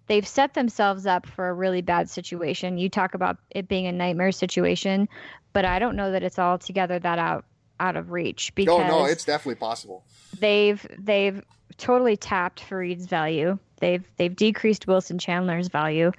they've 0.08 0.28
set 0.28 0.54
themselves 0.54 1.06
up 1.06 1.26
for 1.26 1.50
a 1.50 1.54
really 1.54 1.82
bad 1.82 2.10
situation. 2.10 2.78
You 2.78 2.90
talk 2.90 3.14
about 3.14 3.38
it 3.52 3.68
being 3.68 3.88
a 3.88 3.92
nightmare 3.92 4.32
situation 4.32 5.10
but 5.58 5.66
i 5.66 5.80
don't 5.80 5.96
know 5.96 6.12
that 6.12 6.22
it's 6.22 6.38
all 6.38 6.60
together 6.60 7.00
that 7.00 7.18
out 7.18 7.44
out 7.80 7.96
of 7.96 8.12
reach 8.12 8.54
because 8.54 8.78
no 8.78 8.88
no 8.88 9.06
it's 9.06 9.26
definitely 9.26 9.56
possible. 9.56 10.04
they've 10.40 10.86
they've 11.00 11.44
totally 11.78 12.18
tapped 12.18 12.60
Faried's 12.60 13.08
value. 13.08 13.58
They've 13.80 14.04
they've 14.18 14.36
decreased 14.36 14.88
wilson 14.88 15.18
chandler's 15.18 15.68
value. 15.68 16.12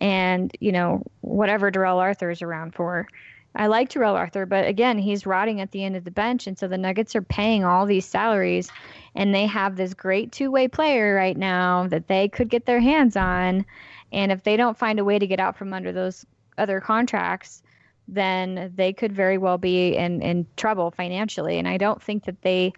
And 0.00 0.56
you 0.60 0.70
know 0.70 1.02
whatever 1.20 1.70
darrell 1.70 1.98
arthur 1.98 2.30
is 2.30 2.42
around 2.42 2.74
for 2.74 3.08
I 3.56 3.68
like 3.68 3.88
Darrell 3.88 4.14
Arthur, 4.14 4.44
but 4.44 4.66
again, 4.66 4.98
he's 4.98 5.26
rotting 5.26 5.60
at 5.60 5.72
the 5.72 5.82
end 5.82 5.96
of 5.96 6.04
the 6.04 6.10
bench. 6.10 6.46
And 6.46 6.58
so 6.58 6.68
the 6.68 6.76
Nuggets 6.76 7.16
are 7.16 7.22
paying 7.22 7.64
all 7.64 7.86
these 7.86 8.04
salaries, 8.04 8.70
and 9.14 9.34
they 9.34 9.46
have 9.46 9.76
this 9.76 9.94
great 9.94 10.30
two 10.30 10.50
way 10.50 10.68
player 10.68 11.14
right 11.14 11.36
now 11.36 11.86
that 11.88 12.06
they 12.06 12.28
could 12.28 12.50
get 12.50 12.66
their 12.66 12.80
hands 12.80 13.16
on. 13.16 13.64
And 14.12 14.30
if 14.30 14.42
they 14.42 14.56
don't 14.56 14.78
find 14.78 14.98
a 14.98 15.04
way 15.04 15.18
to 15.18 15.26
get 15.26 15.40
out 15.40 15.56
from 15.56 15.72
under 15.72 15.90
those 15.90 16.26
other 16.58 16.80
contracts, 16.80 17.62
then 18.08 18.72
they 18.76 18.92
could 18.92 19.12
very 19.12 19.38
well 19.38 19.58
be 19.58 19.96
in, 19.96 20.22
in 20.22 20.46
trouble 20.56 20.90
financially. 20.90 21.58
And 21.58 21.66
I 21.66 21.76
don't 21.76 22.02
think 22.02 22.24
that 22.24 22.42
they, 22.42 22.72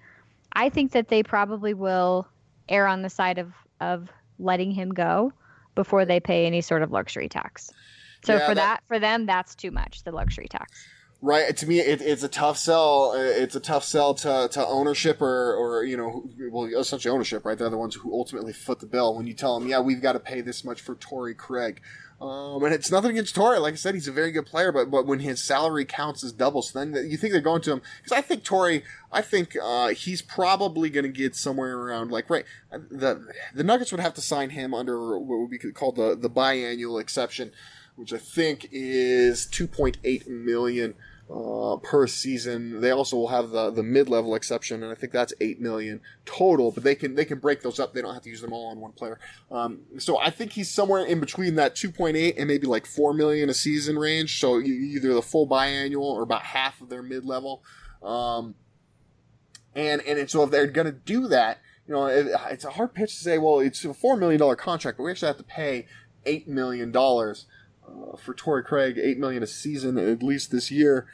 I 0.53 0.69
think 0.69 0.93
that 0.93 1.09
they 1.09 1.23
probably 1.23 1.75
will 1.75 2.27
err 2.69 2.87
on 2.87 3.03
the 3.03 3.11
side 3.11 3.38
of, 3.38 3.53
of 3.81 4.11
letting 4.38 4.71
him 4.71 4.91
go 4.91 5.33
before 5.75 6.05
they 6.05 6.21
pay 6.21 6.47
any 6.47 6.61
sort 6.61 6.83
of 6.83 6.93
luxury 6.93 7.29
tax. 7.29 7.71
So 8.24 8.35
yeah, 8.35 8.46
for 8.46 8.54
that, 8.54 8.81
that, 8.81 8.83
for 8.88 8.98
them, 8.98 9.26
that's 9.26 9.54
too 9.54 9.70
much. 9.70 10.02
The 10.04 10.12
luxury 10.12 10.48
tax. 10.48 10.87
Right. 11.20 11.57
To 11.57 11.66
me, 11.66 11.81
it, 11.81 12.00
it's 12.00 12.22
a 12.22 12.28
tough 12.28 12.59
sell. 12.59 13.12
It's 13.16 13.57
a 13.57 13.61
tough 13.61 13.83
sell 13.83 14.14
to, 14.14 14.48
to 14.52 14.66
ownership 14.66 15.20
or, 15.20 15.54
or, 15.54 15.83
you 15.83 15.96
know, 15.96 16.31
well, 16.52 16.66
essentially 16.66 17.12
ownership, 17.12 17.44
right? 17.44 17.59
They're 17.59 17.68
the 17.70 17.76
ones 17.76 17.96
who 17.96 18.12
ultimately 18.12 18.52
foot 18.52 18.78
the 18.78 18.87
bill 18.87 19.16
when 19.16 19.26
you 19.26 19.35
tell 19.35 19.59
them, 19.59 19.68
yeah, 19.68 19.81
we've 19.81 20.00
got 20.00 20.12
to 20.12 20.20
pay 20.20 20.42
this 20.42 20.64
much 20.64 20.81
for 20.81 20.94
Torrey 20.94 21.35
Craig. 21.35 21.81
Um, 22.20 22.62
and 22.64 22.72
it's 22.72 22.90
nothing 22.90 23.12
against 23.12 23.35
Torrey. 23.35 23.59
Like 23.59 23.74
I 23.74 23.76
said, 23.76 23.94
he's 23.94 24.07
a 24.07 24.12
very 24.12 24.31
good 24.31 24.46
player, 24.46 24.70
but, 24.70 24.90
but 24.92 25.07
when 25.07 25.20
his 25.20 25.42
salary 25.42 25.85
counts 25.85 26.22
as 26.22 26.33
double, 26.33 26.62
so 26.62 26.78
then 26.85 27.09
you 27.09 27.16
think 27.16 27.33
they're 27.33 27.40
going 27.40 27.62
to 27.62 27.72
him. 27.72 27.83
Cause 28.04 28.12
I 28.12 28.20
think 28.20 28.44
Torrey, 28.44 28.85
I 29.12 29.22
think, 29.22 29.57
uh, 29.61 29.88
he's 29.88 30.22
probably 30.22 30.88
going 30.88 31.04
to 31.04 31.12
get 31.12 31.35
somewhere 31.35 31.76
around 31.78 32.12
like, 32.12 32.31
right, 32.31 32.44
the, 32.70 33.24
the 33.54 33.64
Nuggets 33.64 33.90
would 33.90 34.00
have 34.00 34.14
to 34.14 34.20
sign 34.20 34.50
him 34.50 34.72
under 34.72 35.18
what 35.18 35.40
would 35.40 35.50
be 35.50 35.59
called 35.59 35.96
the, 35.96 36.16
the 36.16 36.31
biannual 36.31 37.00
exception 37.00 37.52
which 37.99 38.13
I 38.13 38.19
think 38.19 38.69
is 38.71 39.47
2.8 39.49 40.29
million 40.29 40.95
uh, 41.29 41.77
per 41.83 42.07
season. 42.07 42.81
They 42.81 42.93
also 42.93 43.17
will 43.17 43.29
have 43.29 43.51
the 43.51 43.71
the 43.71 43.83
mid 43.83 44.09
level 44.09 44.35
exception, 44.37 44.83
and 44.83 44.93
I 44.93 44.95
think 44.95 45.13
that's 45.13 45.35
eight 45.41 45.61
million 45.61 46.01
total. 46.25 46.71
But 46.71 46.85
they 46.85 46.95
can 46.95 47.17
they 47.17 47.25
can 47.25 47.39
break 47.39 47.61
those 47.63 47.81
up. 47.81 47.93
They 47.93 48.01
don't 48.01 48.15
have 48.15 48.23
to 48.23 48.31
use 48.31 48.41
them 48.41 48.53
all 48.53 48.71
on 48.71 48.81
one 48.81 48.93
player. 48.93 49.19
Um, 49.51 49.81
so 49.99 50.19
I 50.19 50.31
think 50.31 50.53
he's 50.53 50.71
somewhere 50.71 51.05
in 51.05 51.19
between 51.19 51.57
that 51.57 51.75
2.8 51.75 52.35
and 52.39 52.47
maybe 52.47 52.67
like 52.69 52.87
four 52.87 53.13
million 53.13 53.51
a 53.51 53.55
season 53.55 53.99
range. 53.99 54.41
So 54.41 54.61
either 54.61 55.13
the 55.13 55.21
full 55.21 55.49
biannual 55.49 56.03
or 56.03 56.23
about 56.23 56.43
half 56.43 56.81
of 56.81 56.89
their 56.89 57.03
mid 57.03 57.25
level. 57.25 57.63
Um, 58.03 58.55
and 59.75 60.01
and 60.03 60.31
so 60.31 60.45
if 60.45 60.51
they're 60.51 60.69
going 60.69 60.87
to 60.87 60.93
do 60.93 61.27
that, 61.29 61.59
you 61.87 61.95
know, 61.95 62.07
it, 62.07 62.29
it's 62.51 62.65
a 62.65 62.71
hard 62.71 62.95
pitch 62.95 63.17
to 63.17 63.23
say. 63.23 63.39
Well, 63.39 63.59
it's 63.59 63.85
a 63.85 63.93
four 63.93 64.17
million 64.17 64.39
dollar 64.39 64.57
contract, 64.57 64.99
but 64.99 65.05
we 65.05 65.11
actually 65.11 65.29
have 65.29 65.37
to 65.37 65.43
pay 65.43 65.87
eight 66.25 66.47
million 66.47 66.93
dollars 66.93 67.47
uh, 68.12 68.16
for 68.16 68.35
Torrey 68.35 68.62
Craig, 68.62 68.98
eight 69.01 69.18
million 69.18 69.42
a 69.42 69.46
season 69.46 69.98
at 69.98 70.22
least 70.22 70.51
this 70.51 70.70
year. 70.70 71.07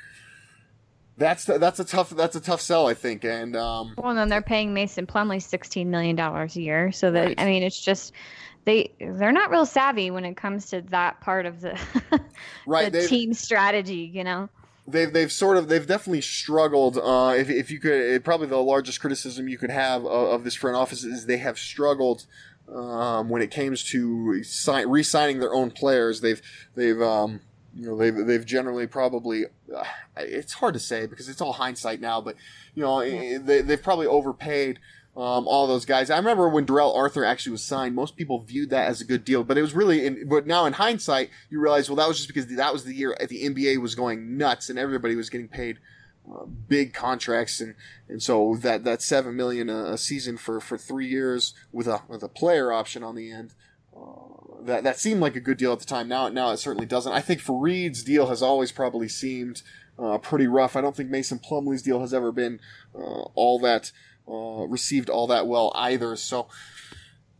That's 1.16 1.44
that's 1.44 1.78
a 1.78 1.84
tough 1.84 2.10
that's 2.10 2.34
a 2.34 2.40
tough 2.40 2.60
sell, 2.60 2.86
I 2.86 2.94
think. 2.94 3.24
And 3.24 3.56
um, 3.56 3.94
well, 3.96 4.10
and 4.10 4.18
then 4.18 4.28
they're 4.28 4.42
paying 4.42 4.74
Mason 4.74 5.06
Plumlee 5.06 5.42
sixteen 5.42 5.90
million 5.90 6.16
dollars 6.16 6.56
a 6.56 6.62
year. 6.62 6.92
So 6.92 7.10
that 7.12 7.26
right. 7.26 7.40
I 7.40 7.44
mean, 7.46 7.62
it's 7.62 7.80
just 7.80 8.12
they 8.64 8.92
they're 8.98 9.32
not 9.32 9.50
real 9.50 9.66
savvy 9.66 10.10
when 10.10 10.24
it 10.24 10.36
comes 10.36 10.66
to 10.70 10.82
that 10.82 11.20
part 11.20 11.46
of 11.46 11.60
the 11.60 11.78
right 12.66 12.92
the 12.92 13.06
team 13.06 13.32
strategy. 13.32 14.10
You 14.12 14.24
know 14.24 14.48
they've 14.86 15.12
they've 15.12 15.32
sort 15.32 15.56
of 15.56 15.68
they've 15.68 15.86
definitely 15.86 16.20
struggled. 16.20 16.98
Uh, 16.98 17.34
if 17.36 17.48
if 17.48 17.70
you 17.70 17.80
could, 17.80 18.24
probably 18.24 18.46
the 18.46 18.56
largest 18.56 19.00
criticism 19.00 19.48
you 19.48 19.58
could 19.58 19.70
have 19.70 20.04
of, 20.04 20.28
of, 20.28 20.44
this 20.44 20.54
front 20.54 20.76
office 20.76 21.04
is 21.04 21.26
they 21.26 21.38
have 21.38 21.58
struggled 21.58 22.26
um, 22.72 23.28
when 23.28 23.42
it 23.42 23.50
comes 23.50 23.82
to 23.90 24.42
sign, 24.42 24.88
re-signing 24.88 25.40
their 25.40 25.54
own 25.54 25.70
players, 25.70 26.20
they've 26.20 26.40
they've 26.74 27.00
um, 27.00 27.40
you 27.74 27.86
know 27.86 27.96
they've 27.96 28.26
they've 28.26 28.46
generally 28.46 28.86
probably 28.86 29.44
uh, 29.74 29.84
it's 30.16 30.54
hard 30.54 30.74
to 30.74 30.80
say 30.80 31.06
because 31.06 31.28
it's 31.28 31.40
all 31.40 31.54
hindsight 31.54 32.00
now, 32.00 32.20
but 32.20 32.36
you 32.74 32.82
know 32.82 33.00
they, 33.00 33.60
they've 33.62 33.82
probably 33.82 34.06
overpaid. 34.06 34.78
Um, 35.16 35.46
all 35.46 35.68
those 35.68 35.84
guys. 35.84 36.10
I 36.10 36.16
remember 36.16 36.48
when 36.48 36.64
Darrell 36.64 36.92
Arthur 36.92 37.24
actually 37.24 37.52
was 37.52 37.62
signed, 37.62 37.94
most 37.94 38.16
people 38.16 38.40
viewed 38.40 38.70
that 38.70 38.88
as 38.88 39.00
a 39.00 39.04
good 39.04 39.24
deal, 39.24 39.44
but 39.44 39.56
it 39.56 39.62
was 39.62 39.72
really, 39.72 40.04
in, 40.04 40.28
but 40.28 40.44
now 40.44 40.66
in 40.66 40.72
hindsight, 40.72 41.30
you 41.48 41.60
realize, 41.60 41.88
well, 41.88 41.94
that 41.94 42.08
was 42.08 42.16
just 42.16 42.26
because 42.26 42.48
that 42.48 42.72
was 42.72 42.82
the 42.82 42.92
year 42.92 43.16
the 43.20 43.44
NBA 43.48 43.80
was 43.80 43.94
going 43.94 44.36
nuts 44.36 44.70
and 44.70 44.76
everybody 44.76 45.14
was 45.14 45.30
getting 45.30 45.46
paid 45.46 45.78
big 46.68 46.92
contracts, 46.94 47.60
and 47.60 47.74
and 48.08 48.22
so 48.22 48.56
that 48.56 48.84
that 48.84 49.02
seven 49.02 49.36
million 49.36 49.68
a, 49.68 49.92
a, 49.92 49.98
season 49.98 50.36
for 50.36 50.60
for 50.60 50.78
three 50.78 51.06
years 51.06 51.54
with 51.72 51.86
a 51.86 52.02
with 52.08 52.22
a 52.22 52.28
player 52.28 52.72
option 52.72 53.02
on 53.02 53.14
the 53.14 53.30
end. 53.30 53.54
Uh, 53.96 54.62
that 54.62 54.82
that 54.84 54.98
seemed 54.98 55.20
like 55.20 55.36
a 55.36 55.40
good 55.40 55.58
deal 55.58 55.72
at 55.72 55.80
the 55.80 55.84
time. 55.84 56.08
Now 56.08 56.28
now 56.28 56.50
it 56.50 56.58
certainly 56.58 56.86
doesn't. 56.86 57.12
I 57.12 57.20
think 57.20 57.40
Faried's 57.40 58.02
deal 58.02 58.28
has 58.28 58.42
always 58.42 58.72
probably 58.72 59.08
seemed 59.08 59.62
uh, 59.98 60.18
pretty 60.18 60.46
rough. 60.46 60.76
I 60.76 60.80
don't 60.80 60.96
think 60.96 61.10
Mason 61.10 61.38
Plumlee's 61.38 61.82
deal 61.82 62.00
has 62.00 62.14
ever 62.14 62.32
been 62.32 62.60
uh, 62.94 63.22
all 63.34 63.58
that 63.60 63.92
uh, 64.26 64.66
received 64.66 65.10
all 65.10 65.26
that 65.28 65.46
well 65.46 65.72
either. 65.74 66.16
So. 66.16 66.48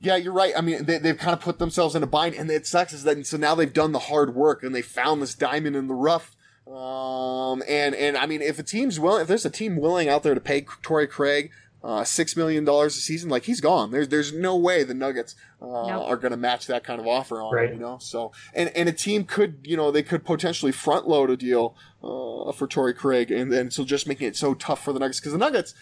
Yeah, 0.00 0.16
you're 0.16 0.34
right. 0.34 0.52
I 0.54 0.60
mean, 0.60 0.84
they, 0.84 0.98
they've 0.98 1.16
kind 1.16 1.32
of 1.32 1.40
put 1.40 1.58
themselves 1.58 1.94
in 1.94 2.02
a 2.02 2.06
bind, 2.06 2.34
and 2.34 2.50
it 2.50 2.66
sucks 2.66 2.92
is 2.92 3.04
that 3.04 3.26
so 3.26 3.38
now 3.38 3.54
they've 3.54 3.72
done 3.72 3.92
the 3.92 4.00
hard 4.00 4.34
work 4.34 4.62
and 4.62 4.74
they 4.74 4.82
found 4.82 5.22
this 5.22 5.34
diamond 5.34 5.76
in 5.76 5.86
the 5.86 5.94
rough 5.94 6.36
um, 6.66 7.62
and, 7.68 7.94
and 7.94 8.16
I 8.16 8.26
mean, 8.26 8.40
if 8.40 8.58
a 8.58 8.62
team's 8.62 8.98
willing, 8.98 9.22
if 9.22 9.28
there's 9.28 9.44
a 9.44 9.50
team 9.50 9.76
willing 9.76 10.08
out 10.08 10.22
there 10.22 10.34
to 10.34 10.40
pay 10.40 10.66
Torrey 10.82 11.06
Craig, 11.06 11.50
uh, 11.84 12.02
six 12.02 12.34
million 12.34 12.64
dollars 12.64 12.96
a 12.96 13.00
season, 13.00 13.28
like 13.28 13.44
he's 13.44 13.60
gone. 13.60 13.90
There's 13.90 14.08
there's 14.08 14.32
no 14.32 14.56
way 14.56 14.84
the 14.84 14.94
Nuggets 14.94 15.36
uh, 15.60 15.66
nope. 15.66 16.08
are 16.08 16.16
going 16.16 16.30
to 16.30 16.38
match 16.38 16.66
that 16.66 16.82
kind 16.82 16.98
of 16.98 17.06
offer 17.06 17.42
on 17.42 17.54
right. 17.54 17.68
him, 17.68 17.74
you 17.74 17.80
know. 17.80 17.98
So 17.98 18.32
and 18.54 18.70
and 18.70 18.88
a 18.88 18.92
team 18.92 19.24
could 19.24 19.58
you 19.64 19.76
know 19.76 19.90
they 19.90 20.02
could 20.02 20.24
potentially 20.24 20.72
front 20.72 21.06
load 21.06 21.28
a 21.28 21.36
deal 21.36 21.76
uh, 22.02 22.52
for 22.52 22.66
Torrey 22.66 22.94
Craig, 22.94 23.30
and 23.30 23.52
then 23.52 23.70
so 23.70 23.84
just 23.84 24.08
making 24.08 24.28
it 24.28 24.34
so 24.34 24.54
tough 24.54 24.82
for 24.82 24.94
the 24.94 24.98
Nuggets 24.98 25.20
because 25.20 25.32
the 25.32 25.38
Nuggets. 25.38 25.74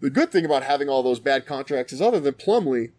The 0.00 0.10
good 0.10 0.30
thing 0.30 0.44
about 0.44 0.62
having 0.62 0.88
all 0.88 1.02
those 1.02 1.18
bad 1.18 1.44
contracts 1.44 1.92
is, 1.92 2.00
other 2.00 2.20
than 2.20 2.34
Plumlee, 2.34 2.92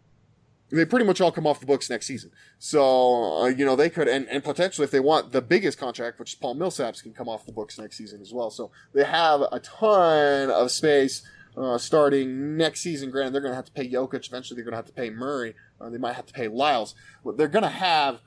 they 0.70 0.84
pretty 0.84 1.04
much 1.04 1.20
all 1.20 1.32
come 1.32 1.46
off 1.46 1.60
the 1.60 1.66
books 1.66 1.90
next 1.90 2.06
season. 2.06 2.30
So, 2.58 3.42
uh, 3.42 3.46
you 3.48 3.64
know, 3.64 3.76
they 3.76 3.90
could, 3.90 4.08
and, 4.08 4.28
and 4.28 4.42
potentially 4.42 4.84
if 4.84 4.90
they 4.90 5.00
want 5.00 5.32
the 5.32 5.42
biggest 5.42 5.78
contract, 5.78 6.18
which 6.18 6.32
is 6.32 6.34
Paul 6.36 6.54
Millsap's, 6.54 7.02
can 7.02 7.12
come 7.12 7.28
off 7.28 7.46
the 7.46 7.52
books 7.52 7.78
next 7.78 7.96
season 7.96 8.20
as 8.20 8.32
well. 8.32 8.50
So 8.50 8.70
they 8.92 9.04
have 9.04 9.42
a 9.52 9.60
ton 9.60 10.50
of 10.50 10.70
space 10.70 11.22
uh, 11.56 11.78
starting 11.78 12.56
next 12.56 12.80
season. 12.80 13.10
Granted, 13.10 13.34
they're 13.34 13.40
going 13.40 13.52
to 13.52 13.56
have 13.56 13.66
to 13.66 13.72
pay 13.72 13.88
Jokic. 13.88 14.28
Eventually, 14.28 14.56
they're 14.56 14.64
going 14.64 14.72
to 14.72 14.78
have 14.78 14.86
to 14.86 14.92
pay 14.92 15.10
Murray. 15.10 15.54
Uh, 15.80 15.90
they 15.90 15.98
might 15.98 16.14
have 16.14 16.26
to 16.26 16.32
pay 16.32 16.48
Lyles. 16.48 16.94
But 17.24 17.36
they're 17.36 17.48
going 17.48 17.64
to 17.64 17.68
have 17.68 18.20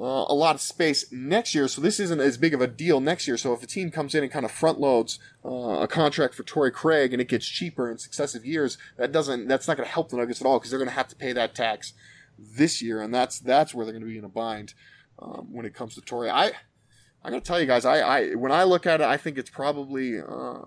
uh, 0.00 0.24
a 0.28 0.34
lot 0.34 0.54
of 0.54 0.62
space 0.62 1.04
next 1.12 1.54
year, 1.54 1.68
so 1.68 1.80
this 1.82 2.00
isn't 2.00 2.20
as 2.20 2.38
big 2.38 2.54
of 2.54 2.62
a 2.62 2.66
deal 2.66 3.00
next 3.00 3.28
year. 3.28 3.36
So 3.36 3.52
if 3.52 3.62
a 3.62 3.66
team 3.66 3.90
comes 3.90 4.14
in 4.14 4.22
and 4.22 4.32
kind 4.32 4.46
of 4.46 4.50
front 4.50 4.80
loads 4.80 5.18
uh, 5.44 5.80
a 5.80 5.86
contract 5.86 6.34
for 6.34 6.42
Torrey 6.42 6.70
Craig 6.70 7.12
and 7.12 7.20
it 7.20 7.28
gets 7.28 7.46
cheaper 7.46 7.90
in 7.90 7.98
successive 7.98 8.46
years, 8.46 8.78
that 8.96 9.12
doesn't 9.12 9.46
that's 9.46 9.68
not 9.68 9.76
going 9.76 9.86
to 9.86 9.92
help 9.92 10.08
the 10.08 10.16
Nuggets 10.16 10.40
at 10.40 10.46
all 10.46 10.58
because 10.58 10.70
they're 10.70 10.78
going 10.78 10.88
to 10.88 10.94
have 10.94 11.08
to 11.08 11.16
pay 11.16 11.32
that 11.34 11.54
tax 11.54 11.92
this 12.38 12.80
year, 12.80 13.02
and 13.02 13.12
that's 13.12 13.38
that's 13.38 13.74
where 13.74 13.84
they're 13.84 13.92
going 13.92 14.04
to 14.04 14.08
be 14.08 14.16
in 14.16 14.24
a 14.24 14.28
bind 14.28 14.72
um, 15.18 15.48
when 15.52 15.66
it 15.66 15.74
comes 15.74 15.94
to 15.96 16.00
Torrey. 16.00 16.30
I 16.30 16.52
I 17.22 17.30
got 17.30 17.36
to 17.36 17.40
tell 17.42 17.60
you 17.60 17.66
guys, 17.66 17.84
I, 17.84 17.98
I 17.98 18.34
when 18.34 18.52
I 18.52 18.64
look 18.64 18.86
at 18.86 19.02
it, 19.02 19.06
I 19.06 19.18
think 19.18 19.36
it's 19.36 19.50
probably 19.50 20.18
uh, 20.18 20.60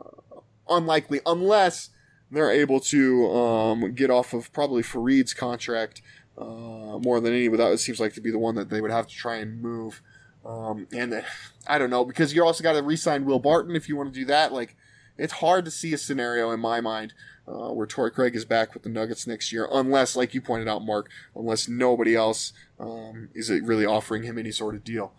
unlikely 0.70 1.22
unless 1.26 1.90
they're 2.30 2.52
able 2.52 2.80
to 2.80 3.32
um, 3.32 3.94
get 3.94 4.10
off 4.10 4.34
of 4.34 4.52
probably 4.54 4.84
Faried's 4.84 5.34
contract 5.34 6.02
uh, 6.38 6.98
more 7.00 7.20
than 7.20 7.34
any, 7.34 7.48
but 7.48 7.58
that 7.58 7.80
seems 7.80 8.00
like 8.00 8.14
to 8.14 8.22
be 8.22 8.32
the 8.32 8.40
one 8.40 8.56
that 8.56 8.70
they 8.70 8.82
would 8.82 8.92
have 8.92 9.08
to 9.08 9.16
try 9.16 9.38
and 9.38 9.62
move. 9.62 10.02
Um, 10.46 10.88
and 10.92 11.14
uh, 11.14 11.22
I 11.68 11.78
don't 11.78 11.90
know 11.90 12.04
because 12.04 12.34
you 12.34 12.44
also 12.44 12.64
got 12.64 12.74
to 12.74 12.84
re-sign 12.84 13.26
Will 13.26 13.40
Barton 13.40 13.76
if 13.76 13.88
you 13.88 13.96
want 13.96 14.14
to 14.14 14.20
do 14.20 14.26
that. 14.26 14.52
Like, 14.52 14.76
it's 15.18 15.34
hard 15.34 15.64
to 15.66 15.72
see 15.72 15.94
a 15.94 15.98
scenario 15.98 16.52
in 16.52 16.60
my 16.60 16.82
mind 16.82 17.14
uh, 17.48 17.70
where 17.70 17.86
Torrey 17.86 18.12
Craig 18.12 18.36
is 18.36 18.46
back 18.46 18.74
with 18.74 18.84
the 18.84 18.90
Nuggets 18.90 19.28
next 19.28 19.52
year, 19.52 19.68
unless, 19.72 20.16
like 20.16 20.34
you 20.34 20.42
pointed 20.42 20.68
out, 20.68 20.84
Mark, 20.84 21.10
unless 21.36 21.68
nobody 21.68 22.16
else 22.16 22.52
um, 22.80 23.30
is 23.34 23.50
really 23.50 23.86
offering 23.86 24.24
him 24.24 24.38
any 24.38 24.52
sort 24.52 24.76
of 24.76 24.84
deal, 24.84 25.14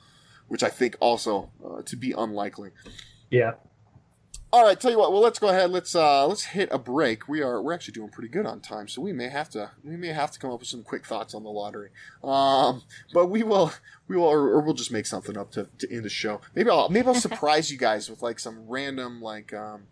which 0.48 0.62
I 0.62 0.68
think 0.68 0.96
also 1.00 1.50
uh, 1.64 1.82
to 1.82 1.96
be 1.96 2.12
unlikely. 2.12 2.70
Yeah. 3.30 3.52
All 4.54 4.62
right, 4.62 4.78
tell 4.78 4.92
you 4.92 4.98
what. 4.98 5.10
Well, 5.10 5.20
let's 5.20 5.40
go 5.40 5.48
ahead. 5.48 5.72
Let's 5.72 5.96
uh, 5.96 6.28
let's 6.28 6.44
hit 6.44 6.68
a 6.70 6.78
break. 6.78 7.26
We 7.26 7.42
are 7.42 7.60
we're 7.60 7.72
actually 7.72 7.94
doing 7.94 8.10
pretty 8.10 8.28
good 8.28 8.46
on 8.46 8.60
time, 8.60 8.86
so 8.86 9.02
we 9.02 9.12
may 9.12 9.28
have 9.28 9.50
to 9.50 9.72
we 9.82 9.96
may 9.96 10.12
have 10.12 10.30
to 10.30 10.38
come 10.38 10.52
up 10.52 10.60
with 10.60 10.68
some 10.68 10.84
quick 10.84 11.04
thoughts 11.04 11.34
on 11.34 11.42
the 11.42 11.50
lottery. 11.50 11.88
Um, 12.22 12.84
but 13.12 13.26
we 13.26 13.42
will 13.42 13.72
we 14.06 14.16
will 14.16 14.26
or, 14.26 14.42
or 14.50 14.60
we'll 14.60 14.74
just 14.74 14.92
make 14.92 15.06
something 15.06 15.36
up 15.36 15.50
to, 15.54 15.66
to 15.78 15.92
end 15.92 16.04
the 16.04 16.08
show. 16.08 16.40
Maybe 16.54 16.70
I'll 16.70 16.88
maybe 16.88 17.08
I'll 17.08 17.14
surprise 17.20 17.72
you 17.72 17.78
guys 17.78 18.08
with 18.08 18.22
like 18.22 18.38
some 18.38 18.68
random 18.68 19.20
like 19.20 19.52
um, 19.52 19.88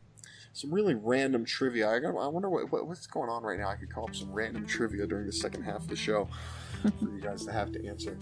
some 0.53 0.73
really 0.73 0.95
random 0.95 1.45
trivia. 1.45 1.91
I, 1.91 1.99
got, 1.99 2.17
I 2.17 2.27
wonder 2.27 2.49
what, 2.49 2.71
what, 2.71 2.87
what's 2.87 3.07
going 3.07 3.31
on 3.31 3.43
right 3.43 3.59
now. 3.59 3.69
I 3.69 3.77
could 3.77 3.93
call 3.93 4.05
up 4.05 4.15
some 4.15 4.31
random 4.33 4.67
trivia 4.67 5.07
during 5.07 5.27
the 5.27 5.33
second 5.33 5.63
half 5.63 5.77
of 5.77 5.89
the 5.89 5.97
show 5.97 6.29
for 6.99 7.05
you 7.11 7.21
guys 7.21 7.45
to 7.47 7.53
have 7.53 7.73
to 7.73 7.87
answer. 7.87 8.17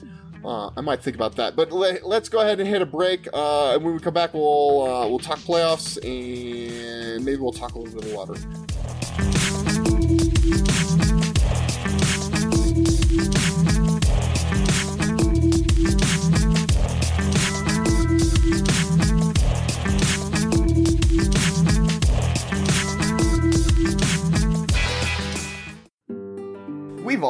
Uh, 0.45 0.71
I 0.77 0.81
might 0.81 1.03
think 1.03 1.17
about 1.17 1.37
that. 1.37 1.57
But 1.57 1.73
let, 1.73 2.03
us 2.05 2.29
go 2.29 2.41
ahead 2.41 2.61
and 2.61 2.69
hit 2.69 2.83
a 2.83 2.87
break. 2.87 3.29
Uh, 3.33 3.75
and 3.75 3.85
when 3.85 3.95
we 3.95 4.01
come 4.01 4.15
back, 4.15 4.33
we'll 4.33 4.83
uh, 4.83 5.09
we'll 5.09 5.19
talk 5.19 5.39
playoffs 5.39 5.97
and 6.05 7.25
maybe 7.25 7.39
we'll 7.39 7.53
talk 7.53 7.75
a 7.75 7.79
little 7.79 8.01
bit 8.01 8.11
of 8.11 8.17
lottery. 8.17 9.50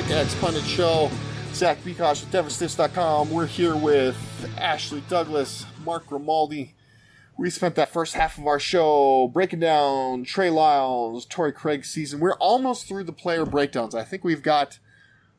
Pickaxe 0.00 0.34
Pundit 0.36 0.64
Show. 0.64 1.10
Zach 1.52 1.76
Mikash 1.84 2.22
with 2.22 2.32
DenverStiffs.com. 2.32 3.30
We're 3.30 3.44
here 3.44 3.76
with 3.76 4.16
Ashley 4.56 5.02
Douglas, 5.10 5.66
Mark 5.84 6.06
Grimaldi. 6.06 6.74
We 7.36 7.50
spent 7.50 7.74
that 7.74 7.92
first 7.92 8.14
half 8.14 8.38
of 8.38 8.46
our 8.46 8.58
show 8.58 9.28
breaking 9.28 9.60
down 9.60 10.24
Trey 10.24 10.48
Lyles, 10.48 11.26
Torrey 11.26 11.52
Craig 11.52 11.84
season. 11.84 12.18
We're 12.18 12.36
almost 12.36 12.88
through 12.88 13.04
the 13.04 13.12
player 13.12 13.44
breakdowns. 13.44 13.94
I 13.94 14.04
think 14.04 14.24
we've 14.24 14.42
got, 14.42 14.78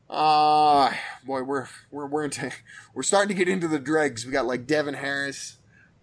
uh, 0.08 0.92
boy, 1.26 1.42
we're 1.42 1.66
we're 1.90 2.06
we're 2.06 2.24
into, 2.24 2.52
we're 2.94 3.02
starting 3.02 3.36
to 3.36 3.44
get 3.44 3.52
into 3.52 3.66
the 3.66 3.80
dregs. 3.80 4.24
We 4.24 4.30
got 4.30 4.46
like 4.46 4.68
Devin 4.68 4.94
Harris. 4.94 5.58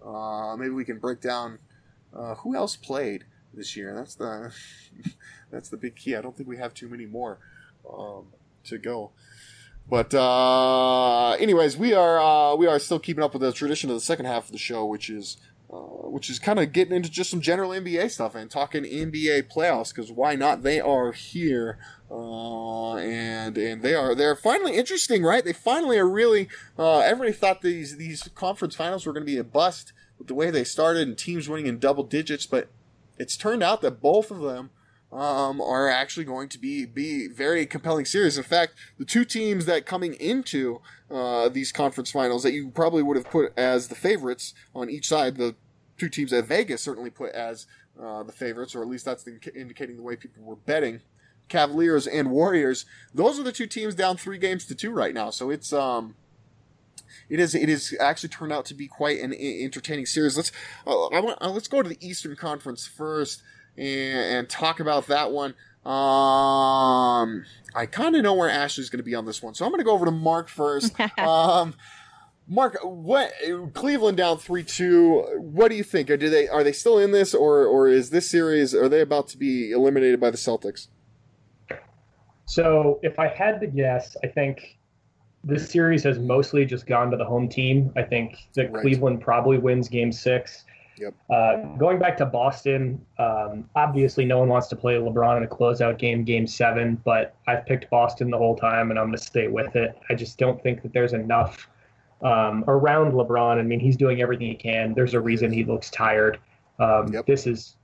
Uh, 0.05 0.57
maybe 0.57 0.72
we 0.72 0.84
can 0.84 0.99
break 0.99 1.22
down 1.22 1.60
uh, 2.14 2.36
who 2.36 2.57
else 2.57 2.76
played 2.76 3.24
this 3.53 3.78
year. 3.78 3.95
That's 3.95 4.16
the 4.16 4.53
that's 5.49 5.70
the 5.70 5.78
big 5.78 5.95
key. 5.95 6.18
I 6.18 6.22
don't 6.22 6.36
think 6.36 6.49
we 6.49 6.57
have 6.57 6.74
too 6.74 6.89
many 6.89 7.05
more 7.05 7.39
um, 7.89 8.26
to 8.66 8.78
go. 8.78 9.12
But 9.89 10.14
uh, 10.14 11.32
anyways, 11.34 11.76
we 11.76 11.93
are 11.93 12.20
uh, 12.20 12.55
we 12.55 12.68
are 12.68 12.78
still 12.78 12.99
keeping 12.99 13.24
up 13.24 13.34
with 13.34 13.41
the 13.41 13.51
tradition 13.51 13.89
of 13.89 13.95
the 13.95 14.01
second 14.01 14.26
half 14.26 14.45
of 14.45 14.51
the 14.51 14.60
show, 14.60 14.86
which 14.86 15.10
is 15.10 15.38
uh, 15.72 15.78
which 15.78 16.30
is 16.30 16.38
kind 16.38 16.60
of 16.60 16.72
getting 16.72 16.95
into 16.95 17.10
just 17.10 17.32
some 17.32 17.41
general 17.41 17.72
NBA 17.72 18.12
stuff 18.12 18.36
and 18.36 18.51
talking 18.51 18.84
NBA 18.84 19.51
playoffs 19.51 19.93
because 19.93 20.12
why 20.12 20.36
not? 20.36 20.62
They 20.62 20.80
are 20.80 21.12
here, 21.12 21.80
uh, 22.12 22.95
and 22.95 23.57
and 23.57 23.82
they 23.82 23.95
are 23.95 24.14
they're 24.14 24.36
finally 24.36 24.76
interesting, 24.78 25.24
right? 25.24 25.43
They 25.43 25.53
finally 25.53 25.97
are 25.97 26.10
really. 26.10 26.49
Uh, 26.78 26.99
everybody 26.99 27.34
thought 27.34 27.62
these 27.62 27.97
these 27.97 28.30
conference 28.36 28.76
finals 28.76 29.07
were 29.07 29.14
going 29.14 29.26
to 29.26 29.32
be 29.32 29.39
a 29.39 29.43
bust 29.43 29.91
with 30.20 30.28
the 30.28 30.36
way 30.36 30.51
they 30.51 30.64
started 30.64 31.07
and 31.07 31.18
teams 31.18 31.49
winning 31.49 31.68
in 31.68 31.80
double 31.80 32.03
digits, 32.03 32.45
but 32.45 32.70
it's 33.18 33.38
turned 33.38 33.64
out 33.64 33.82
that 33.82 34.01
both 34.01 34.30
of 34.30 34.41
them 34.41 34.70
um, 35.12 35.60
are 35.60 35.89
actually 35.89 36.26
going 36.26 36.49
to 36.49 36.60
be 36.60 36.86
be 36.86 37.28
very 37.28 37.66
compelling 37.66 38.05
series. 38.05 38.38
In 38.38 38.43
fact, 38.43 38.74
the 38.97 39.05
two 39.05 39.26
teams 39.26 39.66
that 39.66 39.86
coming 39.86 40.14
into 40.16 40.82
uh, 41.10 41.49
these 41.49 41.72
conference 41.72 42.12
finals 42.12 42.43
that 42.43 42.53
you 42.53 42.70
probably 42.70 43.01
would 43.01 43.18
have 43.18 43.30
put 43.30 43.53
as 43.57 43.88
the 43.88 43.95
favorites 43.95 44.53
on 44.76 44.89
each 44.89 45.07
side, 45.07 45.38
the 45.38 45.55
two 45.97 46.10
teams 46.10 46.32
that 46.32 46.45
Vegas 46.45 46.82
certainly 46.82 47.10
put 47.10 47.32
as 47.32 47.66
uh, 48.01 48.24
the 48.24 48.32
favorites, 48.32 48.76
or 48.76 48.82
at 48.82 48.88
least 48.88 49.05
that's 49.05 49.24
the, 49.24 49.39
indicating 49.55 49.97
the 49.97 50.03
way 50.03 50.16
people 50.16 50.43
were 50.43 50.55
betting. 50.55 51.01
Cavaliers 51.49 52.05
and 52.05 52.30
Warriors. 52.30 52.86
Those 53.12 53.39
are 53.39 53.43
the 53.43 53.51
two 53.51 53.66
teams 53.66 53.95
down 53.95 54.18
three 54.18 54.38
games 54.38 54.66
to 54.66 54.76
two 54.76 54.91
right 54.91 55.16
now. 55.16 55.32
So 55.32 55.49
it's 55.49 55.74
um, 55.74 56.14
it 57.28 57.39
is 57.39 57.55
it 57.55 57.70
is 57.70 57.97
actually 57.99 58.30
turned 58.30 58.53
out 58.53 58.66
to 58.66 58.76
be 58.76 58.88
quite 58.88 59.20
an 59.20 59.34
entertaining 59.34 60.05
series. 60.05 60.38
Let's 60.38 60.51
uh, 60.86 61.07
uh, 61.07 61.49
let's 61.49 61.68
go 61.68 61.82
to 61.82 61.89
the 61.89 61.97
Eastern 62.07 62.36
Conference 62.36 62.86
first 62.86 63.41
and, 63.80 64.38
and 64.38 64.49
talk 64.49 64.80
about 64.80 65.07
that 65.07 65.32
one. 65.32 65.55
Um, 65.86 67.45
I 67.73 67.86
kind 67.89 68.15
of 68.15 68.23
know 68.23 68.34
where 68.34 68.49
Ashley's 68.49 68.89
going 68.89 68.99
to 68.99 69.03
be 69.03 69.15
on 69.15 69.25
this 69.25 69.41
one, 69.41 69.53
so 69.53 69.65
I'm 69.65 69.71
going 69.71 69.80
to 69.80 69.86
go 69.86 69.93
over 69.93 70.05
to 70.05 70.11
Mark 70.11 70.49
first. 70.49 70.93
um, 71.17 71.73
Mark, 72.47 72.77
what 72.84 73.32
Cleveland 73.73 74.17
down 74.17 74.38
three 74.39 74.63
two? 74.63 75.21
What 75.38 75.69
do 75.69 75.75
you 75.75 75.84
think? 75.84 76.09
Are 76.09 76.17
do 76.17 76.30
they 76.30 76.47
are 76.47 76.63
they 76.63 76.71
still 76.71 76.97
in 76.99 77.11
this, 77.11 77.34
or 77.34 77.65
or 77.65 77.88
is 77.88 78.09
this 78.09 78.30
series 78.30 78.75
are 78.75 78.89
they 78.89 79.01
about 79.01 79.27
to 79.30 79.38
be 79.38 79.71
eliminated 79.71 80.19
by 80.19 80.32
the 80.32 80.38
Celtics? 80.38 80.88
So 82.45 82.99
if 83.03 83.19
I 83.19 83.27
had 83.27 83.61
to 83.61 83.67
guess, 83.67 84.17
I 84.23 84.27
think 84.27 84.80
this 85.43 85.69
series 85.69 86.03
has 86.03 86.17
mostly 86.19 86.65
just 86.65 86.88
gone 86.88 87.11
to 87.11 87.17
the 87.17 87.25
home 87.25 87.47
team. 87.47 87.93
I 87.95 88.01
think 88.01 88.36
that 88.55 88.71
Right. 88.71 88.82
Cleveland 88.82 89.21
probably 89.21 89.59
wins 89.59 89.88
Game 89.88 90.11
Six. 90.11 90.65
Yep. 91.00 91.14
Uh, 91.30 91.78
going 91.78 91.97
back 92.00 92.18
to 92.18 92.26
Boston, 92.26 93.04
um, 93.18 93.70
obviously 93.76 94.26
no 94.26 94.39
one 94.39 94.50
wants 94.50 94.68
to 94.68 94.76
play 94.76 94.95
LeBron 94.95 95.38
in 95.38 95.43
a 95.43 95.47
closeout 95.47 95.97
game, 95.97 96.24
Game 96.24 96.45
Seven, 96.45 97.02
but 97.06 97.36
I've 97.47 97.66
picked 97.66 97.89
Boston 97.89 98.30
the 98.30 98.38
whole 98.38 98.56
time, 98.56 98.89
and 98.89 99.00
I'm 99.00 99.08
going 99.08 99.18
to 99.18 99.24
stay 99.24 99.47
with 99.47 99.76
it. 99.76 99.97
I 100.10 100.16
just 100.16 100.38
don't 100.38 100.62
think 100.62 100.82
that 100.82 100.93
there's 100.93 101.14
enough 101.14 101.70
um, 102.22 102.66
around 102.68 103.14
LeBron. 103.14 103.60
I 103.60 103.64
mean, 103.64 103.80
he's 103.80 103.95
doing 103.95 104.22
everything 104.22 104.47
he 104.47 104.56
can. 104.56 104.93
There's 104.93 105.14
a 105.14 105.22
reason 105.22 105.52
he 105.52 105.64
looks 105.64 105.89
tired. 105.89 106.39
Um, 106.80 107.12
Yep. 107.14 107.26
This 107.26 107.47
is 107.47 107.76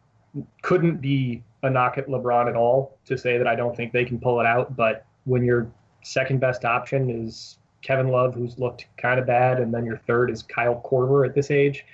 couldn't 0.62 0.98
be 0.98 1.42
a 1.64 1.70
knock 1.70 1.98
at 1.98 2.08
LeBron 2.08 2.50
at 2.50 2.56
all 2.56 2.98
to 3.06 3.18
say 3.18 3.38
that 3.38 3.48
I 3.48 3.56
don't 3.56 3.76
think 3.76 3.94
they 3.94 4.06
can 4.06 4.20
pull 4.20 4.40
it 4.42 4.46
out. 4.46 4.76
But 4.76 5.06
when 5.24 5.44
your 5.44 5.72
second 6.04 6.40
best 6.40 6.66
option 6.66 7.10
is 7.10 7.58
Kevin 7.82 8.10
Love, 8.10 8.34
who's 8.36 8.58
looked 8.58 8.88
kind 8.98 9.20
of 9.20 9.26
bad, 9.26 9.60
and 9.60 9.74
then 9.74 9.86
your 9.86 9.98
third 9.98 10.30
is 10.30 10.44
Kyle 10.44 10.82
Korver 10.86 11.28
at 11.28 11.34
this 11.34 11.52
age, 11.52 11.86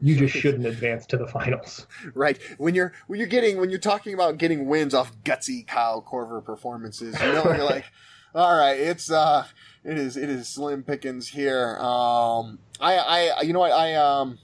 you 0.00 0.16
just 0.16 0.34
shouldn't 0.34 0.66
advance 0.66 1.06
to 1.06 1.16
the 1.16 1.26
finals. 1.26 1.86
Right 2.14 2.38
when 2.58 2.74
you're 2.74 2.92
when 3.06 3.18
you're 3.18 3.28
getting 3.28 3.58
when 3.58 3.70
you're 3.70 3.78
talking 3.78 4.14
about 4.14 4.38
getting 4.38 4.66
wins 4.66 4.94
off 4.94 5.12
gutsy 5.24 5.66
Kyle 5.66 6.02
Korver 6.02 6.44
performances, 6.44 7.20
you 7.20 7.32
know 7.32 7.44
you're 7.44 7.64
like, 7.64 7.84
all 8.34 8.56
right, 8.56 8.78
it's 8.78 9.10
uh, 9.10 9.46
it 9.84 9.98
is 9.98 10.16
it 10.16 10.28
is 10.28 10.48
slim 10.48 10.82
pickings 10.82 11.28
here. 11.28 11.76
Um, 11.78 12.58
I 12.80 13.32
I 13.36 13.40
you 13.42 13.52
know 13.52 13.60
what 13.60 13.72
I 13.72 13.94
um. 13.94 14.38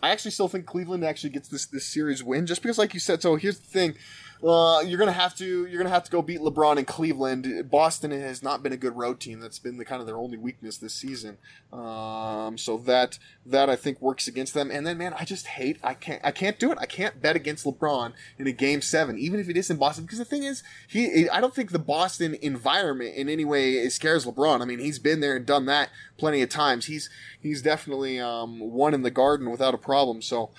I 0.00 0.10
actually 0.10 0.30
still 0.30 0.46
think 0.46 0.64
Cleveland 0.64 1.04
actually 1.04 1.30
gets 1.30 1.48
this 1.48 1.66
this 1.66 1.84
series 1.84 2.22
win 2.22 2.46
just 2.46 2.62
because, 2.62 2.78
like 2.78 2.94
you 2.94 3.00
said. 3.00 3.20
So 3.20 3.34
here's 3.34 3.58
the 3.58 3.66
thing: 3.66 3.94
you're 4.40 4.98
gonna 4.98 5.12
have 5.12 5.34
to 5.36 5.66
you're 5.66 5.78
gonna 5.78 5.94
have 5.94 6.04
to 6.04 6.10
go 6.10 6.22
beat 6.22 6.40
LeBron 6.40 6.76
in 6.76 6.84
Cleveland. 6.84 7.70
Boston 7.70 8.10
has 8.10 8.42
not 8.42 8.62
been 8.62 8.72
a 8.72 8.76
good 8.76 8.96
road 8.96 9.20
team. 9.20 9.40
That's 9.40 9.58
been 9.58 9.78
the 9.78 9.84
kind 9.84 10.00
of 10.00 10.06
their 10.06 10.16
only 10.16 10.36
weakness 10.36 10.78
this 10.78 10.94
season. 10.94 11.38
Um, 11.72 12.56
so 12.56 12.78
that 12.78 13.18
that 13.44 13.68
I 13.68 13.76
think 13.76 14.00
works 14.00 14.28
against 14.28 14.54
them. 14.54 14.70
And 14.70 14.86
then, 14.86 14.98
man, 14.98 15.14
I 15.18 15.24
just 15.24 15.46
hate 15.46 15.78
I 15.82 15.94
can't 15.94 16.20
I 16.24 16.30
can't 16.30 16.58
do 16.58 16.70
it. 16.70 16.78
I 16.80 16.86
can't 16.86 17.20
bet 17.20 17.36
against 17.36 17.64
LeBron 17.64 18.12
in 18.38 18.46
a 18.46 18.52
game 18.52 18.80
seven, 18.80 19.18
even 19.18 19.40
if 19.40 19.48
it 19.48 19.56
is 19.56 19.70
in 19.70 19.76
Boston. 19.76 20.04
Because 20.04 20.18
the 20.18 20.24
thing 20.24 20.44
is, 20.44 20.62
he 20.86 21.28
I 21.28 21.40
don't 21.40 21.54
think 21.54 21.72
the 21.72 21.78
Boston 21.78 22.36
environment 22.40 23.16
in 23.16 23.28
any 23.28 23.44
way 23.44 23.88
scares 23.88 24.24
LeBron. 24.24 24.62
I 24.62 24.64
mean, 24.64 24.78
he's 24.78 24.98
been 24.98 25.20
there 25.20 25.36
and 25.36 25.46
done 25.46 25.66
that 25.66 25.90
plenty 26.16 26.42
of 26.42 26.48
times. 26.48 26.86
He's 26.86 27.10
he's 27.40 27.62
definitely 27.62 28.20
um, 28.20 28.60
won 28.60 28.94
in 28.94 29.02
the 29.02 29.10
garden 29.10 29.50
without 29.50 29.74
a 29.74 29.78
problem. 29.78 30.22
So 30.22 30.50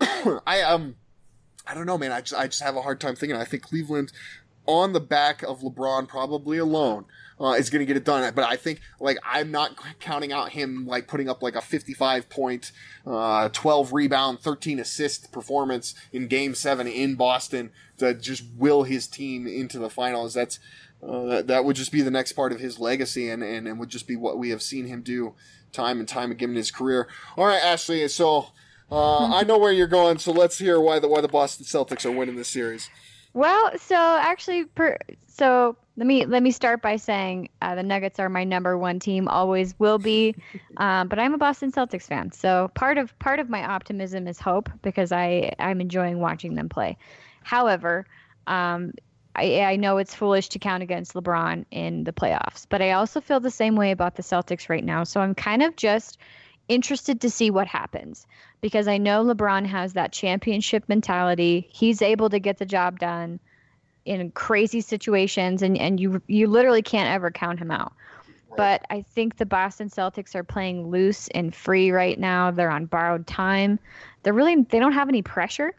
I 0.00 0.62
um 0.62 0.96
I 1.66 1.74
don't 1.74 1.86
know, 1.86 1.98
man. 1.98 2.12
I 2.12 2.20
just 2.20 2.34
I 2.34 2.46
just 2.46 2.62
have 2.62 2.76
a 2.76 2.82
hard 2.82 3.00
time 3.00 3.16
thinking. 3.16 3.36
I 3.36 3.44
think 3.44 3.62
Cleveland, 3.62 4.12
on 4.66 4.92
the 4.92 5.00
back 5.00 5.42
of 5.42 5.60
LeBron, 5.60 6.08
probably 6.08 6.58
alone, 6.58 7.06
uh, 7.40 7.52
is 7.52 7.70
going 7.70 7.80
to 7.80 7.86
get 7.86 7.96
it 7.96 8.04
done. 8.04 8.32
But 8.34 8.44
I 8.44 8.56
think 8.56 8.80
like 9.00 9.18
I'm 9.24 9.50
not 9.50 9.76
counting 10.00 10.32
out 10.32 10.50
him 10.50 10.86
like 10.86 11.08
putting 11.08 11.28
up 11.28 11.42
like 11.42 11.56
a 11.56 11.60
55 11.60 12.28
point, 12.28 12.72
uh, 13.06 13.48
12 13.50 13.92
rebound, 13.92 14.40
13 14.40 14.78
assist 14.78 15.32
performance 15.32 15.94
in 16.12 16.28
Game 16.28 16.54
Seven 16.54 16.86
in 16.86 17.14
Boston 17.14 17.70
to 17.98 18.14
just 18.14 18.44
will 18.56 18.82
his 18.82 19.06
team 19.06 19.46
into 19.46 19.78
the 19.78 19.90
finals. 19.90 20.34
That's 20.34 20.58
uh, 21.02 21.24
that, 21.24 21.46
that 21.48 21.64
would 21.64 21.76
just 21.76 21.92
be 21.92 22.02
the 22.02 22.10
next 22.10 22.32
part 22.32 22.52
of 22.52 22.60
his 22.60 22.78
legacy 22.78 23.28
and, 23.28 23.42
and, 23.42 23.68
and 23.68 23.78
would 23.78 23.90
just 23.90 24.06
be 24.06 24.16
what 24.16 24.38
we 24.38 24.50
have 24.50 24.62
seen 24.62 24.86
him 24.86 25.02
do 25.02 25.34
time 25.70 25.98
and 25.98 26.08
time 26.08 26.30
again 26.30 26.50
in 26.50 26.56
his 26.56 26.70
career. 26.70 27.08
All 27.36 27.44
right, 27.44 27.62
Ashley. 27.62 28.06
So 28.08 28.48
uh, 28.94 29.34
I 29.34 29.42
know 29.44 29.58
where 29.58 29.72
you're 29.72 29.86
going, 29.86 30.18
so 30.18 30.32
let's 30.32 30.58
hear 30.58 30.80
why 30.80 30.98
the 30.98 31.08
why 31.08 31.20
the 31.20 31.28
Boston 31.28 31.66
Celtics 31.66 32.04
are 32.04 32.12
winning 32.12 32.36
this 32.36 32.48
series. 32.48 32.90
Well, 33.32 33.76
so 33.78 33.96
actually, 33.96 34.64
per, 34.64 34.96
so 35.26 35.76
let 35.96 36.06
me 36.06 36.24
let 36.24 36.42
me 36.42 36.52
start 36.52 36.80
by 36.80 36.96
saying 36.96 37.48
uh, 37.60 37.74
the 37.74 37.82
Nuggets 37.82 38.20
are 38.20 38.28
my 38.28 38.44
number 38.44 38.78
one 38.78 39.00
team, 39.00 39.26
always 39.28 39.78
will 39.78 39.98
be. 39.98 40.34
Um, 40.76 41.06
but 41.06 41.20
I'm 41.20 41.32
a 41.34 41.38
Boston 41.38 41.70
Celtics 41.70 42.02
fan, 42.02 42.32
so 42.32 42.68
part 42.74 42.98
of 42.98 43.16
part 43.20 43.38
of 43.38 43.48
my 43.48 43.64
optimism 43.64 44.26
is 44.26 44.40
hope 44.40 44.68
because 44.82 45.12
I 45.12 45.52
I'm 45.60 45.80
enjoying 45.80 46.18
watching 46.18 46.56
them 46.56 46.68
play. 46.68 46.96
However, 47.44 48.06
um, 48.48 48.92
I, 49.36 49.60
I 49.60 49.76
know 49.76 49.98
it's 49.98 50.16
foolish 50.16 50.48
to 50.48 50.58
count 50.58 50.82
against 50.82 51.14
LeBron 51.14 51.64
in 51.70 52.02
the 52.02 52.12
playoffs, 52.12 52.66
but 52.68 52.82
I 52.82 52.90
also 52.90 53.20
feel 53.20 53.38
the 53.38 53.52
same 53.52 53.76
way 53.76 53.92
about 53.92 54.16
the 54.16 54.22
Celtics 54.22 54.68
right 54.68 54.84
now. 54.84 55.04
So 55.04 55.20
I'm 55.20 55.36
kind 55.36 55.62
of 55.62 55.76
just 55.76 56.18
interested 56.68 57.20
to 57.20 57.30
see 57.30 57.50
what 57.50 57.66
happens 57.66 58.26
because 58.60 58.88
I 58.88 58.98
know 58.98 59.24
LeBron 59.24 59.66
has 59.66 59.92
that 59.92 60.12
championship 60.12 60.84
mentality. 60.88 61.68
He's 61.70 62.00
able 62.00 62.30
to 62.30 62.38
get 62.38 62.58
the 62.58 62.66
job 62.66 62.98
done 62.98 63.40
in 64.04 64.30
crazy 64.32 64.80
situations 64.80 65.62
and, 65.62 65.78
and 65.78 65.98
you 65.98 66.22
you 66.26 66.46
literally 66.46 66.82
can't 66.82 67.08
ever 67.08 67.30
count 67.30 67.58
him 67.58 67.70
out. 67.70 67.92
But 68.56 68.84
I 68.88 69.02
think 69.02 69.36
the 69.36 69.46
Boston 69.46 69.88
Celtics 69.88 70.34
are 70.34 70.44
playing 70.44 70.90
loose 70.90 71.28
and 71.28 71.54
free 71.54 71.90
right 71.90 72.18
now. 72.18 72.50
They're 72.50 72.70
on 72.70 72.86
borrowed 72.86 73.26
time. 73.26 73.78
They're 74.22 74.32
really 74.32 74.62
they 74.62 74.78
don't 74.78 74.92
have 74.92 75.08
any 75.08 75.22
pressure. 75.22 75.74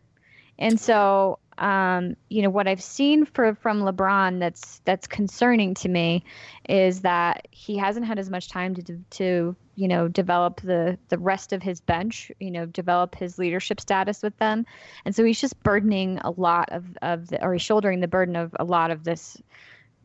And 0.58 0.80
so 0.80 1.40
um, 1.58 2.16
you 2.30 2.42
know 2.42 2.50
what 2.50 2.68
I've 2.68 2.84
seen 2.84 3.26
for 3.26 3.56
from 3.56 3.82
LeBron 3.82 4.40
that's 4.40 4.82
that's 4.84 5.08
concerning 5.08 5.74
to 5.76 5.90
me 5.90 6.24
is 6.68 7.02
that 7.02 7.48
he 7.52 7.78
hasn't 7.78 8.06
had 8.06 8.20
as 8.20 8.30
much 8.30 8.50
time 8.50 8.76
to 8.76 9.00
to 9.12 9.56
you 9.76 9.88
know 9.88 10.08
develop 10.08 10.62
the 10.62 10.98
the 11.10 11.18
rest 11.18 11.54
of 11.54 11.62
his 11.64 11.80
bench 11.80 12.32
you 12.40 12.52
know 12.52 12.66
develop 12.66 13.16
his 13.16 13.38
leadership 13.38 13.80
status 13.80 14.22
with 14.22 14.38
them. 14.38 14.66
And 15.06 15.16
so 15.16 15.24
he's 15.24 15.40
just 15.40 15.62
burdening 15.64 16.20
a 16.20 16.32
lot 16.32 16.72
of 16.72 16.86
of 17.02 17.28
the, 17.28 17.44
or 17.44 17.54
he's 17.54 17.62
shouldering 17.62 18.02
the 18.02 18.08
burden 18.08 18.36
of 18.36 18.56
a 18.60 18.64
lot 18.66 18.92
of 18.92 19.04
this 19.04 19.42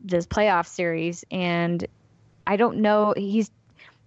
this 0.03 0.25
playoff 0.25 0.67
series. 0.67 1.25
And 1.31 1.85
I 2.47 2.55
don't 2.55 2.77
know 2.77 3.13
he's 3.17 3.51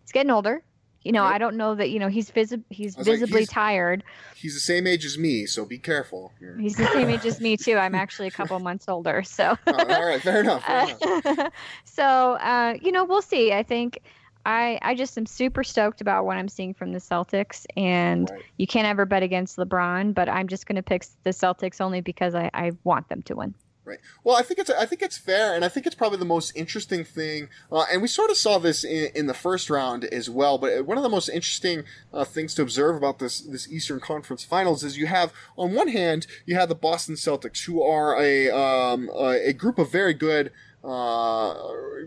he's 0.02 0.12
getting 0.12 0.30
older 0.30 0.62
you 1.04 1.12
know 1.12 1.22
I 1.22 1.38
don't 1.38 1.56
know 1.56 1.74
that 1.74 1.90
you 1.90 1.98
know 1.98 2.08
he's 2.08 2.30
visi- 2.30 2.64
he's 2.70 2.96
was 2.96 3.06
like, 3.06 3.18
visibly 3.20 3.40
he's- 3.42 3.48
tired 3.50 4.02
He's 4.34 4.54
the 4.54 4.60
same 4.60 4.86
age 4.86 5.04
as 5.04 5.16
me, 5.16 5.46
so 5.46 5.64
be 5.64 5.78
careful. 5.78 6.32
he's 6.60 6.76
the 6.76 6.86
same 6.88 7.08
age 7.08 7.24
as 7.24 7.40
me 7.40 7.56
too 7.56 7.76
I'm 7.76 7.94
actually 8.04 8.28
a 8.28 8.30
couple 8.32 8.58
months 8.58 8.88
older 8.88 9.22
so 9.22 9.56
Oh, 9.66 9.72
all 9.72 10.06
right, 10.06 10.20
fair 10.20 10.40
enough. 10.40 10.64
Fair 10.64 10.88
enough. 11.00 11.52
so 11.84 12.04
uh, 12.04 12.74
you 12.82 12.90
know 12.92 13.04
we'll 13.04 13.22
see 13.22 13.52
i 13.52 13.62
think 13.62 14.00
I, 14.46 14.78
I 14.82 14.94
just 14.94 15.16
am 15.16 15.24
super 15.24 15.64
stoked 15.64 16.02
about 16.02 16.26
what 16.26 16.36
I'm 16.36 16.48
seeing 16.48 16.74
from 16.74 16.92
the 16.92 16.98
Celtics, 16.98 17.64
and 17.78 18.30
you 18.58 18.66
can't 18.66 18.86
ever 18.86 19.06
bet 19.06 19.22
against 19.22 19.56
LeBron. 19.56 20.12
But 20.12 20.28
I'm 20.28 20.48
just 20.48 20.66
going 20.66 20.76
to 20.76 20.82
pick 20.82 21.06
the 21.22 21.30
Celtics 21.30 21.80
only 21.80 22.02
because 22.02 22.34
I, 22.34 22.50
I 22.52 22.72
want 22.84 23.08
them 23.08 23.22
to 23.22 23.36
win. 23.36 23.54
Right. 23.86 23.98
Well, 24.22 24.34
I 24.34 24.40
think 24.40 24.58
it's 24.60 24.70
I 24.70 24.86
think 24.86 25.02
it's 25.02 25.18
fair, 25.18 25.54
and 25.54 25.62
I 25.62 25.68
think 25.68 25.84
it's 25.84 25.94
probably 25.94 26.18
the 26.18 26.24
most 26.24 26.52
interesting 26.56 27.04
thing. 27.04 27.50
Uh, 27.70 27.84
and 27.92 28.00
we 28.00 28.08
sort 28.08 28.30
of 28.30 28.38
saw 28.38 28.58
this 28.58 28.82
in, 28.82 29.10
in 29.14 29.26
the 29.26 29.34
first 29.34 29.68
round 29.68 30.04
as 30.04 30.30
well. 30.30 30.56
But 30.56 30.86
one 30.86 30.96
of 30.96 31.02
the 31.02 31.10
most 31.10 31.28
interesting 31.28 31.84
uh, 32.10 32.24
things 32.24 32.54
to 32.54 32.62
observe 32.62 32.96
about 32.96 33.18
this 33.18 33.40
this 33.40 33.70
Eastern 33.70 34.00
Conference 34.00 34.42
Finals 34.42 34.84
is 34.84 34.96
you 34.96 35.06
have 35.06 35.34
on 35.58 35.74
one 35.74 35.88
hand 35.88 36.26
you 36.46 36.54
have 36.54 36.70
the 36.70 36.74
Boston 36.74 37.16
Celtics, 37.16 37.66
who 37.66 37.82
are 37.82 38.18
a 38.18 38.50
um, 38.50 39.10
a, 39.14 39.50
a 39.50 39.52
group 39.52 39.78
of 39.78 39.92
very 39.92 40.14
good. 40.14 40.50
Uh, 40.84 41.54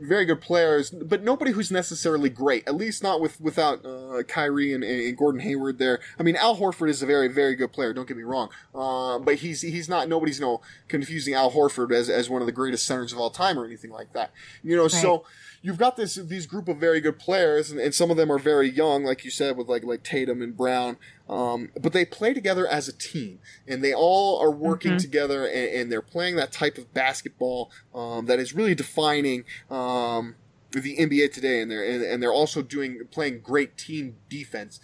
very 0.03 0.25
good 0.25 0.39
players, 0.39 0.91
but 0.91 1.23
nobody 1.23 1.51
who's 1.51 1.71
necessarily 1.71 2.29
great. 2.29 2.67
At 2.67 2.75
least 2.75 3.01
not 3.01 3.19
with 3.19 3.41
without 3.41 3.83
uh, 3.83 4.21
Kyrie 4.27 4.71
and, 4.71 4.83
and 4.83 5.17
Gordon 5.17 5.41
Hayward 5.41 5.79
there. 5.79 5.99
I 6.19 6.23
mean, 6.23 6.35
Al 6.35 6.57
Horford 6.57 6.89
is 6.89 7.01
a 7.01 7.07
very 7.07 7.27
very 7.27 7.55
good 7.55 7.73
player. 7.73 7.91
Don't 7.91 8.07
get 8.07 8.17
me 8.17 8.23
wrong, 8.23 8.49
uh, 8.75 9.17
but 9.17 9.35
he's 9.35 9.61
he's 9.61 9.89
not. 9.89 10.07
Nobody's 10.07 10.39
you 10.39 10.45
know 10.45 10.61
confusing 10.87 11.33
Al 11.33 11.51
Horford 11.51 11.91
as, 11.91 12.07
as 12.07 12.29
one 12.29 12.41
of 12.41 12.45
the 12.45 12.51
greatest 12.51 12.85
centers 12.85 13.11
of 13.11 13.17
all 13.17 13.31
time 13.31 13.57
or 13.57 13.65
anything 13.65 13.89
like 13.89 14.13
that. 14.13 14.31
You 14.63 14.75
know, 14.75 14.87
so 14.87 15.25
you've 15.61 15.77
got 15.77 15.97
this 15.97 16.15
these 16.15 16.45
group 16.45 16.67
of 16.67 16.77
very 16.77 17.01
good 17.01 17.17
players, 17.17 17.71
and, 17.71 17.79
and 17.79 17.95
some 17.95 18.11
of 18.11 18.17
them 18.17 18.31
are 18.31 18.39
very 18.39 18.69
young, 18.69 19.03
like 19.03 19.25
you 19.25 19.31
said, 19.31 19.57
with 19.57 19.67
like 19.67 19.83
like 19.83 20.03
Tatum 20.03 20.41
and 20.41 20.55
Brown. 20.55 20.97
Um, 21.29 21.69
but 21.81 21.93
they 21.93 22.05
play 22.05 22.33
together 22.33 22.65
as 22.65 22.87
a 22.87 22.93
team, 22.93 23.39
and 23.67 23.83
they 23.83 23.93
all 23.93 24.39
are 24.39 24.51
working 24.51 24.93
Mhm. 24.93 24.99
together, 24.99 25.45
and, 25.45 25.69
and 25.69 25.91
they're 25.91 26.01
playing 26.01 26.35
that 26.37 26.51
type 26.51 26.77
of 26.77 26.93
basketball 26.93 27.69
um, 27.93 28.25
that 28.27 28.39
is 28.39 28.53
really 28.53 28.75
defining 28.75 29.43
um, 29.69 30.35
the 30.71 30.97
NBA 30.97 31.33
today, 31.33 31.61
and 31.61 31.69
they're 31.71 31.83
and, 31.83 32.03
and 32.03 32.21
they're 32.23 32.31
also 32.33 32.61
doing 32.61 32.99
playing 33.11 33.41
great 33.41 33.77
team 33.77 34.17
defense. 34.29 34.79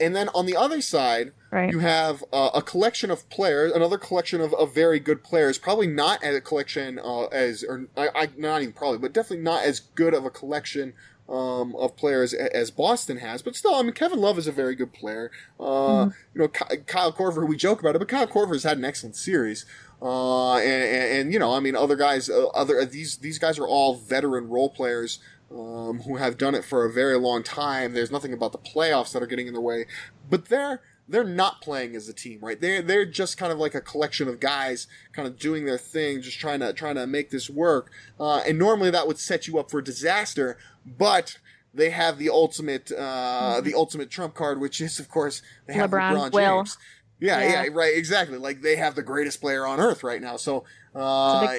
And 0.00 0.14
then 0.16 0.28
on 0.34 0.46
the 0.46 0.56
other 0.56 0.80
side, 0.80 1.32
Right. 1.52 1.70
you 1.70 1.78
have 1.78 2.24
uh, 2.32 2.50
a 2.52 2.60
collection 2.62 3.12
of 3.12 3.28
players, 3.30 3.70
another 3.70 3.96
collection 3.96 4.40
of, 4.40 4.52
of 4.54 4.74
very 4.74 4.98
good 4.98 5.22
players. 5.22 5.56
Probably 5.56 5.86
not 5.86 6.24
as 6.24 6.34
a 6.34 6.40
collection 6.40 6.98
uh, 6.98 7.26
as, 7.26 7.62
or 7.62 7.86
I, 7.96 8.08
I 8.12 8.28
not 8.36 8.62
even 8.62 8.74
probably, 8.74 8.98
but 8.98 9.12
definitely 9.12 9.44
not 9.44 9.62
as 9.64 9.78
good 9.78 10.12
of 10.12 10.24
a 10.24 10.30
collection 10.30 10.94
um, 11.28 11.74
of 11.76 11.96
players 11.96 12.34
as 12.34 12.70
Boston 12.70 13.16
has. 13.18 13.42
But 13.42 13.56
still, 13.56 13.74
I 13.74 13.82
mean, 13.82 13.92
Kevin 13.92 14.20
Love 14.20 14.38
is 14.38 14.46
a 14.46 14.52
very 14.52 14.74
good 14.74 14.92
player. 14.92 15.30
Uh, 15.58 15.64
Mhm. 15.64 16.14
You 16.34 16.40
know, 16.42 16.48
Kyle 16.48 17.12
Korver, 17.12 17.36
who 17.36 17.46
we 17.46 17.56
joke 17.56 17.80
about 17.80 17.96
it, 17.96 17.98
but 17.98 18.08
Kyle 18.08 18.26
Korver 18.26 18.52
has 18.52 18.64
had 18.64 18.78
an 18.78 18.84
excellent 18.84 19.16
series. 19.16 19.64
Uh, 20.02 20.56
and, 20.56 20.82
and, 20.82 21.12
and, 21.18 21.32
you 21.32 21.38
know, 21.38 21.54
I 21.54 21.60
mean, 21.60 21.74
other 21.76 21.96
guys, 21.96 22.28
uh, 22.28 22.48
other 22.48 22.84
these 22.84 23.16
these 23.18 23.38
guys 23.38 23.58
are 23.58 23.66
all 23.66 23.94
veteran 23.96 24.48
role 24.50 24.68
players 24.68 25.18
um, 25.50 26.00
who 26.00 26.16
have 26.16 26.36
done 26.36 26.54
it 26.54 26.64
for 26.64 26.84
a 26.84 26.92
very 26.92 27.16
long 27.18 27.42
time. 27.42 27.94
There's 27.94 28.10
nothing 28.10 28.32
about 28.34 28.52
the 28.52 28.58
playoffs 28.58 29.12
that 29.12 29.22
are 29.22 29.26
getting 29.26 29.46
in 29.46 29.54
their 29.54 29.62
way, 29.62 29.86
but 30.28 30.46
they're 30.46 30.82
they're 31.06 31.22
not 31.24 31.60
playing 31.60 31.94
as 31.96 32.08
a 32.08 32.12
team, 32.14 32.40
right? 32.42 32.60
They're 32.60 32.82
they're 32.82 33.06
just 33.06 33.36
kind 33.38 33.52
of 33.52 33.58
like 33.58 33.74
a 33.74 33.80
collection 33.80 34.26
of 34.28 34.40
guys, 34.40 34.86
kind 35.12 35.28
of 35.28 35.38
doing 35.38 35.64
their 35.64 35.78
thing, 35.78 36.20
just 36.22 36.38
trying 36.38 36.60
to 36.60 36.72
trying 36.72 36.96
to 36.96 37.06
make 37.06 37.30
this 37.30 37.48
work. 37.48 37.90
Uh, 38.18 38.38
and 38.38 38.58
normally 38.58 38.90
that 38.90 39.06
would 39.06 39.18
set 39.18 39.46
you 39.46 39.58
up 39.58 39.70
for 39.70 39.80
disaster, 39.80 40.58
but 40.84 41.38
they 41.72 41.90
have 41.90 42.18
the 42.18 42.30
ultimate 42.30 42.92
uh, 42.92 43.56
mm-hmm. 43.56 43.64
the 43.64 43.74
ultimate 43.74 44.10
trump 44.10 44.34
card, 44.34 44.60
which 44.60 44.80
is 44.80 44.98
of 44.98 45.08
course 45.08 45.42
they 45.66 45.74
have 45.74 45.90
LeBron, 45.90 46.30
LeBron 46.30 46.58
James. 46.58 46.78
Yeah, 47.20 47.40
yeah, 47.40 47.64
yeah, 47.64 47.70
right, 47.72 47.96
exactly. 47.96 48.38
Like 48.38 48.60
they 48.60 48.76
have 48.76 48.94
the 48.94 49.02
greatest 49.02 49.40
player 49.40 49.66
on 49.66 49.80
earth 49.80 50.02
right 50.02 50.20
now. 50.20 50.36
So 50.36 50.64
uh, 50.94 51.56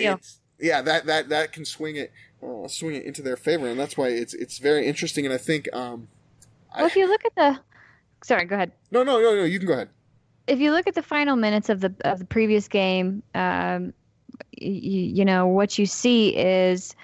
yeah, 0.59 0.81
that 0.81 1.05
that 1.05 1.29
that 1.29 1.51
can 1.51 1.65
swing 1.65 1.95
it 1.95 2.11
uh, 2.43 2.67
swing 2.67 2.95
it 2.95 3.03
into 3.03 3.21
their 3.21 3.37
favor, 3.37 3.67
and 3.67 3.79
that's 3.79 3.97
why 3.97 4.09
it's 4.09 4.33
it's 4.33 4.57
very 4.57 4.85
interesting. 4.85 5.25
And 5.25 5.33
I 5.33 5.37
think, 5.37 5.67
um, 5.73 6.07
well, 6.75 6.83
I, 6.83 6.87
if 6.87 6.95
you 6.95 7.07
look 7.07 7.25
at 7.25 7.35
the, 7.35 7.59
sorry, 8.23 8.45
go 8.45 8.55
ahead. 8.55 8.71
No, 8.91 9.03
no, 9.03 9.19
no, 9.19 9.35
no. 9.35 9.43
You 9.43 9.59
can 9.59 9.67
go 9.67 9.73
ahead. 9.73 9.89
If 10.47 10.59
you 10.59 10.71
look 10.71 10.87
at 10.87 10.93
the 10.93 11.01
final 11.01 11.35
minutes 11.35 11.69
of 11.69 11.81
the 11.81 11.93
of 12.03 12.19
the 12.19 12.25
previous 12.25 12.67
game, 12.67 13.23
um, 13.33 13.93
you, 14.51 15.01
you 15.01 15.25
know 15.25 15.47
what 15.47 15.77
you 15.77 15.85
see 15.85 16.35
is 16.35 16.95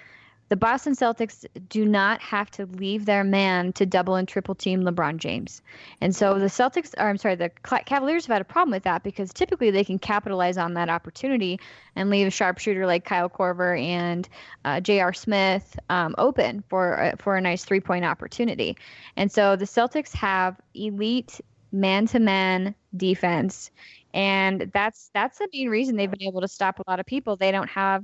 the 0.52 0.58
Boston 0.58 0.94
Celtics 0.94 1.46
do 1.70 1.86
not 1.86 2.22
have 2.22 2.52
to 2.52 2.66
leave 2.66 3.06
their 3.06 3.24
man 3.24 3.72
to 3.72 3.86
double 3.86 4.16
and 4.16 4.28
triple 4.28 4.54
team 4.54 4.82
LeBron 4.82 5.16
James. 5.16 5.62
And 6.02 6.14
so 6.14 6.40
the 6.40 6.48
Celtics, 6.48 6.94
or 7.00 7.08
I'm 7.08 7.16
sorry, 7.16 7.36
the 7.36 7.50
Cavaliers 7.86 8.26
have 8.26 8.34
had 8.34 8.42
a 8.42 8.44
problem 8.44 8.72
with 8.72 8.84
that 8.84 9.02
because 9.02 9.32
typically 9.32 9.72
they 9.72 9.86
can 9.86 9.98
capitalize 9.98 10.58
on 10.58 10.74
that 10.74 10.90
opportunity 10.90 11.58
and 11.96 12.10
leave 12.10 12.28
a 12.28 12.30
sharpshooter 12.32 12.86
like 12.86 13.06
Kyle 13.06 13.30
Korver 13.30 13.82
and 13.82 14.28
uh, 14.66 14.82
J.R. 14.82 15.14
Smith 15.14 15.80
um, 15.90 16.16
open 16.18 16.66
for, 16.68 17.02
uh, 17.02 17.16
for 17.18 17.38
a 17.38 17.42
nice 17.42 17.64
three 17.64 17.80
point 17.80 18.04
opportunity. 18.04 18.76
And 19.16 19.32
so 19.32 19.56
the 19.56 19.64
Celtics 19.64 20.14
have 20.16 20.60
elite 20.74 21.40
man 21.72 22.08
to 22.08 22.20
man 22.20 22.76
defense. 22.98 23.72
And 24.14 24.70
that's 24.74 25.12
that's 25.14 25.38
the 25.38 25.48
main 25.54 25.70
reason 25.70 25.96
they've 25.96 26.12
been 26.12 26.24
able 26.24 26.42
to 26.42 26.50
stop 26.50 26.80
a 26.80 26.84
lot 26.92 27.00
of 27.00 27.06
people. 27.06 27.38
They 27.38 27.54
don't 27.54 27.70
have 27.70 28.04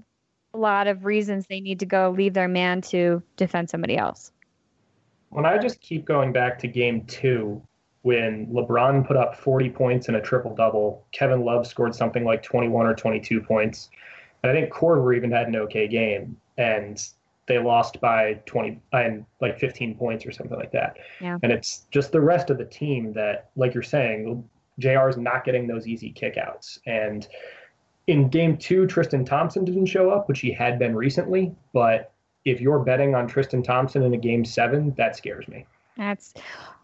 a 0.58 0.60
lot 0.60 0.88
of 0.88 1.06
reasons 1.06 1.46
they 1.48 1.62
need 1.62 1.80
to 1.80 1.86
go 1.86 2.14
leave 2.18 2.34
their 2.34 2.48
man 2.48 2.82
to 2.82 3.22
defend 3.36 3.70
somebody 3.70 3.96
else. 3.96 4.32
When 5.30 5.46
I 5.46 5.58
just 5.58 5.80
keep 5.82 6.06
going 6.06 6.34
back 6.34 6.58
to 6.60 6.68
game 6.68 7.06
two, 7.06 7.62
when 8.02 8.48
LeBron 8.48 9.06
put 9.06 9.18
up 9.18 9.36
40 9.36 9.70
points 9.70 10.10
in 10.10 10.16
a 10.16 10.22
triple 10.22 10.56
double, 10.56 11.06
Kevin 11.12 11.44
Love 11.44 11.68
scored 11.68 11.94
something 11.94 12.24
like 12.24 12.42
21 12.42 12.86
or 12.86 12.96
22 12.96 13.42
points. 13.42 13.90
And 14.42 14.52
I 14.52 14.56
think 14.56 14.72
Korver 14.72 15.16
even 15.16 15.32
had 15.32 15.48
an 15.48 15.56
okay 15.58 15.88
game. 15.88 16.38
And 16.58 17.06
they 17.48 17.60
lost 17.60 18.00
by 18.02 18.40
20 18.46 18.80
and 18.94 19.26
like 19.42 19.60
15 19.60 19.96
points 19.96 20.26
or 20.26 20.32
something 20.32 20.58
like 20.58 20.72
that. 20.72 20.98
Yeah. 21.22 21.38
And 21.44 21.52
it's 21.52 21.86
just 21.92 22.12
the 22.12 22.22
rest 22.22 22.50
of 22.50 22.58
the 22.58 22.66
team 22.66 23.14
that, 23.14 23.50
like 23.56 23.74
you're 23.74 23.84
saying, 23.84 24.48
JR 24.80 25.10
is 25.10 25.18
not 25.18 25.44
getting 25.44 25.68
those 25.68 25.88
easy 25.88 26.14
kickouts. 26.14 26.80
And 26.86 27.28
in 28.08 28.30
game 28.30 28.58
two, 28.58 28.88
Tristan 28.88 29.26
Thompson 29.26 29.66
didn't 29.66 29.86
show 29.86 30.10
up, 30.10 30.28
which 30.28 30.40
he 30.40 30.52
had 30.52 30.80
been 30.80 30.96
recently. 30.96 31.54
But 31.74 32.14
if 32.46 32.62
you're 32.62 32.80
betting 32.80 33.14
on 33.14 33.28
Tristan 33.28 33.62
Thompson 33.62 34.02
in 34.02 34.14
a 34.14 34.18
game 34.18 34.46
seven, 34.46 34.94
that 34.98 35.16
scares 35.16 35.48
me. 35.48 35.66
That's 35.98 36.34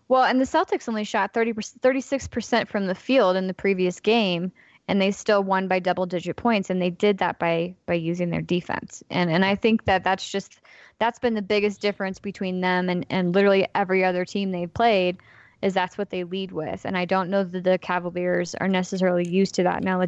well, 0.09 0.23
and 0.23 0.39
the 0.39 0.45
Celtics 0.45 0.89
only 0.89 1.05
shot 1.05 1.33
30 1.33 1.53
36% 1.53 2.67
from 2.67 2.87
the 2.87 2.95
field 2.95 3.37
in 3.37 3.47
the 3.47 3.53
previous 3.53 3.99
game, 4.01 4.51
and 4.87 5.01
they 5.01 5.11
still 5.11 5.41
won 5.41 5.69
by 5.69 5.79
double 5.79 6.05
digit 6.05 6.35
points, 6.35 6.69
and 6.69 6.81
they 6.81 6.89
did 6.89 7.19
that 7.19 7.39
by 7.39 7.73
by 7.85 7.93
using 7.93 8.29
their 8.29 8.41
defense. 8.41 9.01
And 9.09 9.31
and 9.31 9.45
I 9.45 9.55
think 9.55 9.85
that 9.85 10.03
that's 10.03 10.29
just 10.29 10.59
that's 10.99 11.19
been 11.19 11.35
the 11.35 11.41
biggest 11.41 11.79
difference 11.79 12.19
between 12.19 12.59
them 12.59 12.89
and 12.89 13.05
and 13.09 13.33
literally 13.33 13.67
every 13.73 14.03
other 14.03 14.25
team 14.25 14.51
they've 14.51 14.73
played 14.73 15.17
is 15.61 15.73
that's 15.73 15.97
what 15.97 16.09
they 16.09 16.25
lead 16.25 16.51
with. 16.51 16.83
And 16.83 16.97
I 16.97 17.05
don't 17.05 17.29
know 17.29 17.45
that 17.45 17.63
the 17.63 17.77
Cavaliers 17.77 18.53
are 18.55 18.67
necessarily 18.67 19.25
used 19.25 19.55
to 19.55 19.63
that. 19.63 19.81
Now 19.81 20.01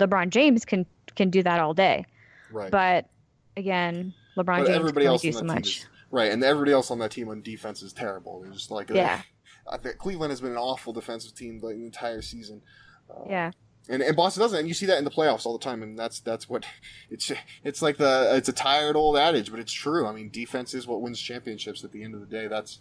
LeBron 0.00 0.30
James 0.30 0.64
can 0.64 0.86
can 1.14 1.30
do 1.30 1.42
that 1.42 1.60
all 1.60 1.74
day. 1.74 2.04
Right. 2.50 2.70
But 2.70 3.08
again, 3.56 4.14
LeBron 4.36 4.46
but 4.46 4.66
James 4.66 4.76
everybody 4.76 5.06
else 5.06 5.22
do 5.22 5.32
so 5.32 5.44
much. 5.44 5.78
Is, 5.78 5.86
right, 6.10 6.32
and 6.32 6.42
everybody 6.42 6.72
else 6.72 6.90
on 6.90 6.98
that 7.00 7.10
team 7.10 7.28
on 7.28 7.42
defense 7.42 7.82
is 7.82 7.92
terrible. 7.92 8.40
They're 8.40 8.52
just 8.52 8.70
like 8.70 8.90
yeah. 8.90 9.22
Cleveland 9.98 10.30
has 10.30 10.40
been 10.40 10.52
an 10.52 10.58
awful 10.58 10.92
defensive 10.92 11.34
team 11.34 11.60
the 11.60 11.68
entire 11.68 12.22
season. 12.22 12.62
Uh, 13.10 13.20
yeah. 13.28 13.50
And, 13.88 14.00
and 14.00 14.16
Boston 14.16 14.42
doesn't, 14.42 14.60
and 14.60 14.68
you 14.68 14.74
see 14.74 14.86
that 14.86 14.98
in 14.98 15.04
the 15.04 15.10
playoffs 15.10 15.44
all 15.44 15.58
the 15.58 15.64
time, 15.64 15.82
and 15.82 15.98
that's 15.98 16.20
that's 16.20 16.48
what 16.48 16.64
it's 17.10 17.32
it's 17.64 17.82
like 17.82 17.96
the 17.96 18.32
it's 18.34 18.48
a 18.48 18.52
tired 18.52 18.96
old 18.96 19.16
adage, 19.16 19.50
but 19.50 19.60
it's 19.60 19.72
true. 19.72 20.06
I 20.06 20.12
mean, 20.12 20.30
defense 20.30 20.74
is 20.74 20.86
what 20.86 21.00
wins 21.00 21.20
championships 21.20 21.82
at 21.84 21.92
the 21.92 22.02
end 22.02 22.14
of 22.14 22.20
the 22.20 22.26
day. 22.26 22.46
That's 22.46 22.78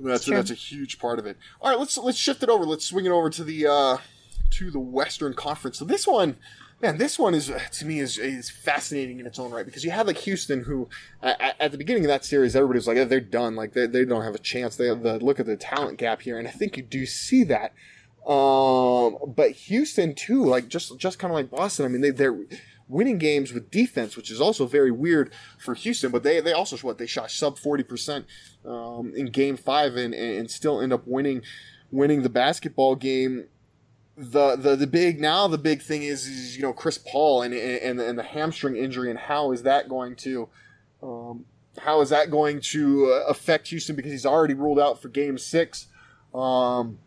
that's 0.00 0.26
a, 0.28 0.30
that's 0.30 0.50
a 0.50 0.54
huge 0.54 0.98
part 0.98 1.18
of 1.18 1.26
it. 1.26 1.36
All 1.60 1.70
right, 1.70 1.78
let's 1.78 1.98
let's 1.98 2.16
shift 2.16 2.42
it 2.42 2.48
over. 2.48 2.64
Let's 2.64 2.86
swing 2.86 3.04
it 3.04 3.10
over 3.10 3.28
to 3.28 3.44
the 3.44 3.66
uh, 3.66 3.96
to 4.50 4.70
the 4.70 4.80
Western 4.80 5.34
Conference. 5.34 5.78
So 5.78 5.84
this 5.84 6.06
one, 6.06 6.36
man, 6.80 6.98
this 6.98 7.18
one 7.18 7.34
is 7.34 7.52
to 7.72 7.86
me 7.86 8.00
is 8.00 8.18
is 8.18 8.50
fascinating 8.50 9.20
in 9.20 9.26
its 9.26 9.38
own 9.38 9.50
right 9.50 9.64
because 9.64 9.84
you 9.84 9.90
have 9.90 10.06
like 10.06 10.18
Houston, 10.18 10.64
who 10.64 10.88
at, 11.22 11.56
at 11.60 11.72
the 11.72 11.78
beginning 11.78 12.04
of 12.04 12.08
that 12.08 12.24
series, 12.24 12.56
everybody 12.56 12.78
was 12.78 12.86
like, 12.86 13.08
they're 13.08 13.20
done, 13.20 13.56
like 13.56 13.72
they, 13.72 13.86
they 13.86 14.04
don't 14.04 14.24
have 14.24 14.34
a 14.34 14.38
chance. 14.38 14.76
They 14.76 14.86
have 14.86 15.02
the 15.02 15.18
look 15.18 15.40
at 15.40 15.46
the 15.46 15.56
talent 15.56 15.98
gap 15.98 16.22
here, 16.22 16.38
and 16.38 16.48
I 16.48 16.50
think 16.50 16.76
you 16.76 16.82
do 16.82 17.06
see 17.06 17.44
that. 17.44 17.72
Um, 18.26 19.16
but 19.34 19.52
Houston 19.52 20.14
too, 20.14 20.44
like 20.44 20.68
just 20.68 20.98
just 20.98 21.18
kind 21.18 21.32
of 21.32 21.36
like 21.36 21.50
Boston. 21.50 21.86
I 21.86 21.88
mean, 21.88 22.00
they 22.00 22.10
they're 22.10 22.38
winning 22.88 23.18
games 23.18 23.52
with 23.52 23.70
defense, 23.70 24.16
which 24.16 24.30
is 24.30 24.40
also 24.40 24.66
very 24.66 24.90
weird 24.90 25.32
for 25.58 25.74
Houston. 25.74 26.10
But 26.10 26.22
they 26.22 26.40
they 26.40 26.52
also 26.52 26.76
what 26.78 26.98
they 26.98 27.06
shot 27.06 27.30
sub 27.30 27.58
forty 27.58 27.82
percent 27.82 28.26
um, 28.64 29.12
in 29.16 29.26
Game 29.26 29.56
Five 29.56 29.96
and 29.96 30.12
and 30.12 30.50
still 30.50 30.80
end 30.80 30.92
up 30.92 31.06
winning 31.06 31.42
winning 31.90 32.22
the 32.22 32.28
basketball 32.28 32.94
game 32.94 33.46
the, 34.20 34.54
the 34.56 34.76
the 34.76 34.86
big 34.86 35.18
now 35.18 35.48
the 35.48 35.58
big 35.58 35.80
thing 35.80 36.02
is, 36.02 36.26
is 36.26 36.56
you 36.56 36.62
know 36.62 36.74
Chris 36.74 36.98
Paul 36.98 37.42
and, 37.42 37.54
and 37.54 37.98
and 37.98 38.18
the 38.18 38.22
hamstring 38.22 38.76
injury 38.76 39.08
and 39.08 39.18
how 39.18 39.50
is 39.52 39.62
that 39.62 39.88
going 39.88 40.14
to 40.16 40.48
um, 41.02 41.46
how 41.78 42.02
is 42.02 42.10
that 42.10 42.30
going 42.30 42.60
to 42.60 43.06
uh, 43.06 43.30
affect 43.30 43.68
Houston 43.68 43.96
because 43.96 44.12
he's 44.12 44.26
already 44.26 44.54
ruled 44.54 44.78
out 44.78 45.00
for 45.00 45.08
Game 45.08 45.38
Six. 45.38 45.86
Um, 46.34 46.98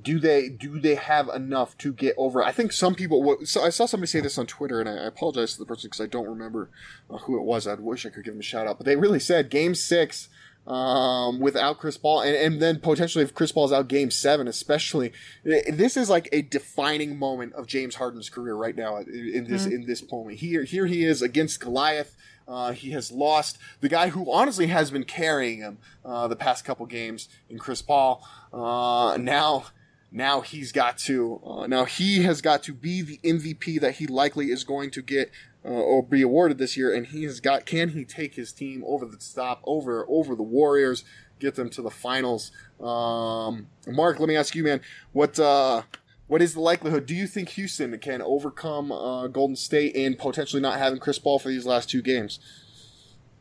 do 0.00 0.20
they 0.20 0.48
do 0.48 0.78
they 0.78 0.94
have 0.94 1.28
enough 1.28 1.76
to 1.78 1.92
get 1.92 2.14
over? 2.16 2.42
I 2.42 2.52
think 2.52 2.72
some 2.72 2.94
people. 2.94 3.38
So 3.44 3.62
I 3.62 3.70
saw 3.70 3.86
somebody 3.86 4.08
say 4.08 4.20
this 4.20 4.38
on 4.38 4.46
Twitter, 4.46 4.80
and 4.80 4.88
I, 4.88 5.04
apologize 5.04 5.54
to 5.54 5.58
the 5.58 5.66
person 5.66 5.88
because 5.88 6.00
I 6.00 6.06
don't 6.06 6.28
remember 6.28 6.70
uh, 7.10 7.18
who 7.18 7.36
it 7.36 7.42
was. 7.42 7.66
I 7.66 7.74
wish 7.74 8.06
I 8.06 8.10
could 8.10 8.24
give 8.24 8.34
him 8.34 8.40
a 8.40 8.44
shout 8.44 8.68
out, 8.68 8.78
but 8.78 8.86
they 8.86 8.96
really 8.96 9.20
said 9.20 9.50
Game 9.50 9.74
Six 9.74 10.28
um, 10.66 11.40
without 11.40 11.78
Chris 11.78 11.98
Paul, 11.98 12.20
and, 12.20 12.36
and 12.36 12.62
then 12.62 12.78
potentially 12.80 13.24
if 13.24 13.34
Chris 13.34 13.52
Paul's 13.52 13.72
out 13.72 13.88
game 13.88 14.10
seven, 14.10 14.46
especially, 14.46 15.12
this 15.44 15.96
is 15.96 16.08
like 16.08 16.28
a 16.32 16.42
defining 16.42 17.18
moment 17.18 17.54
of 17.54 17.66
James 17.66 17.96
Harden's 17.96 18.28
career 18.28 18.54
right 18.54 18.76
now 18.76 18.98
in 18.98 19.46
this 19.48 19.64
mm-hmm. 19.64 19.72
in 19.72 19.86
this 19.86 20.08
moment. 20.10 20.38
Here, 20.38 20.64
here 20.64 20.86
he 20.86 21.04
is 21.04 21.22
against 21.22 21.60
Goliath. 21.60 22.16
Uh, 22.46 22.72
he 22.72 22.90
has 22.90 23.10
lost 23.12 23.58
the 23.80 23.88
guy 23.88 24.08
who 24.08 24.30
honestly 24.32 24.66
has 24.66 24.90
been 24.90 25.04
carrying 25.04 25.60
him 25.60 25.78
uh, 26.04 26.28
the 26.28 26.36
past 26.36 26.64
couple 26.64 26.86
games 26.86 27.28
in 27.48 27.58
Chris 27.58 27.82
Paul. 27.82 28.26
Uh, 28.52 29.16
now, 29.16 29.66
now 30.10 30.40
he's 30.40 30.72
got 30.72 30.98
to 30.98 31.40
uh, 31.44 31.66
now 31.66 31.84
he 31.84 32.22
has 32.22 32.40
got 32.40 32.62
to 32.64 32.72
be 32.72 33.02
the 33.02 33.18
MVP 33.24 33.80
that 33.80 33.96
he 33.96 34.06
likely 34.06 34.50
is 34.50 34.64
going 34.64 34.90
to 34.90 35.02
get 35.02 35.30
uh, 35.64 35.68
or 35.68 36.02
be 36.02 36.22
awarded 36.22 36.58
this 36.58 36.76
year, 36.76 36.94
and 36.94 37.06
he 37.06 37.24
has 37.24 37.40
got. 37.40 37.66
Can 37.66 37.90
he 37.90 38.04
take 38.04 38.34
his 38.34 38.52
team 38.52 38.82
over 38.86 39.06
the 39.06 39.20
stop 39.20 39.62
over 39.64 40.04
over 40.08 40.34
the 40.34 40.42
Warriors, 40.42 41.04
get 41.38 41.54
them 41.54 41.70
to 41.70 41.82
the 41.82 41.90
finals? 41.90 42.50
Um, 42.80 43.68
Mark, 43.86 44.18
let 44.18 44.28
me 44.28 44.36
ask 44.36 44.54
you, 44.54 44.64
man, 44.64 44.80
what 45.12 45.38
uh, 45.38 45.82
what 46.26 46.42
is 46.42 46.54
the 46.54 46.60
likelihood? 46.60 47.06
Do 47.06 47.14
you 47.14 47.26
think 47.26 47.50
Houston 47.50 47.96
can 47.98 48.22
overcome 48.22 48.90
uh, 48.90 49.28
Golden 49.28 49.56
State 49.56 49.94
and 49.96 50.18
potentially 50.18 50.62
not 50.62 50.78
having 50.78 50.98
Chris 50.98 51.18
Paul 51.18 51.38
for 51.38 51.48
these 51.48 51.66
last 51.66 51.90
two 51.90 52.02
games? 52.02 52.40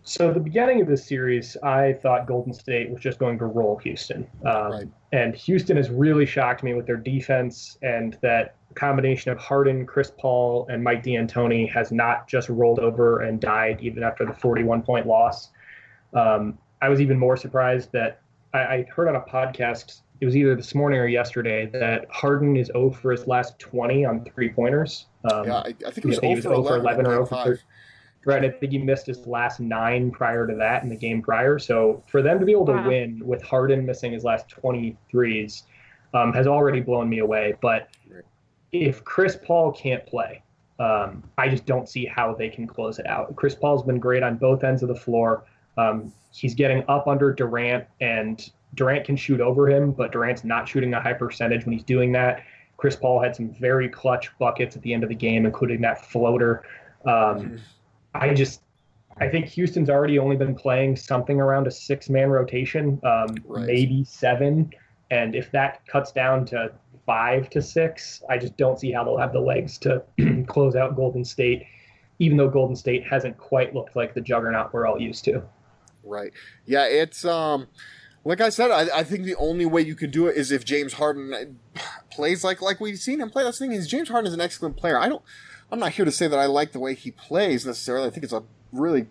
So 0.03 0.33
the 0.33 0.39
beginning 0.39 0.81
of 0.81 0.87
this 0.87 1.05
series, 1.05 1.55
I 1.57 1.93
thought 1.93 2.27
Golden 2.27 2.53
State 2.53 2.89
was 2.89 3.01
just 3.01 3.19
going 3.19 3.37
to 3.37 3.45
roll 3.45 3.77
Houston, 3.77 4.27
um, 4.45 4.71
right. 4.71 4.87
and 5.11 5.35
Houston 5.35 5.77
has 5.77 5.89
really 5.89 6.25
shocked 6.25 6.63
me 6.63 6.73
with 6.73 6.87
their 6.87 6.97
defense 6.97 7.77
and 7.83 8.17
that 8.21 8.55
combination 8.75 9.31
of 9.31 9.37
Harden, 9.37 9.85
Chris 9.85 10.11
Paul, 10.17 10.67
and 10.69 10.83
Mike 10.83 11.03
D'Antoni 11.03 11.69
has 11.69 11.91
not 11.91 12.27
just 12.27 12.49
rolled 12.49 12.79
over 12.79 13.21
and 13.21 13.39
died 13.39 13.79
even 13.81 14.03
after 14.03 14.25
the 14.25 14.33
41 14.33 14.81
point 14.81 15.07
loss. 15.07 15.49
Um, 16.13 16.57
I 16.81 16.89
was 16.89 16.99
even 16.99 17.17
more 17.17 17.37
surprised 17.37 17.91
that 17.93 18.21
I, 18.53 18.59
I, 18.59 18.85
heard 18.93 19.07
on 19.07 19.15
a 19.15 19.21
podcast, 19.21 20.01
it 20.19 20.25
was 20.25 20.35
either 20.35 20.55
this 20.55 20.75
morning 20.75 20.99
or 20.99 21.07
yesterday, 21.07 21.67
that 21.67 22.05
Harden 22.09 22.57
is 22.57 22.67
0 22.67 22.91
for 22.91 23.11
his 23.11 23.27
last 23.27 23.57
20 23.59 24.05
on 24.05 24.25
three 24.25 24.49
pointers. 24.49 25.05
Um, 25.31 25.45
yeah, 25.45 25.57
I, 25.57 25.75
I, 25.85 25.91
think 25.91 25.99
it 25.99 26.05
was, 26.05 26.17
0, 26.17 26.41
for 26.41 26.53
11, 26.53 26.81
11 26.81 27.07
or 27.07 27.11
0 27.11 27.25
for 27.25 27.35
13. 27.35 27.59
Right, 28.23 28.45
I 28.45 28.49
think 28.51 28.71
he 28.71 28.77
missed 28.77 29.07
his 29.07 29.25
last 29.25 29.59
nine 29.59 30.11
prior 30.11 30.45
to 30.45 30.55
that 30.55 30.83
in 30.83 30.89
the 30.89 30.95
game 30.95 31.23
prior. 31.23 31.57
So 31.57 32.03
for 32.07 32.21
them 32.21 32.39
to 32.39 32.45
be 32.45 32.51
able 32.51 32.67
to 32.67 32.73
wow. 32.73 32.87
win 32.87 33.21
with 33.25 33.41
Harden 33.41 33.83
missing 33.83 34.11
his 34.11 34.23
last 34.23 34.47
23s 34.49 35.63
um, 36.13 36.31
has 36.33 36.45
already 36.45 36.81
blown 36.81 37.09
me 37.09 37.19
away. 37.19 37.55
But 37.61 37.89
if 38.71 39.03
Chris 39.03 39.37
Paul 39.45 39.71
can't 39.71 40.05
play, 40.05 40.43
Um, 40.79 41.21
I 41.37 41.47
just 41.47 41.67
don't 41.67 41.87
see 41.87 42.05
how 42.07 42.33
they 42.33 42.49
can 42.49 42.65
close 42.65 42.97
it 42.97 43.05
out. 43.05 43.35
Chris 43.35 43.53
Paul's 43.53 43.83
been 43.83 43.99
great 43.99 44.23
on 44.23 44.37
both 44.37 44.63
ends 44.63 44.81
of 44.81 44.87
the 44.89 44.95
floor. 44.95 45.43
Um, 45.77 46.11
he's 46.31 46.55
getting 46.55 46.83
up 46.87 47.07
under 47.07 47.31
Durant, 47.31 47.85
and 47.99 48.49
Durant 48.73 49.05
can 49.05 49.15
shoot 49.15 49.41
over 49.41 49.69
him, 49.69 49.91
but 49.91 50.11
Durant's 50.11 50.43
not 50.43 50.67
shooting 50.67 50.95
a 50.95 50.99
high 50.99 51.13
percentage 51.13 51.65
when 51.65 51.73
he's 51.73 51.83
doing 51.83 52.11
that. 52.13 52.41
Chris 52.77 52.95
Paul 52.95 53.21
had 53.21 53.35
some 53.35 53.49
very 53.53 53.89
clutch 53.89 54.31
buckets 54.39 54.75
at 54.75 54.81
the 54.81 54.91
end 54.91 55.03
of 55.03 55.09
the 55.09 55.15
game, 55.15 55.45
including 55.45 55.81
that 55.81 56.03
floater. 56.03 56.63
Um, 57.05 57.59
I 58.15 58.33
just, 58.33 58.61
I 59.19 59.27
think 59.29 59.45
Houston's 59.45 59.89
already 59.89 60.17
only 60.17 60.35
been 60.35 60.55
playing 60.55 60.95
something 60.95 61.39
around 61.39 61.67
a 61.67 61.71
six 61.71 62.09
man 62.09 62.31
rotation, 62.31 62.99
um, 63.03 63.35
Right. 63.45 63.67
maybe 63.67 64.03
seven. 64.03 64.71
And 65.11 65.35
if 65.35 65.51
that 65.51 65.85
cuts 65.85 66.11
down 66.11 66.43
to 66.45 66.71
five 67.11 67.49
to 67.49 67.61
six, 67.61 68.23
I 68.29 68.37
just 68.37 68.55
don't 68.55 68.79
see 68.79 68.89
how 68.89 69.03
they'll 69.03 69.17
have 69.17 69.33
the 69.33 69.41
legs 69.41 69.77
to 69.79 70.01
close 70.47 70.77
out 70.77 70.95
Golden 70.95 71.25
State, 71.25 71.65
even 72.19 72.37
though 72.37 72.47
Golden 72.47 72.73
State 72.73 73.05
hasn't 73.05 73.37
quite 73.37 73.75
looked 73.75 73.97
like 73.97 74.13
the 74.13 74.21
juggernaut 74.21 74.73
we're 74.73 74.87
all 74.87 74.97
used 74.97 75.25
to. 75.25 75.43
Right. 76.05 76.31
Yeah, 76.65 76.85
it's 76.85 77.25
um 77.25 77.67
like 78.23 78.39
I 78.39 78.47
said, 78.47 78.71
I, 78.71 78.99
I 78.99 79.03
think 79.03 79.25
the 79.25 79.35
only 79.35 79.65
way 79.65 79.81
you 79.81 79.93
can 79.93 80.09
do 80.09 80.27
it 80.27 80.37
is 80.37 80.53
if 80.53 80.63
James 80.63 80.93
Harden 80.93 81.59
plays 82.11 82.45
like 82.45 82.61
like 82.61 82.79
we've 82.79 82.97
seen 82.97 83.19
him 83.19 83.29
play. 83.29 83.43
That's 83.43 83.59
the 83.59 83.65
thing 83.65 83.73
is 83.73 83.89
James 83.89 84.07
Harden 84.07 84.27
is 84.27 84.33
an 84.33 84.39
excellent 84.39 84.77
player. 84.77 84.97
I 84.97 85.09
don't 85.09 85.21
I'm 85.69 85.79
not 85.79 85.91
here 85.91 86.05
to 86.05 86.11
say 86.11 86.29
that 86.29 86.39
I 86.39 86.45
like 86.45 86.71
the 86.71 86.79
way 86.79 86.95
he 86.95 87.11
plays 87.11 87.65
necessarily. 87.65 88.07
I 88.07 88.09
think 88.09 88.23
it's 88.23 88.31
a 88.31 88.43
really 88.71 89.07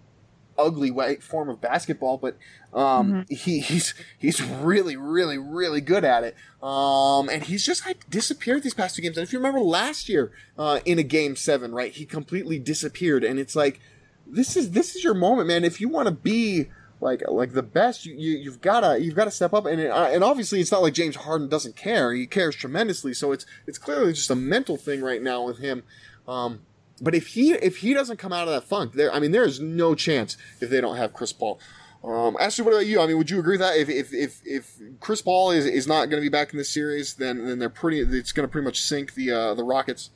ugly 0.60 0.90
way 0.90 1.16
form 1.16 1.48
of 1.48 1.60
basketball, 1.60 2.18
but 2.18 2.36
um 2.72 3.24
he, 3.28 3.60
he's 3.60 3.94
he's 4.18 4.42
really, 4.42 4.96
really, 4.96 5.38
really 5.38 5.80
good 5.80 6.04
at 6.04 6.24
it. 6.24 6.36
Um 6.62 7.28
and 7.28 7.44
he's 7.44 7.64
just 7.64 7.86
like 7.86 8.08
disappeared 8.10 8.62
these 8.62 8.74
past 8.74 8.96
two 8.96 9.02
games. 9.02 9.16
And 9.16 9.24
if 9.24 9.32
you 9.32 9.38
remember 9.38 9.60
last 9.60 10.08
year, 10.08 10.32
uh 10.58 10.80
in 10.84 10.98
a 10.98 11.02
game 11.02 11.36
seven, 11.36 11.72
right, 11.72 11.92
he 11.92 12.04
completely 12.04 12.58
disappeared 12.58 13.24
and 13.24 13.38
it's 13.38 13.56
like 13.56 13.80
this 14.26 14.56
is 14.56 14.70
this 14.72 14.94
is 14.94 15.04
your 15.04 15.14
moment, 15.14 15.48
man. 15.48 15.64
If 15.64 15.80
you 15.80 15.88
want 15.88 16.06
to 16.06 16.14
be 16.14 16.68
like 17.00 17.22
like 17.28 17.52
the 17.52 17.62
best, 17.62 18.06
you, 18.06 18.14
you 18.14 18.38
you've 18.38 18.60
gotta 18.60 19.00
you've 19.00 19.14
gotta 19.14 19.30
step 19.30 19.52
up. 19.52 19.66
And 19.66 19.80
it, 19.80 19.90
uh, 19.90 20.08
and 20.08 20.22
obviously, 20.22 20.60
it's 20.60 20.70
not 20.70 20.82
like 20.82 20.94
James 20.94 21.16
Harden 21.16 21.48
doesn't 21.48 21.76
care. 21.76 22.12
He 22.12 22.26
cares 22.26 22.54
tremendously. 22.54 23.14
So 23.14 23.32
it's 23.32 23.46
it's 23.66 23.78
clearly 23.78 24.12
just 24.12 24.30
a 24.30 24.36
mental 24.36 24.76
thing 24.76 25.00
right 25.02 25.22
now 25.22 25.42
with 25.42 25.58
him. 25.58 25.82
Um, 26.28 26.60
but 27.00 27.14
if 27.14 27.28
he 27.28 27.52
if 27.52 27.78
he 27.78 27.94
doesn't 27.94 28.18
come 28.18 28.32
out 28.32 28.48
of 28.48 28.54
that 28.54 28.64
funk, 28.64 28.94
there 28.94 29.12
I 29.12 29.18
mean, 29.18 29.32
there 29.32 29.44
is 29.44 29.60
no 29.60 29.94
chance 29.94 30.36
if 30.60 30.70
they 30.70 30.80
don't 30.80 30.96
have 30.96 31.12
Chris 31.12 31.32
Paul. 31.32 31.60
Um, 32.02 32.36
Ashley, 32.40 32.64
what 32.64 32.72
about 32.72 32.86
you? 32.86 33.00
I 33.00 33.06
mean, 33.06 33.18
would 33.18 33.28
you 33.28 33.38
agree 33.38 33.54
with 33.54 33.60
that 33.60 33.76
if 33.76 33.88
if 33.88 34.12
if, 34.14 34.40
if 34.44 34.80
Chris 35.00 35.20
Paul 35.20 35.50
is, 35.50 35.66
is 35.66 35.86
not 35.86 36.06
going 36.06 36.22
to 36.22 36.24
be 36.24 36.30
back 36.30 36.52
in 36.52 36.58
this 36.58 36.70
series, 36.70 37.14
then 37.14 37.44
then 37.44 37.58
they're 37.58 37.68
pretty. 37.68 38.00
It's 38.00 38.32
going 38.32 38.46
to 38.46 38.50
pretty 38.50 38.64
much 38.64 38.80
sink 38.80 39.14
the 39.14 39.30
uh, 39.30 39.54
the 39.54 39.64
Rockets. 39.64 40.10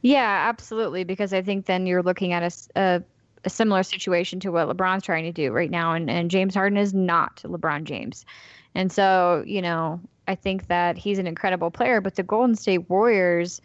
Yeah, 0.00 0.48
absolutely. 0.48 1.04
Because 1.04 1.32
I 1.32 1.42
think 1.42 1.66
then 1.66 1.86
you're 1.86 2.02
looking 2.02 2.32
at 2.32 2.68
a 2.74 3.04
a 3.44 3.50
similar 3.50 3.82
situation 3.82 4.40
to 4.40 4.50
what 4.52 4.68
LeBron's 4.68 5.04
trying 5.04 5.24
to 5.24 5.32
do 5.32 5.52
right 5.52 5.70
now. 5.70 5.94
And, 5.94 6.08
and 6.08 6.30
James 6.30 6.54
Harden 6.54 6.78
is 6.78 6.94
not 6.94 7.36
LeBron 7.44 7.84
James. 7.84 8.24
And 8.74 8.90
so, 8.90 9.42
you 9.46 9.60
know, 9.60 10.00
I 10.28 10.34
think 10.34 10.68
that 10.68 10.96
he's 10.96 11.18
an 11.18 11.26
incredible 11.26 11.70
player, 11.70 12.00
but 12.00 12.14
the 12.14 12.22
Golden 12.22 12.54
State 12.54 12.88
Warriors 12.88 13.60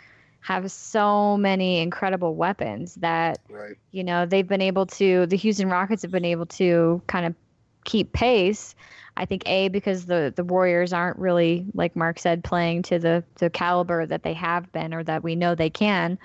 have 0.47 0.71
so 0.71 1.35
many 1.35 1.81
incredible 1.81 2.33
weapons 2.33 2.95
that, 2.95 3.37
Right. 3.49 3.75
you 3.91 4.01
know, 4.01 4.25
they've 4.25 4.47
been 4.47 4.61
able 4.61 4.85
to, 4.85 5.25
the 5.25 5.35
Houston 5.35 5.69
Rockets 5.69 6.03
have 6.03 6.11
been 6.11 6.23
able 6.23 6.45
to 6.45 7.01
kind 7.05 7.25
of 7.25 7.35
keep 7.83 8.13
pace. 8.13 8.73
I 9.17 9.25
think 9.25 9.43
a 9.45 9.67
because 9.67 10.05
the 10.05 10.31
the 10.33 10.45
Warriors 10.45 10.93
aren't 10.93 11.17
really 11.17 11.65
like 11.73 11.97
Mark 11.97 12.17
said 12.17 12.45
playing 12.45 12.83
to 12.83 12.97
the 12.97 13.25
the 13.39 13.49
caliber 13.49 14.05
that 14.05 14.23
they 14.23 14.33
have 14.35 14.71
been 14.71 14.93
or 14.93 15.03
that 15.03 15.21
we 15.21 15.35
know 15.35 15.53
they 15.53 15.69
can, 15.69 16.17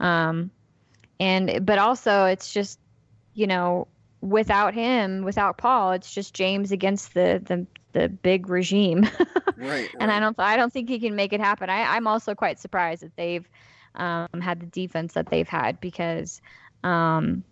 um, 0.00 0.50
and 1.20 1.66
but 1.66 1.78
also 1.78 2.24
it's 2.24 2.54
just 2.54 2.78
you 3.34 3.46
know 3.46 3.88
without 4.20 4.74
him 4.74 5.22
without 5.22 5.58
Paul 5.58 5.92
it's 5.92 6.12
just 6.12 6.34
James 6.34 6.72
against 6.72 7.14
the 7.14 7.40
the 7.44 7.66
the 7.92 8.08
big 8.10 8.50
regime, 8.50 9.08
Right. 9.56 9.88
and 9.98 10.10
I 10.12 10.20
don't 10.20 10.38
I 10.38 10.56
don't 10.56 10.70
think 10.70 10.88
he 10.90 10.98
can 10.98 11.16
make 11.16 11.32
it 11.32 11.40
happen. 11.40 11.70
I 11.70 11.96
I'm 11.96 12.06
also 12.06 12.34
quite 12.34 12.58
surprised 12.58 13.02
that 13.02 13.16
they've 13.16 13.48
um, 13.94 14.28
had 14.42 14.60
the 14.60 14.66
defense 14.66 15.14
that 15.14 15.30
they've 15.30 15.48
had 15.48 15.80
because 15.80 16.42
um, 16.84 17.42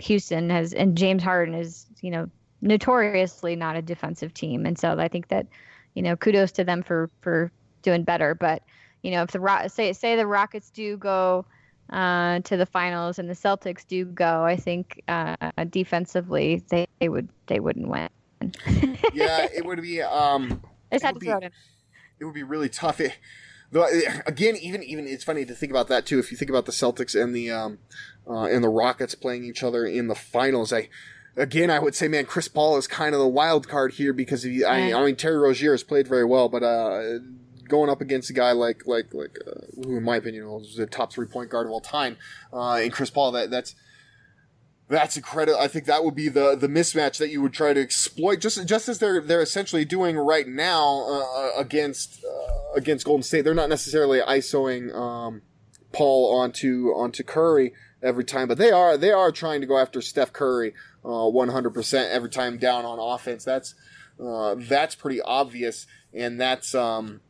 Houston 0.00 0.50
has 0.50 0.74
and 0.74 0.96
James 0.98 1.22
Harden 1.22 1.54
is 1.54 1.86
you 2.02 2.10
know 2.10 2.28
notoriously 2.60 3.56
not 3.56 3.76
a 3.76 3.82
defensive 3.82 4.34
team, 4.34 4.66
and 4.66 4.78
so 4.78 4.98
I 4.98 5.08
think 5.08 5.28
that 5.28 5.46
you 5.94 6.02
know 6.02 6.16
kudos 6.16 6.52
to 6.52 6.64
them 6.64 6.82
for 6.82 7.08
for 7.22 7.50
doing 7.82 8.02
better. 8.04 8.34
But 8.34 8.62
you 9.02 9.10
know 9.10 9.22
if 9.22 9.30
the 9.30 9.68
say 9.68 9.94
say 9.94 10.16
the 10.16 10.26
Rockets 10.26 10.68
do 10.70 10.98
go 10.98 11.46
uh, 11.90 12.40
to 12.40 12.56
the 12.56 12.66
finals 12.66 13.18
and 13.18 13.28
the 13.28 13.34
Celtics 13.34 13.86
do 13.86 14.04
go, 14.04 14.44
I 14.44 14.56
think 14.56 15.02
uh, 15.08 15.36
defensively 15.70 16.62
they, 16.70 16.86
they 17.00 17.08
would 17.08 17.28
they 17.46 17.60
wouldn't 17.60 17.88
win. 17.88 18.08
yeah, 19.14 19.46
it 19.54 19.64
would 19.64 19.80
be. 19.82 20.02
Um, 20.02 20.62
I 20.92 20.96
just 20.96 21.04
it 21.04 21.06
had 21.06 21.14
would 21.14 21.20
to 21.20 21.24
be- 21.24 21.26
throw 21.30 21.38
it 21.38 21.44
in. 21.44 21.50
it 22.20 22.24
would 22.24 22.34
be 22.34 22.42
really 22.42 22.68
tough. 22.68 23.00
It, 23.00 23.16
though, 23.70 23.86
again, 24.26 24.56
even 24.56 24.82
even 24.82 25.06
it's 25.06 25.24
funny 25.24 25.44
to 25.44 25.54
think 25.54 25.70
about 25.70 25.88
that 25.88 26.06
too. 26.06 26.18
If 26.18 26.30
you 26.30 26.36
think 26.36 26.50
about 26.50 26.66
the 26.66 26.72
Celtics 26.72 27.20
and 27.20 27.34
the 27.34 27.50
um, 27.50 27.78
uh, 28.28 28.44
and 28.44 28.62
the 28.64 28.68
Rockets 28.68 29.14
playing 29.14 29.44
each 29.44 29.62
other 29.62 29.84
in 29.86 30.08
the 30.08 30.14
finals, 30.14 30.72
I 30.72 30.88
again 31.36 31.70
I 31.70 31.78
would 31.78 31.94
say, 31.94 32.08
man, 32.08 32.26
Chris 32.26 32.48
Paul 32.48 32.76
is 32.76 32.86
kind 32.86 33.14
of 33.14 33.20
the 33.20 33.28
wild 33.28 33.68
card 33.68 33.94
here 33.94 34.12
because 34.12 34.42
he, 34.42 34.64
I, 34.64 34.92
I 34.98 35.04
mean 35.04 35.16
Terry 35.16 35.36
Rozier 35.38 35.72
has 35.72 35.82
played 35.82 36.06
very 36.08 36.24
well, 36.24 36.48
but 36.48 36.62
uh, 36.62 37.18
going 37.68 37.90
up 37.90 38.00
against 38.00 38.30
a 38.30 38.32
guy 38.32 38.52
like 38.52 38.86
like 38.86 39.12
like 39.12 39.38
uh, 39.46 39.60
who, 39.82 39.96
in 39.96 40.04
my 40.04 40.16
opinion, 40.16 40.48
was 40.48 40.76
the 40.76 40.86
top 40.86 41.12
three 41.12 41.26
point 41.26 41.50
guard 41.50 41.66
of 41.66 41.72
all 41.72 41.80
time, 41.80 42.16
uh, 42.52 42.80
in 42.82 42.90
Chris 42.90 43.10
Paul, 43.10 43.32
that 43.32 43.50
that's 43.50 43.74
that's 44.88 45.16
incredible. 45.16 45.58
I 45.58 45.68
think 45.68 45.86
that 45.86 46.04
would 46.04 46.14
be 46.14 46.28
the 46.28 46.56
the 46.56 46.68
mismatch 46.68 47.18
that 47.18 47.30
you 47.30 47.40
would 47.42 47.52
try 47.52 47.72
to 47.72 47.80
exploit, 47.80 48.40
just 48.40 48.66
just 48.66 48.88
as 48.88 48.98
they're 48.98 49.20
they're 49.20 49.42
essentially 49.42 49.84
doing 49.84 50.16
right 50.16 50.46
now 50.46 51.06
uh, 51.08 51.50
against 51.56 52.24
uh, 52.24 52.74
against 52.76 53.06
Golden 53.06 53.22
State. 53.22 53.42
They're 53.42 53.54
not 53.54 53.68
necessarily 53.68 54.20
isoing 54.20 54.94
um, 54.94 55.42
Paul 55.92 56.36
onto 56.36 56.88
onto 56.88 57.22
Curry 57.22 57.72
every 58.02 58.24
time, 58.24 58.46
but 58.46 58.58
they 58.58 58.70
are 58.70 58.98
they 58.98 59.10
are 59.10 59.32
trying 59.32 59.62
to 59.62 59.66
go 59.66 59.78
after 59.78 60.02
Steph 60.02 60.32
Curry 60.32 60.74
one 61.02 61.48
hundred 61.48 61.72
percent 61.72 62.12
every 62.12 62.30
time 62.30 62.58
down 62.58 62.84
on 62.84 62.98
offense. 62.98 63.44
That's 63.44 63.74
uh, 64.22 64.54
that's 64.58 64.94
pretty 64.94 65.20
obvious, 65.22 65.86
and 66.12 66.40
that's 66.40 66.74
um, 66.74 67.20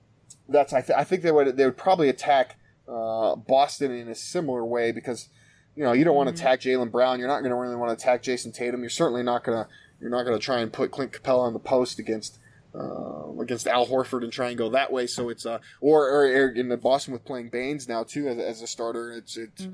that's 0.48 0.72
I, 0.72 0.80
th- 0.80 0.98
I 0.98 1.04
think 1.04 1.22
they 1.22 1.32
would 1.32 1.56
they 1.56 1.64
would 1.64 1.76
probably 1.76 2.08
attack 2.08 2.56
uh, 2.88 3.36
Boston 3.36 3.92
in 3.92 4.08
a 4.08 4.14
similar 4.14 4.64
way 4.64 4.92
because 4.92 5.28
you 5.74 5.84
know 5.84 5.92
you 5.92 6.04
don't 6.04 6.16
want 6.16 6.28
to 6.28 6.34
attack 6.34 6.60
Jaylen 6.60 6.90
Brown. 6.90 7.18
You're 7.18 7.28
not 7.28 7.40
going 7.40 7.50
to 7.50 7.56
really 7.56 7.76
want 7.76 7.96
to 7.96 8.02
attack 8.02 8.22
Jayson 8.22 8.52
Tatum. 8.52 8.80
You're 8.80 8.90
certainly 8.90 9.22
not 9.22 9.44
going 9.44 9.64
to 9.64 9.70
you're 10.00 10.10
not 10.10 10.24
going 10.24 10.38
to 10.38 10.44
try 10.44 10.60
and 10.60 10.72
put 10.72 10.90
Clint 10.90 11.12
Capela 11.12 11.40
on 11.40 11.52
the 11.52 11.58
post 11.58 11.98
against 11.98 12.38
uh, 12.74 13.30
against 13.40 13.66
Al 13.66 13.86
Horford 13.86 14.22
and 14.22 14.32
try 14.32 14.48
and 14.48 14.58
go 14.58 14.68
that 14.70 14.92
way. 14.92 15.06
So 15.06 15.28
it's 15.28 15.46
uh 15.46 15.58
or, 15.80 16.08
or, 16.08 16.24
or 16.26 16.48
in 16.50 16.68
the 16.68 16.76
Boston 16.76 17.12
with 17.12 17.24
playing 17.24 17.50
Baynes 17.50 17.88
now 17.88 18.04
too 18.04 18.28
as, 18.28 18.38
as 18.38 18.62
a 18.62 18.66
starter. 18.66 19.12
It's 19.12 19.36
it's 19.36 19.68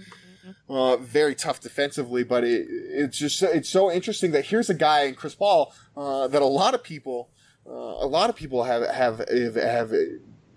uh, 0.69 0.97
very 0.99 1.35
tough 1.35 1.61
defensively, 1.61 2.25
but 2.25 2.45
it, 2.45 2.67
it's 2.69 3.19
just 3.19 3.43
it's 3.43 3.69
so 3.69 3.91
interesting 3.91 4.33
that 4.33 4.47
here's 4.47 4.71
a 4.71 4.75
guy 4.75 5.03
in 5.03 5.15
Chris 5.15 5.35
Paul 5.35 5.75
uh, 5.97 6.29
that 6.29 6.43
a 6.43 6.47
lot 6.47 6.75
of 6.75 6.83
people 6.83 7.31
uh, 7.67 7.73
a 7.73 8.07
lot 8.07 8.31
of 8.31 8.37
people 8.37 8.65
have 8.65 8.87
have 8.89 9.19
have, 9.29 9.55
have 9.55 9.93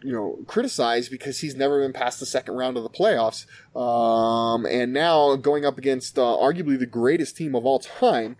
you 0.03 0.11
know 0.11 0.39
criticized 0.47 1.09
because 1.09 1.39
he's 1.39 1.55
never 1.55 1.81
been 1.81 1.93
past 1.93 2.19
the 2.19 2.25
second 2.25 2.55
round 2.55 2.77
of 2.77 2.83
the 2.83 2.89
playoffs, 2.89 3.45
um, 3.75 4.65
and 4.65 4.93
now 4.93 5.35
going 5.35 5.65
up 5.65 5.77
against 5.77 6.19
uh, 6.19 6.21
arguably 6.21 6.77
the 6.77 6.85
greatest 6.85 7.37
team 7.37 7.55
of 7.55 7.65
all 7.65 7.79
time, 7.79 8.35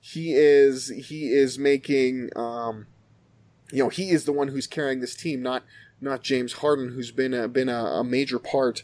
he 0.00 0.32
is 0.34 0.88
he 0.88 1.32
is 1.32 1.58
making 1.58 2.30
um, 2.36 2.86
you 3.72 3.82
know 3.82 3.88
he 3.88 4.10
is 4.10 4.24
the 4.24 4.32
one 4.32 4.48
who's 4.48 4.66
carrying 4.66 5.00
this 5.00 5.14
team, 5.14 5.42
not 5.42 5.64
not 6.00 6.22
James 6.22 6.54
Harden, 6.54 6.92
who's 6.92 7.10
been 7.10 7.34
a, 7.34 7.48
been 7.48 7.68
a, 7.68 7.84
a 7.84 8.04
major 8.04 8.38
part 8.38 8.82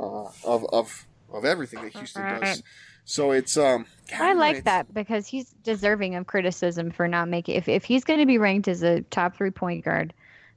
uh, 0.00 0.24
of 0.44 0.66
of 0.72 1.06
of 1.32 1.44
everything 1.44 1.82
that 1.82 1.96
Houston 1.96 2.40
does. 2.40 2.62
So 3.04 3.30
it's 3.30 3.56
um. 3.56 3.86
I 4.18 4.32
like 4.32 4.56
it's- 4.56 4.64
that 4.64 4.92
because 4.92 5.28
he's 5.28 5.54
deserving 5.62 6.16
of 6.16 6.26
criticism 6.26 6.90
for 6.90 7.06
not 7.06 7.28
making. 7.28 7.54
If 7.54 7.68
if 7.68 7.84
he's 7.84 8.04
going 8.04 8.18
to 8.20 8.26
be 8.26 8.38
ranked 8.38 8.68
as 8.68 8.82
a 8.82 9.02
top 9.02 9.36
three 9.36 9.52
point 9.52 9.84
guard, 9.84 10.12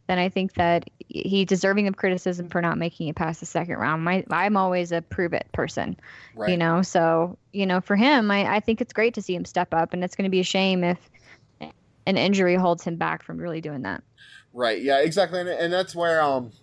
then 0.09 0.17
I 0.17 0.29
think 0.29 0.55
that 0.55 0.89
he's 1.07 1.45
deserving 1.45 1.87
of 1.87 1.95
criticism 1.95 2.49
for 2.49 2.63
not 2.63 2.79
making 2.79 3.09
it 3.09 3.15
past 3.15 3.41
the 3.41 3.45
second 3.45 3.75
round. 3.75 4.03
My, 4.03 4.25
I'm 4.31 4.57
always 4.57 4.91
a 4.91 5.03
prove 5.03 5.33
it 5.33 5.47
person, 5.51 5.97
you 6.47 6.57
know. 6.57 6.81
So 6.81 7.37
you 7.51 7.67
know, 7.67 7.79
for 7.79 7.95
him, 7.95 8.31
I, 8.31 8.55
I 8.55 8.59
think 8.59 8.81
it's 8.81 8.91
great 8.91 9.13
to 9.13 9.21
see 9.21 9.35
him 9.35 9.45
step 9.45 9.71
up, 9.71 9.93
and 9.93 10.03
it's 10.03 10.15
going 10.15 10.23
to 10.23 10.31
be 10.31 10.39
a 10.39 10.43
shame 10.43 10.83
if 10.83 10.97
an 11.61 12.17
injury 12.17 12.55
holds 12.55 12.83
him 12.83 12.95
back 12.95 13.21
from 13.21 13.37
really 13.37 13.61
doing 13.61 13.83
that. 13.83 14.01
Right. 14.51 14.81
Yeah. 14.81 14.99
Exactly. 14.99 15.41
And, 15.41 15.47
and 15.47 15.71
that's 15.71 15.93
where 15.93 16.23
um, 16.23 16.53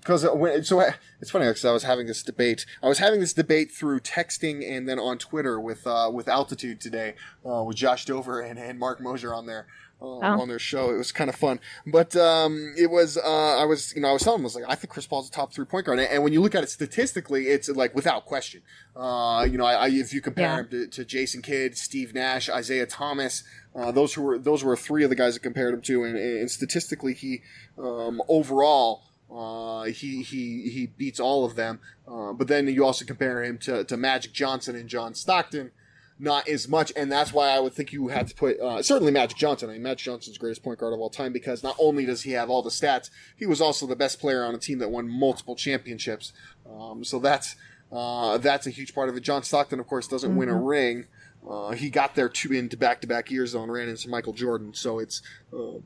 because 0.00 0.22
so 0.66 0.80
I, 0.80 0.94
it's 1.20 1.30
funny 1.30 1.46
because 1.46 1.66
I 1.66 1.72
was 1.72 1.82
having 1.82 2.06
this 2.06 2.22
debate. 2.22 2.64
I 2.82 2.88
was 2.88 2.98
having 2.98 3.20
this 3.20 3.34
debate 3.34 3.70
through 3.70 4.00
texting 4.00 4.66
and 4.66 4.88
then 4.88 4.98
on 4.98 5.18
Twitter 5.18 5.60
with 5.60 5.86
uh 5.86 6.10
with 6.10 6.26
Altitude 6.26 6.80
today 6.80 7.16
uh, 7.44 7.62
with 7.62 7.76
Josh 7.76 8.06
Dover 8.06 8.40
and, 8.40 8.58
and 8.58 8.78
Mark 8.78 8.98
Mosier 9.02 9.34
on 9.34 9.44
there. 9.44 9.66
Oh. 10.00 10.20
on 10.22 10.46
their 10.46 10.60
show. 10.60 10.90
It 10.90 10.96
was 10.96 11.10
kind 11.10 11.28
of 11.28 11.34
fun, 11.34 11.58
but 11.84 12.14
um, 12.14 12.72
it 12.78 12.88
was. 12.88 13.16
Uh, 13.16 13.56
I 13.58 13.64
was, 13.64 13.92
you 13.96 14.00
know, 14.02 14.08
I 14.08 14.12
was 14.12 14.22
telling 14.22 14.38
them, 14.38 14.44
I 14.44 14.46
was 14.46 14.54
like, 14.54 14.64
I 14.68 14.76
think 14.76 14.90
Chris 14.90 15.08
Paul's 15.08 15.28
a 15.28 15.32
top 15.32 15.52
three 15.52 15.64
point 15.64 15.86
guard, 15.86 15.98
and 15.98 16.22
when 16.22 16.32
you 16.32 16.40
look 16.40 16.54
at 16.54 16.62
it 16.62 16.70
statistically, 16.70 17.48
it's 17.48 17.68
like 17.68 17.94
without 17.96 18.24
question. 18.24 18.62
Uh, 18.94 19.44
you 19.50 19.58
know, 19.58 19.64
I, 19.64 19.72
I, 19.74 19.88
if 19.88 20.12
you 20.14 20.20
compare 20.20 20.46
Yeah. 20.46 20.58
him 20.60 20.68
to, 20.68 20.86
to 20.86 21.04
Jason 21.04 21.42
Kidd, 21.42 21.76
Steve 21.76 22.14
Nash, 22.14 22.48
Isiah 22.48 22.86
Thomas, 22.86 23.42
uh, 23.74 23.90
those 23.90 24.14
who 24.14 24.22
were 24.22 24.38
those 24.38 24.62
were 24.62 24.76
three 24.76 25.02
of 25.02 25.10
the 25.10 25.16
guys 25.16 25.34
that 25.34 25.40
compared 25.40 25.74
him 25.74 25.80
to, 25.82 26.04
and, 26.04 26.16
and 26.16 26.48
statistically, 26.50 27.14
he 27.14 27.42
um, 27.76 28.22
overall. 28.28 29.02
Uh, 29.30 29.84
he 29.84 30.22
he 30.22 30.70
he 30.70 30.86
beats 30.86 31.20
all 31.20 31.44
of 31.44 31.54
them, 31.54 31.80
uh, 32.10 32.32
but 32.32 32.48
then 32.48 32.66
you 32.66 32.82
also 32.82 33.04
compare 33.04 33.44
him 33.44 33.58
to, 33.58 33.84
to 33.84 33.94
Magic 33.94 34.32
Johnson 34.32 34.74
and 34.74 34.88
John 34.88 35.12
Stockton, 35.12 35.70
not 36.18 36.48
as 36.48 36.68
much, 36.68 36.92
and 36.96 37.10
that's 37.10 37.32
why 37.32 37.50
I 37.50 37.60
would 37.60 37.72
think 37.72 37.92
you 37.92 38.08
had 38.08 38.28
to 38.28 38.34
put 38.34 38.58
uh, 38.58 38.82
certainly 38.82 39.12
Magic 39.12 39.38
Johnson. 39.38 39.70
I 39.70 39.74
mean, 39.74 39.82
Magic 39.82 40.04
Johnson's 40.04 40.38
greatest 40.38 40.62
point 40.62 40.78
guard 40.78 40.92
of 40.92 41.00
all 41.00 41.10
time 41.10 41.32
because 41.32 41.62
not 41.62 41.76
only 41.78 42.04
does 42.04 42.22
he 42.22 42.32
have 42.32 42.50
all 42.50 42.62
the 42.62 42.70
stats, 42.70 43.10
he 43.36 43.46
was 43.46 43.60
also 43.60 43.86
the 43.86 43.96
best 43.96 44.18
player 44.18 44.44
on 44.44 44.54
a 44.54 44.58
team 44.58 44.78
that 44.78 44.90
won 44.90 45.08
multiple 45.08 45.54
championships. 45.54 46.32
Um, 46.68 47.04
so 47.04 47.18
that's 47.18 47.54
uh, 47.92 48.38
that's 48.38 48.66
a 48.66 48.70
huge 48.70 48.94
part 48.94 49.08
of 49.08 49.16
it. 49.16 49.20
John 49.20 49.42
Stockton, 49.42 49.80
of 49.80 49.86
course, 49.86 50.08
doesn't 50.08 50.34
win 50.36 50.48
a 50.48 50.56
ring. 50.56 51.06
Uh, 51.48 51.70
he 51.70 51.88
got 51.88 52.14
there 52.14 52.28
two 52.28 52.52
into 52.52 52.76
back 52.76 53.00
to 53.00 53.06
back 53.06 53.30
years 53.30 53.52
though 53.52 53.62
and 53.62 53.72
ran 53.72 53.88
into 53.88 54.08
Michael 54.08 54.32
Jordan. 54.32 54.74
So 54.74 54.98
it's 54.98 55.22
uh, 55.52 55.78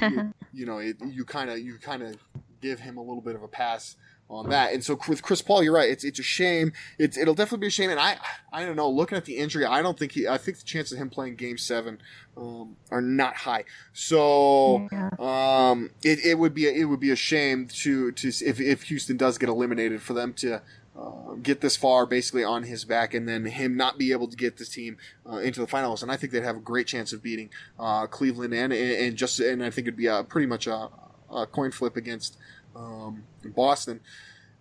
you, 0.00 0.34
you 0.52 0.66
know 0.66 0.78
it, 0.78 0.96
you 1.04 1.24
kind 1.24 1.50
of 1.50 1.58
you 1.58 1.78
kind 1.78 2.02
of 2.02 2.16
give 2.60 2.80
him 2.80 2.96
a 2.96 3.02
little 3.02 3.22
bit 3.22 3.34
of 3.34 3.42
a 3.42 3.48
pass 3.48 3.96
on 4.30 4.48
that. 4.48 4.72
And 4.72 4.82
so 4.82 4.98
with 5.08 5.22
Chris 5.22 5.42
Paul, 5.42 5.62
you're 5.62 5.74
right. 5.74 5.90
It's 5.90 6.04
it's 6.04 6.18
a 6.18 6.22
shame. 6.22 6.72
It's 6.98 7.18
it'll 7.18 7.34
definitely 7.34 7.64
be 7.64 7.66
a 7.66 7.70
shame. 7.70 7.90
And 7.90 7.98
I 7.98 8.16
I 8.52 8.64
don't 8.64 8.76
know. 8.76 8.88
Looking 8.88 9.18
at 9.18 9.24
the 9.24 9.36
injury, 9.36 9.66
I 9.66 9.82
don't 9.82 9.98
think 9.98 10.12
he. 10.12 10.28
I 10.28 10.38
think 10.38 10.58
the 10.58 10.64
chance 10.64 10.92
of 10.92 10.98
him 10.98 11.10
playing 11.10 11.34
Game 11.36 11.58
Seven 11.58 11.98
um, 12.36 12.76
are 12.90 13.02
not 13.02 13.36
high. 13.36 13.64
So 13.92 14.88
um, 15.18 15.90
it, 16.02 16.24
it 16.24 16.38
would 16.38 16.54
be 16.54 16.66
a, 16.68 16.72
it 16.72 16.84
would 16.84 17.00
be 17.00 17.10
a 17.10 17.16
shame 17.16 17.66
to 17.82 18.12
to 18.12 18.28
if 18.28 18.60
if 18.60 18.84
Houston 18.84 19.16
does 19.16 19.36
get 19.36 19.48
eliminated 19.48 20.00
for 20.00 20.14
them 20.14 20.32
to. 20.34 20.62
Uh, 20.98 21.34
get 21.40 21.60
this 21.60 21.76
far 21.76 22.04
basically 22.04 22.42
on 22.42 22.64
his 22.64 22.84
back 22.84 23.14
and 23.14 23.26
then 23.26 23.46
him 23.46 23.76
not 23.76 23.96
be 23.96 24.10
able 24.10 24.26
to 24.26 24.36
get 24.36 24.58
this 24.58 24.68
team 24.68 24.98
uh, 25.24 25.36
into 25.36 25.60
the 25.60 25.66
finals 25.66 26.02
and 26.02 26.10
I 26.10 26.16
think 26.16 26.32
they'd 26.32 26.42
have 26.42 26.56
a 26.56 26.60
great 26.60 26.88
chance 26.88 27.12
of 27.12 27.22
beating 27.22 27.48
uh, 27.78 28.06
Cleveland 28.08 28.52
and 28.52 28.72
and 28.72 29.16
just 29.16 29.38
and 29.38 29.64
I 29.64 29.70
think 29.70 29.86
it'd 29.86 29.96
be 29.96 30.08
a, 30.08 30.24
pretty 30.24 30.48
much 30.48 30.66
a, 30.66 30.90
a 31.32 31.46
coin 31.46 31.70
flip 31.70 31.96
against 31.96 32.36
um, 32.76 33.22
Boston. 33.44 34.00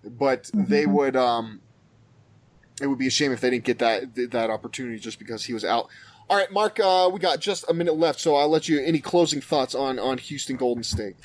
But 0.04 0.50
they 0.54 0.86
would 0.86 1.16
um 1.16 1.62
it 2.82 2.88
would 2.88 3.00
be 3.00 3.08
a 3.08 3.12
shame 3.12 3.32
if 3.32 3.42
they 3.42 3.50
didn't 3.50 3.66
get 3.66 3.80
that 3.80 4.16
that 4.32 4.50
opportunity 4.50 4.98
just 5.00 5.20
because 5.20 5.44
he 5.44 5.54
was 5.54 5.66
out. 5.66 5.90
All 6.30 6.38
right 6.38 6.52
mark 6.52 6.80
uh 6.80 7.10
we 7.12 7.20
got 7.20 7.40
just 7.40 7.66
a 7.70 7.74
minute 7.74 7.98
left 7.98 8.20
so 8.20 8.36
i'll 8.36 8.50
let 8.50 8.70
you 8.70 8.80
any 8.80 9.00
closing 9.00 9.42
thoughts 9.42 9.74
on 9.74 9.98
on 9.98 10.20
houston 10.20 10.58
golden 10.58 10.84
state? 10.84 11.16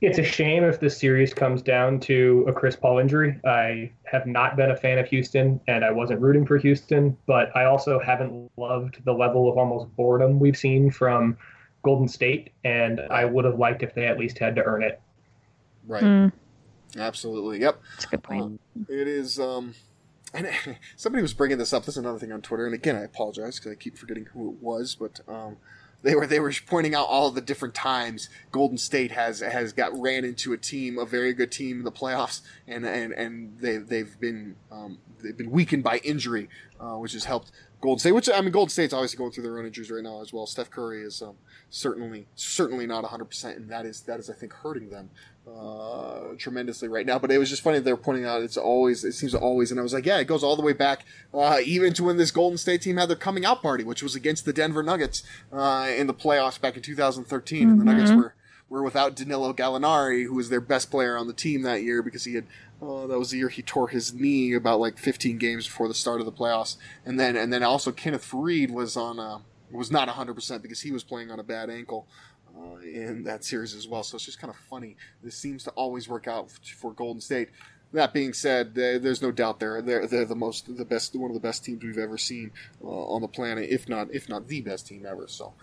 It's 0.00 0.18
a 0.18 0.24
shame 0.24 0.64
if 0.64 0.80
the 0.80 0.88
series 0.88 1.34
comes 1.34 1.60
down 1.60 2.00
to 2.00 2.46
a 2.48 2.52
Chris 2.54 2.74
Paul 2.74 2.98
injury. 2.98 3.38
I 3.44 3.92
have 4.04 4.26
not 4.26 4.56
been 4.56 4.70
a 4.70 4.76
fan 4.76 4.98
of 4.98 5.06
Houston, 5.08 5.60
and 5.68 5.84
I 5.84 5.90
wasn't 5.90 6.22
rooting 6.22 6.46
for 6.46 6.56
Houston, 6.56 7.14
but 7.26 7.54
I 7.54 7.66
also 7.66 8.00
haven't 8.00 8.50
loved 8.56 9.04
the 9.04 9.12
level 9.12 9.50
of 9.50 9.58
almost 9.58 9.94
boredom 9.96 10.40
we've 10.40 10.56
seen 10.56 10.90
from 10.90 11.36
Golden 11.82 12.08
State, 12.08 12.52
and 12.64 13.00
I 13.10 13.24
would 13.24 13.44
have 13.44 13.58
liked 13.58 13.82
if 13.82 13.94
they 13.94 14.06
at 14.06 14.18
least 14.18 14.38
had 14.38 14.56
to 14.56 14.62
earn 14.62 14.82
it. 14.82 15.00
right. 15.86 16.02
Mm, 16.02 16.32
absolutely. 16.98 17.60
Yep. 17.60 17.80
That's 17.92 18.04
a 18.04 18.08
good 18.08 18.22
point. 18.22 18.60
it 18.88 19.08
is 19.08 19.38
um 19.40 19.74
and 20.34 20.48
somebody 20.96 21.22
was 21.22 21.34
bringing 21.34 21.58
this 21.58 21.72
up. 21.72 21.84
This 21.84 21.94
is 21.94 21.98
another 21.98 22.18
thing 22.18 22.32
on 22.32 22.40
twitter 22.40 22.64
and 22.66 22.74
again 22.74 22.94
i 22.94 23.02
apologize 23.02 23.58
because 23.58 23.72
i 23.72 23.74
keep 23.74 23.98
forgetting 23.98 24.26
who 24.26 24.50
it 24.50 24.62
was 24.62 24.94
but 24.94 25.20
um 25.26 25.56
they 26.02 26.14
were 26.14 26.26
they 26.26 26.40
were 26.40 26.52
pointing 26.66 26.94
out 26.94 27.06
all 27.06 27.30
the 27.30 27.40
different 27.40 27.74
times 27.74 28.28
Golden 28.52 28.78
State 28.78 29.12
has 29.12 29.40
has 29.40 29.72
got 29.72 29.98
ran 29.98 30.24
into 30.24 30.52
a 30.52 30.56
team, 30.56 30.98
a 30.98 31.04
very 31.04 31.34
good 31.34 31.52
team 31.52 31.78
in 31.78 31.84
the 31.84 31.92
playoffs, 31.92 32.40
and 32.66 32.86
and 32.86 33.12
and 33.12 33.58
they 33.58 33.76
they've 33.76 34.18
been 34.18 34.56
um, 34.72 34.98
they've 35.22 35.36
been 35.36 35.50
weakened 35.50 35.82
by 35.82 35.98
injury, 35.98 36.48
uh, 36.78 36.96
which 36.96 37.12
has 37.12 37.24
helped 37.24 37.52
Golden 37.80 37.98
State. 37.98 38.12
Which 38.12 38.28
I 38.28 38.40
mean, 38.40 38.50
Golden 38.50 38.70
State's 38.70 38.92
obviously 38.92 39.18
going 39.18 39.32
through 39.32 39.44
their 39.44 39.58
own 39.58 39.66
injuries 39.66 39.90
right 39.90 40.02
now 40.02 40.20
as 40.20 40.32
well. 40.32 40.46
Steph 40.46 40.70
Curry 40.70 41.02
is 41.02 41.22
um, 41.22 41.34
certainly 41.70 42.26
certainly 42.34 42.86
not 42.86 43.02
100, 43.02 43.24
percent 43.24 43.56
and 43.56 43.68
that 43.70 43.86
is 43.86 44.02
that 44.02 44.20
is 44.20 44.28
I 44.30 44.34
think 44.34 44.52
hurting 44.52 44.90
them 44.90 45.10
uh, 45.48 46.34
tremendously 46.38 46.88
right 46.88 47.06
now. 47.06 47.18
But 47.18 47.30
it 47.30 47.38
was 47.38 47.48
just 47.48 47.62
funny 47.62 47.78
they 47.78 47.92
were 47.92 47.98
pointing 47.98 48.24
out 48.24 48.42
it's 48.42 48.56
always 48.56 49.04
it 49.04 49.12
seems 49.12 49.34
always, 49.34 49.70
and 49.70 49.80
I 49.80 49.82
was 49.82 49.94
like, 49.94 50.06
yeah, 50.06 50.18
it 50.18 50.26
goes 50.26 50.42
all 50.42 50.56
the 50.56 50.62
way 50.62 50.72
back 50.72 51.04
uh, 51.32 51.58
even 51.64 51.92
to 51.94 52.04
when 52.04 52.16
this 52.16 52.30
Golden 52.30 52.58
State 52.58 52.82
team 52.82 52.96
had 52.96 53.08
their 53.08 53.16
coming 53.16 53.44
out 53.44 53.62
party, 53.62 53.84
which 53.84 54.02
was 54.02 54.14
against 54.14 54.44
the 54.44 54.52
Denver 54.52 54.82
Nuggets 54.82 55.22
uh, 55.52 55.88
in 55.96 56.06
the 56.06 56.14
playoffs 56.14 56.60
back 56.60 56.76
in 56.76 56.82
2013, 56.82 57.68
and 57.68 57.80
the 57.80 57.84
Nuggets 57.84 58.10
were 58.12 58.34
were 58.68 58.82
without 58.84 59.16
Danilo 59.16 59.52
Gallinari, 59.52 60.24
who 60.24 60.34
was 60.34 60.48
their 60.48 60.60
best 60.60 60.90
player 60.90 61.16
on 61.16 61.26
the 61.26 61.32
team 61.32 61.62
that 61.62 61.82
year 61.82 62.02
because 62.02 62.24
he 62.24 62.34
had. 62.34 62.46
Uh, 62.82 63.06
that 63.06 63.18
was 63.18 63.30
the 63.30 63.38
year 63.38 63.48
he 63.48 63.62
tore 63.62 63.88
his 63.88 64.14
knee 64.14 64.54
about 64.54 64.80
like 64.80 64.96
15 64.96 65.36
games 65.36 65.66
before 65.66 65.88
the 65.88 65.94
start 65.94 66.20
of 66.20 66.26
the 66.26 66.32
playoffs, 66.32 66.76
and 67.04 67.20
then 67.20 67.36
and 67.36 67.52
then 67.52 67.62
also 67.62 67.92
Kenneth 67.92 68.28
Faried 68.28 68.70
was 68.70 68.96
on 68.96 69.18
uh, 69.18 69.38
was 69.70 69.90
not 69.90 70.08
100 70.08 70.34
percent 70.34 70.62
because 70.62 70.80
he 70.80 70.90
was 70.90 71.04
playing 71.04 71.30
on 71.30 71.38
a 71.38 71.42
bad 71.42 71.68
ankle 71.68 72.06
uh, 72.56 72.78
in 72.78 73.24
that 73.24 73.44
series 73.44 73.74
as 73.74 73.86
well. 73.86 74.02
So 74.02 74.16
it's 74.16 74.24
just 74.24 74.40
kind 74.40 74.50
of 74.50 74.56
funny. 74.56 74.96
This 75.22 75.36
seems 75.36 75.64
to 75.64 75.70
always 75.72 76.08
work 76.08 76.26
out 76.26 76.50
for 76.50 76.92
Golden 76.92 77.20
State. 77.20 77.50
That 77.92 78.14
being 78.14 78.32
said, 78.32 78.74
there's 78.74 79.20
no 79.20 79.32
doubt 79.32 79.60
they're 79.60 79.82
they're 79.82 80.06
they're 80.06 80.24
the 80.24 80.36
most 80.36 80.74
the 80.76 80.84
best 80.84 81.14
one 81.16 81.30
of 81.30 81.34
the 81.34 81.40
best 81.40 81.64
teams 81.64 81.82
we've 81.82 81.98
ever 81.98 82.16
seen 82.16 82.52
uh, 82.82 82.86
on 82.86 83.20
the 83.20 83.28
planet, 83.28 83.68
if 83.68 83.88
not 83.88 84.08
if 84.14 84.28
not 84.28 84.48
the 84.48 84.60
best 84.62 84.86
team 84.86 85.04
ever. 85.06 85.26
So 85.26 85.54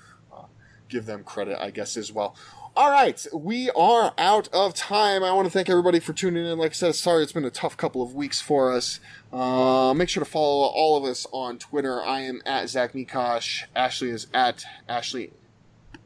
give 0.89 1.05
them 1.05 1.23
credit, 1.23 1.57
I 1.61 1.71
guess, 1.71 1.97
as 1.97 2.11
well. 2.11 2.35
All 2.75 2.91
right, 2.91 3.25
we 3.33 3.71
are 3.71 4.13
out 4.19 4.49
of 4.53 4.75
time. 4.75 5.23
I 5.23 5.31
want 5.31 5.47
to 5.47 5.51
thank 5.51 5.67
everybody 5.67 5.99
for 5.99 6.13
tuning 6.13 6.45
in. 6.45 6.59
Like 6.59 6.71
I 6.71 6.73
said, 6.73 6.93
sorry 6.95 7.23
it's 7.23 7.31
been 7.31 7.43
a 7.45 7.49
tough 7.49 7.75
couple 7.75 8.03
of 8.03 8.13
weeks 8.13 8.39
for 8.39 8.71
us. 8.71 8.99
Uh, 9.33 9.95
make 9.95 10.09
sure 10.09 10.23
to 10.23 10.29
follow 10.29 10.67
all 10.67 10.95
of 10.95 11.03
us 11.03 11.25
on 11.31 11.57
Twitter. 11.57 12.03
I 12.03 12.21
am 12.21 12.39
at 12.45 12.69
Zach 12.69 12.93
Mikash. 12.93 13.63
Ashley 13.75 14.09
is 14.11 14.27
at 14.31 14.63
Ashley 14.87 15.31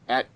at 0.08 0.28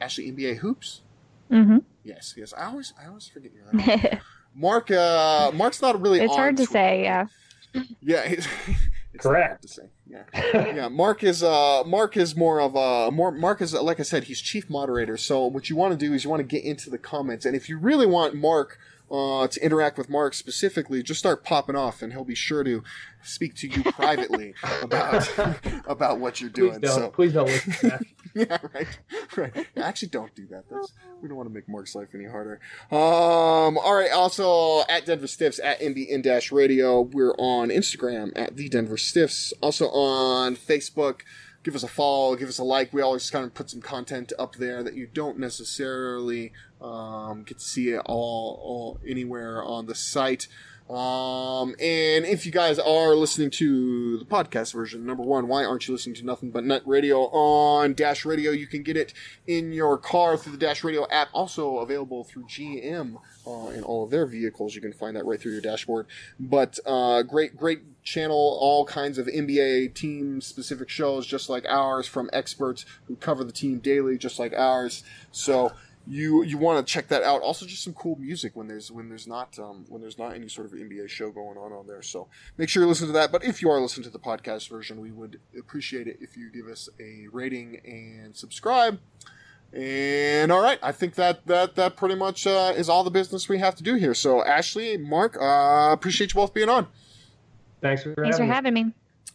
Ashley 0.00 0.30
NBA 0.30 0.58
Hoops. 0.58 1.00
hmm 1.48 1.78
Yes, 2.04 2.34
yes. 2.36 2.52
I 2.56 2.66
always 2.66 2.92
I 3.02 3.08
always 3.08 3.26
forget 3.26 3.50
your 3.52 3.72
name. 3.72 4.20
Mark 4.54 4.90
uh 4.90 5.50
Mark's 5.52 5.82
not 5.82 6.00
really 6.00 6.20
it's 6.20 6.34
hard 6.34 6.56
to 6.58 6.64
Twitter. 6.66 6.72
say. 6.72 7.02
Yeah. 7.02 7.26
Yeah, 8.00 8.34
it's, 9.14 9.22
Correct. 9.22 9.62
to 9.62 9.68
say. 9.68 9.82
Yeah, 10.06 10.24
yeah. 10.74 10.88
Mark 10.88 11.22
is 11.22 11.42
uh, 11.42 11.82
Mark 11.84 12.16
is 12.16 12.34
more 12.34 12.60
of 12.60 12.74
a 12.74 13.10
more. 13.10 13.30
Mark 13.30 13.60
is 13.60 13.74
like 13.74 14.00
I 14.00 14.04
said, 14.04 14.24
he's 14.24 14.40
chief 14.40 14.70
moderator. 14.70 15.16
So 15.16 15.46
what 15.46 15.68
you 15.68 15.76
want 15.76 15.92
to 15.92 15.98
do 15.98 16.14
is 16.14 16.24
you 16.24 16.30
want 16.30 16.40
to 16.40 16.44
get 16.46 16.64
into 16.64 16.90
the 16.90 16.98
comments, 16.98 17.44
and 17.44 17.54
if 17.54 17.68
you 17.68 17.78
really 17.78 18.06
want 18.06 18.34
Mark 18.34 18.78
uh, 19.12 19.46
to 19.46 19.62
interact 19.64 19.98
with 19.98 20.08
Mark 20.08 20.32
specifically, 20.32 21.02
just 21.02 21.20
start 21.20 21.44
popping 21.44 21.76
off, 21.76 22.00
and 22.00 22.12
he'll 22.14 22.24
be 22.24 22.34
sure 22.34 22.64
to 22.64 22.82
speak 23.22 23.54
to 23.56 23.68
you 23.68 23.82
privately 23.92 24.54
about 24.82 25.30
about 25.86 26.18
what 26.18 26.40
you're 26.40 26.50
Please 26.50 26.70
doing. 26.70 26.80
don't, 26.80 26.94
So 26.94 27.10
please 27.10 27.32
don't 27.34 27.46
listen 27.46 27.72
to 27.72 27.86
that. 27.88 28.02
yeah, 28.34 28.58
right, 28.72 28.98
right. 29.36 29.66
Actually, 29.76 30.08
don't 30.08 30.34
do 30.34 30.46
that. 30.46 30.64
That's 30.70 30.92
we 31.20 31.28
don't 31.28 31.36
want 31.36 31.48
to 31.48 31.54
make 31.54 31.68
Mark's 31.68 31.94
life 31.94 32.08
any 32.14 32.24
harder. 32.24 32.58
Um, 32.90 33.76
all 33.78 33.94
right. 33.94 34.10
Also, 34.10 34.80
at 34.88 35.04
Denver 35.04 35.26
Stiffs 35.26 35.60
at 35.60 35.80
NBN 35.80 36.22
Dash 36.22 36.50
Radio. 36.50 37.02
We're 37.02 37.34
on 37.38 37.68
Instagram 37.68 38.32
at 38.34 38.56
the 38.56 38.68
Denver 38.70 38.96
Stiffs. 38.96 39.52
Also 39.60 39.88
on 39.88 40.56
Facebook. 40.56 41.20
Give 41.62 41.74
us 41.76 41.82
a 41.82 41.88
follow. 41.88 42.34
Give 42.36 42.48
us 42.48 42.58
a 42.58 42.64
like. 42.64 42.92
We 42.92 43.02
always 43.02 43.30
kind 43.30 43.44
of 43.44 43.54
put 43.54 43.70
some 43.70 43.80
content 43.80 44.32
up 44.38 44.56
there 44.56 44.82
that 44.82 44.94
you 44.94 45.06
don't 45.06 45.38
necessarily 45.38 46.52
um, 46.80 47.44
get 47.44 47.58
to 47.58 47.64
see 47.64 47.90
it 47.90 48.02
all, 48.04 48.60
all 48.62 49.00
anywhere 49.06 49.62
on 49.62 49.86
the 49.86 49.94
site. 49.94 50.48
Um, 50.90 51.74
and 51.80 52.26
if 52.26 52.44
you 52.44 52.52
guys 52.52 52.78
are 52.78 53.14
listening 53.14 53.50
to 53.50 54.18
the 54.18 54.24
podcast 54.24 54.74
version, 54.74 55.06
number 55.06 55.22
one, 55.22 55.48
why 55.48 55.64
aren't 55.64 55.86
you 55.88 55.94
listening 55.94 56.16
to 56.16 56.24
nothing 56.24 56.50
but 56.50 56.64
Nut 56.64 56.82
Radio 56.84 57.28
on 57.28 57.94
Dash 57.94 58.24
Radio? 58.24 58.50
You 58.50 58.66
can 58.66 58.82
get 58.82 58.96
it 58.96 59.14
in 59.46 59.72
your 59.72 59.96
car 59.96 60.36
through 60.36 60.52
the 60.52 60.58
Dash 60.58 60.84
Radio 60.84 61.08
app, 61.08 61.28
also 61.32 61.78
available 61.78 62.24
through 62.24 62.44
GM 62.44 63.16
uh, 63.46 63.68
in 63.68 63.82
all 63.84 64.04
of 64.04 64.10
their 64.10 64.26
vehicles. 64.26 64.74
You 64.74 64.80
can 64.80 64.92
find 64.92 65.16
that 65.16 65.24
right 65.24 65.40
through 65.40 65.52
your 65.52 65.60
dashboard. 65.60 66.06
But 66.38 66.78
uh, 66.84 67.22
great, 67.22 67.56
great 67.56 67.91
channel, 68.02 68.58
all 68.60 68.84
kinds 68.84 69.18
of 69.18 69.26
NBA 69.26 69.94
team 69.94 70.40
specific 70.40 70.88
shows, 70.88 71.26
just 71.26 71.48
like 71.48 71.64
ours, 71.68 72.06
from 72.06 72.28
experts 72.32 72.84
who 73.06 73.16
cover 73.16 73.44
the 73.44 73.52
team 73.52 73.78
daily, 73.78 74.18
just 74.18 74.38
like 74.38 74.52
ours. 74.52 75.04
So 75.30 75.72
you 76.06 76.42
you 76.42 76.58
want 76.58 76.84
to 76.84 76.92
check 76.92 77.08
that 77.08 77.22
out. 77.22 77.42
Also, 77.42 77.64
just 77.64 77.84
some 77.84 77.94
cool 77.94 78.16
music 78.16 78.56
when 78.56 78.66
there's 78.66 78.90
when 78.90 79.08
there's 79.08 79.26
not 79.26 79.58
um, 79.58 79.84
when 79.88 80.00
there's 80.00 80.18
not 80.18 80.34
any 80.34 80.48
sort 80.48 80.66
of 80.66 80.72
NBA 80.72 81.08
show 81.08 81.30
going 81.30 81.56
on 81.56 81.72
on 81.72 81.86
there. 81.86 82.02
So 82.02 82.28
make 82.58 82.68
sure 82.68 82.82
you 82.82 82.88
listen 82.88 83.06
to 83.06 83.12
that. 83.12 83.30
But 83.30 83.44
if 83.44 83.62
you 83.62 83.70
are 83.70 83.80
listening 83.80 84.04
to 84.04 84.10
the 84.10 84.18
podcast 84.18 84.68
version, 84.68 85.00
we 85.00 85.12
would 85.12 85.40
appreciate 85.58 86.08
it 86.08 86.18
if 86.20 86.36
you 86.36 86.50
give 86.50 86.66
us 86.66 86.88
a 87.00 87.28
rating 87.30 87.80
and 87.84 88.36
subscribe. 88.36 88.98
And 89.72 90.52
all 90.52 90.60
right, 90.60 90.78
I 90.82 90.92
think 90.92 91.14
that 91.14 91.46
that 91.46 91.76
that 91.76 91.96
pretty 91.96 92.16
much 92.16 92.46
uh, 92.46 92.74
is 92.76 92.88
all 92.88 93.04
the 93.04 93.10
business 93.10 93.48
we 93.48 93.58
have 93.58 93.74
to 93.76 93.82
do 93.82 93.94
here. 93.94 94.14
So 94.14 94.44
Ashley, 94.44 94.96
Mark, 94.96 95.36
uh, 95.40 95.92
appreciate 95.92 96.34
you 96.34 96.40
both 96.40 96.52
being 96.52 96.68
on. 96.68 96.88
Thanks 97.82 98.02
for 98.04 98.14
Thanks 98.14 98.36
for 98.38 98.44
me. 98.44 98.48
having 98.48 98.74
me. 98.74 98.92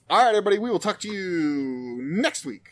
All 0.10 0.18
right, 0.24 0.30
everybody, 0.30 0.58
we 0.58 0.70
will 0.72 0.80
talk 0.80 1.00
to 1.02 1.10
you 1.12 2.00
next 2.02 2.46
week. 2.46 2.70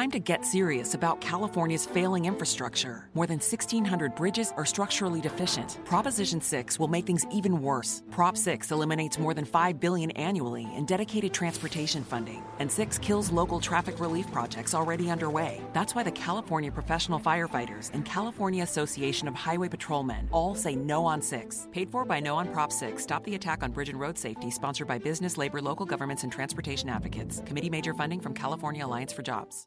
Time 0.00 0.10
to 0.10 0.18
get 0.18 0.46
serious 0.46 0.94
about 0.94 1.20
California's 1.20 1.84
failing 1.84 2.24
infrastructure. 2.24 3.10
More 3.12 3.26
than 3.26 3.38
1,600 3.38 4.14
bridges 4.14 4.50
are 4.56 4.64
structurally 4.64 5.20
deficient. 5.20 5.78
Proposition 5.84 6.40
6 6.40 6.78
will 6.78 6.88
make 6.88 7.04
things 7.04 7.26
even 7.30 7.60
worse. 7.60 8.02
Prop 8.10 8.34
6 8.34 8.70
eliminates 8.70 9.18
more 9.18 9.34
than 9.34 9.44
5 9.44 9.78
billion 9.78 10.10
annually 10.12 10.66
in 10.74 10.86
dedicated 10.86 11.34
transportation 11.34 12.02
funding, 12.02 12.42
and 12.60 12.72
6 12.72 12.98
kills 13.00 13.30
local 13.30 13.60
traffic 13.60 14.00
relief 14.00 14.26
projects 14.32 14.72
already 14.72 15.10
underway. 15.10 15.60
That's 15.74 15.94
why 15.94 16.02
the 16.02 16.12
California 16.12 16.72
Professional 16.72 17.20
Firefighters 17.20 17.92
and 17.92 18.02
California 18.06 18.62
Association 18.62 19.28
of 19.28 19.34
Highway 19.34 19.68
Patrolmen 19.68 20.30
all 20.32 20.54
say 20.54 20.76
no 20.76 21.04
on 21.04 21.20
6. 21.20 21.68
Paid 21.72 21.90
for 21.90 22.06
by 22.06 22.20
No 22.20 22.36
on 22.36 22.48
Prop 22.54 22.72
6. 22.72 23.02
Stop 23.02 23.22
the 23.24 23.34
attack 23.34 23.62
on 23.62 23.70
bridge 23.70 23.90
and 23.90 24.00
road 24.00 24.16
safety, 24.16 24.50
sponsored 24.50 24.88
by 24.88 24.96
business, 24.96 25.36
labor, 25.36 25.60
local 25.60 25.84
governments, 25.84 26.22
and 26.22 26.32
transportation 26.32 26.88
advocates. 26.88 27.42
Committee 27.44 27.68
major 27.68 27.92
funding 27.92 28.20
from 28.20 28.32
California 28.32 28.86
Alliance 28.86 29.12
for 29.12 29.20
Jobs. 29.20 29.66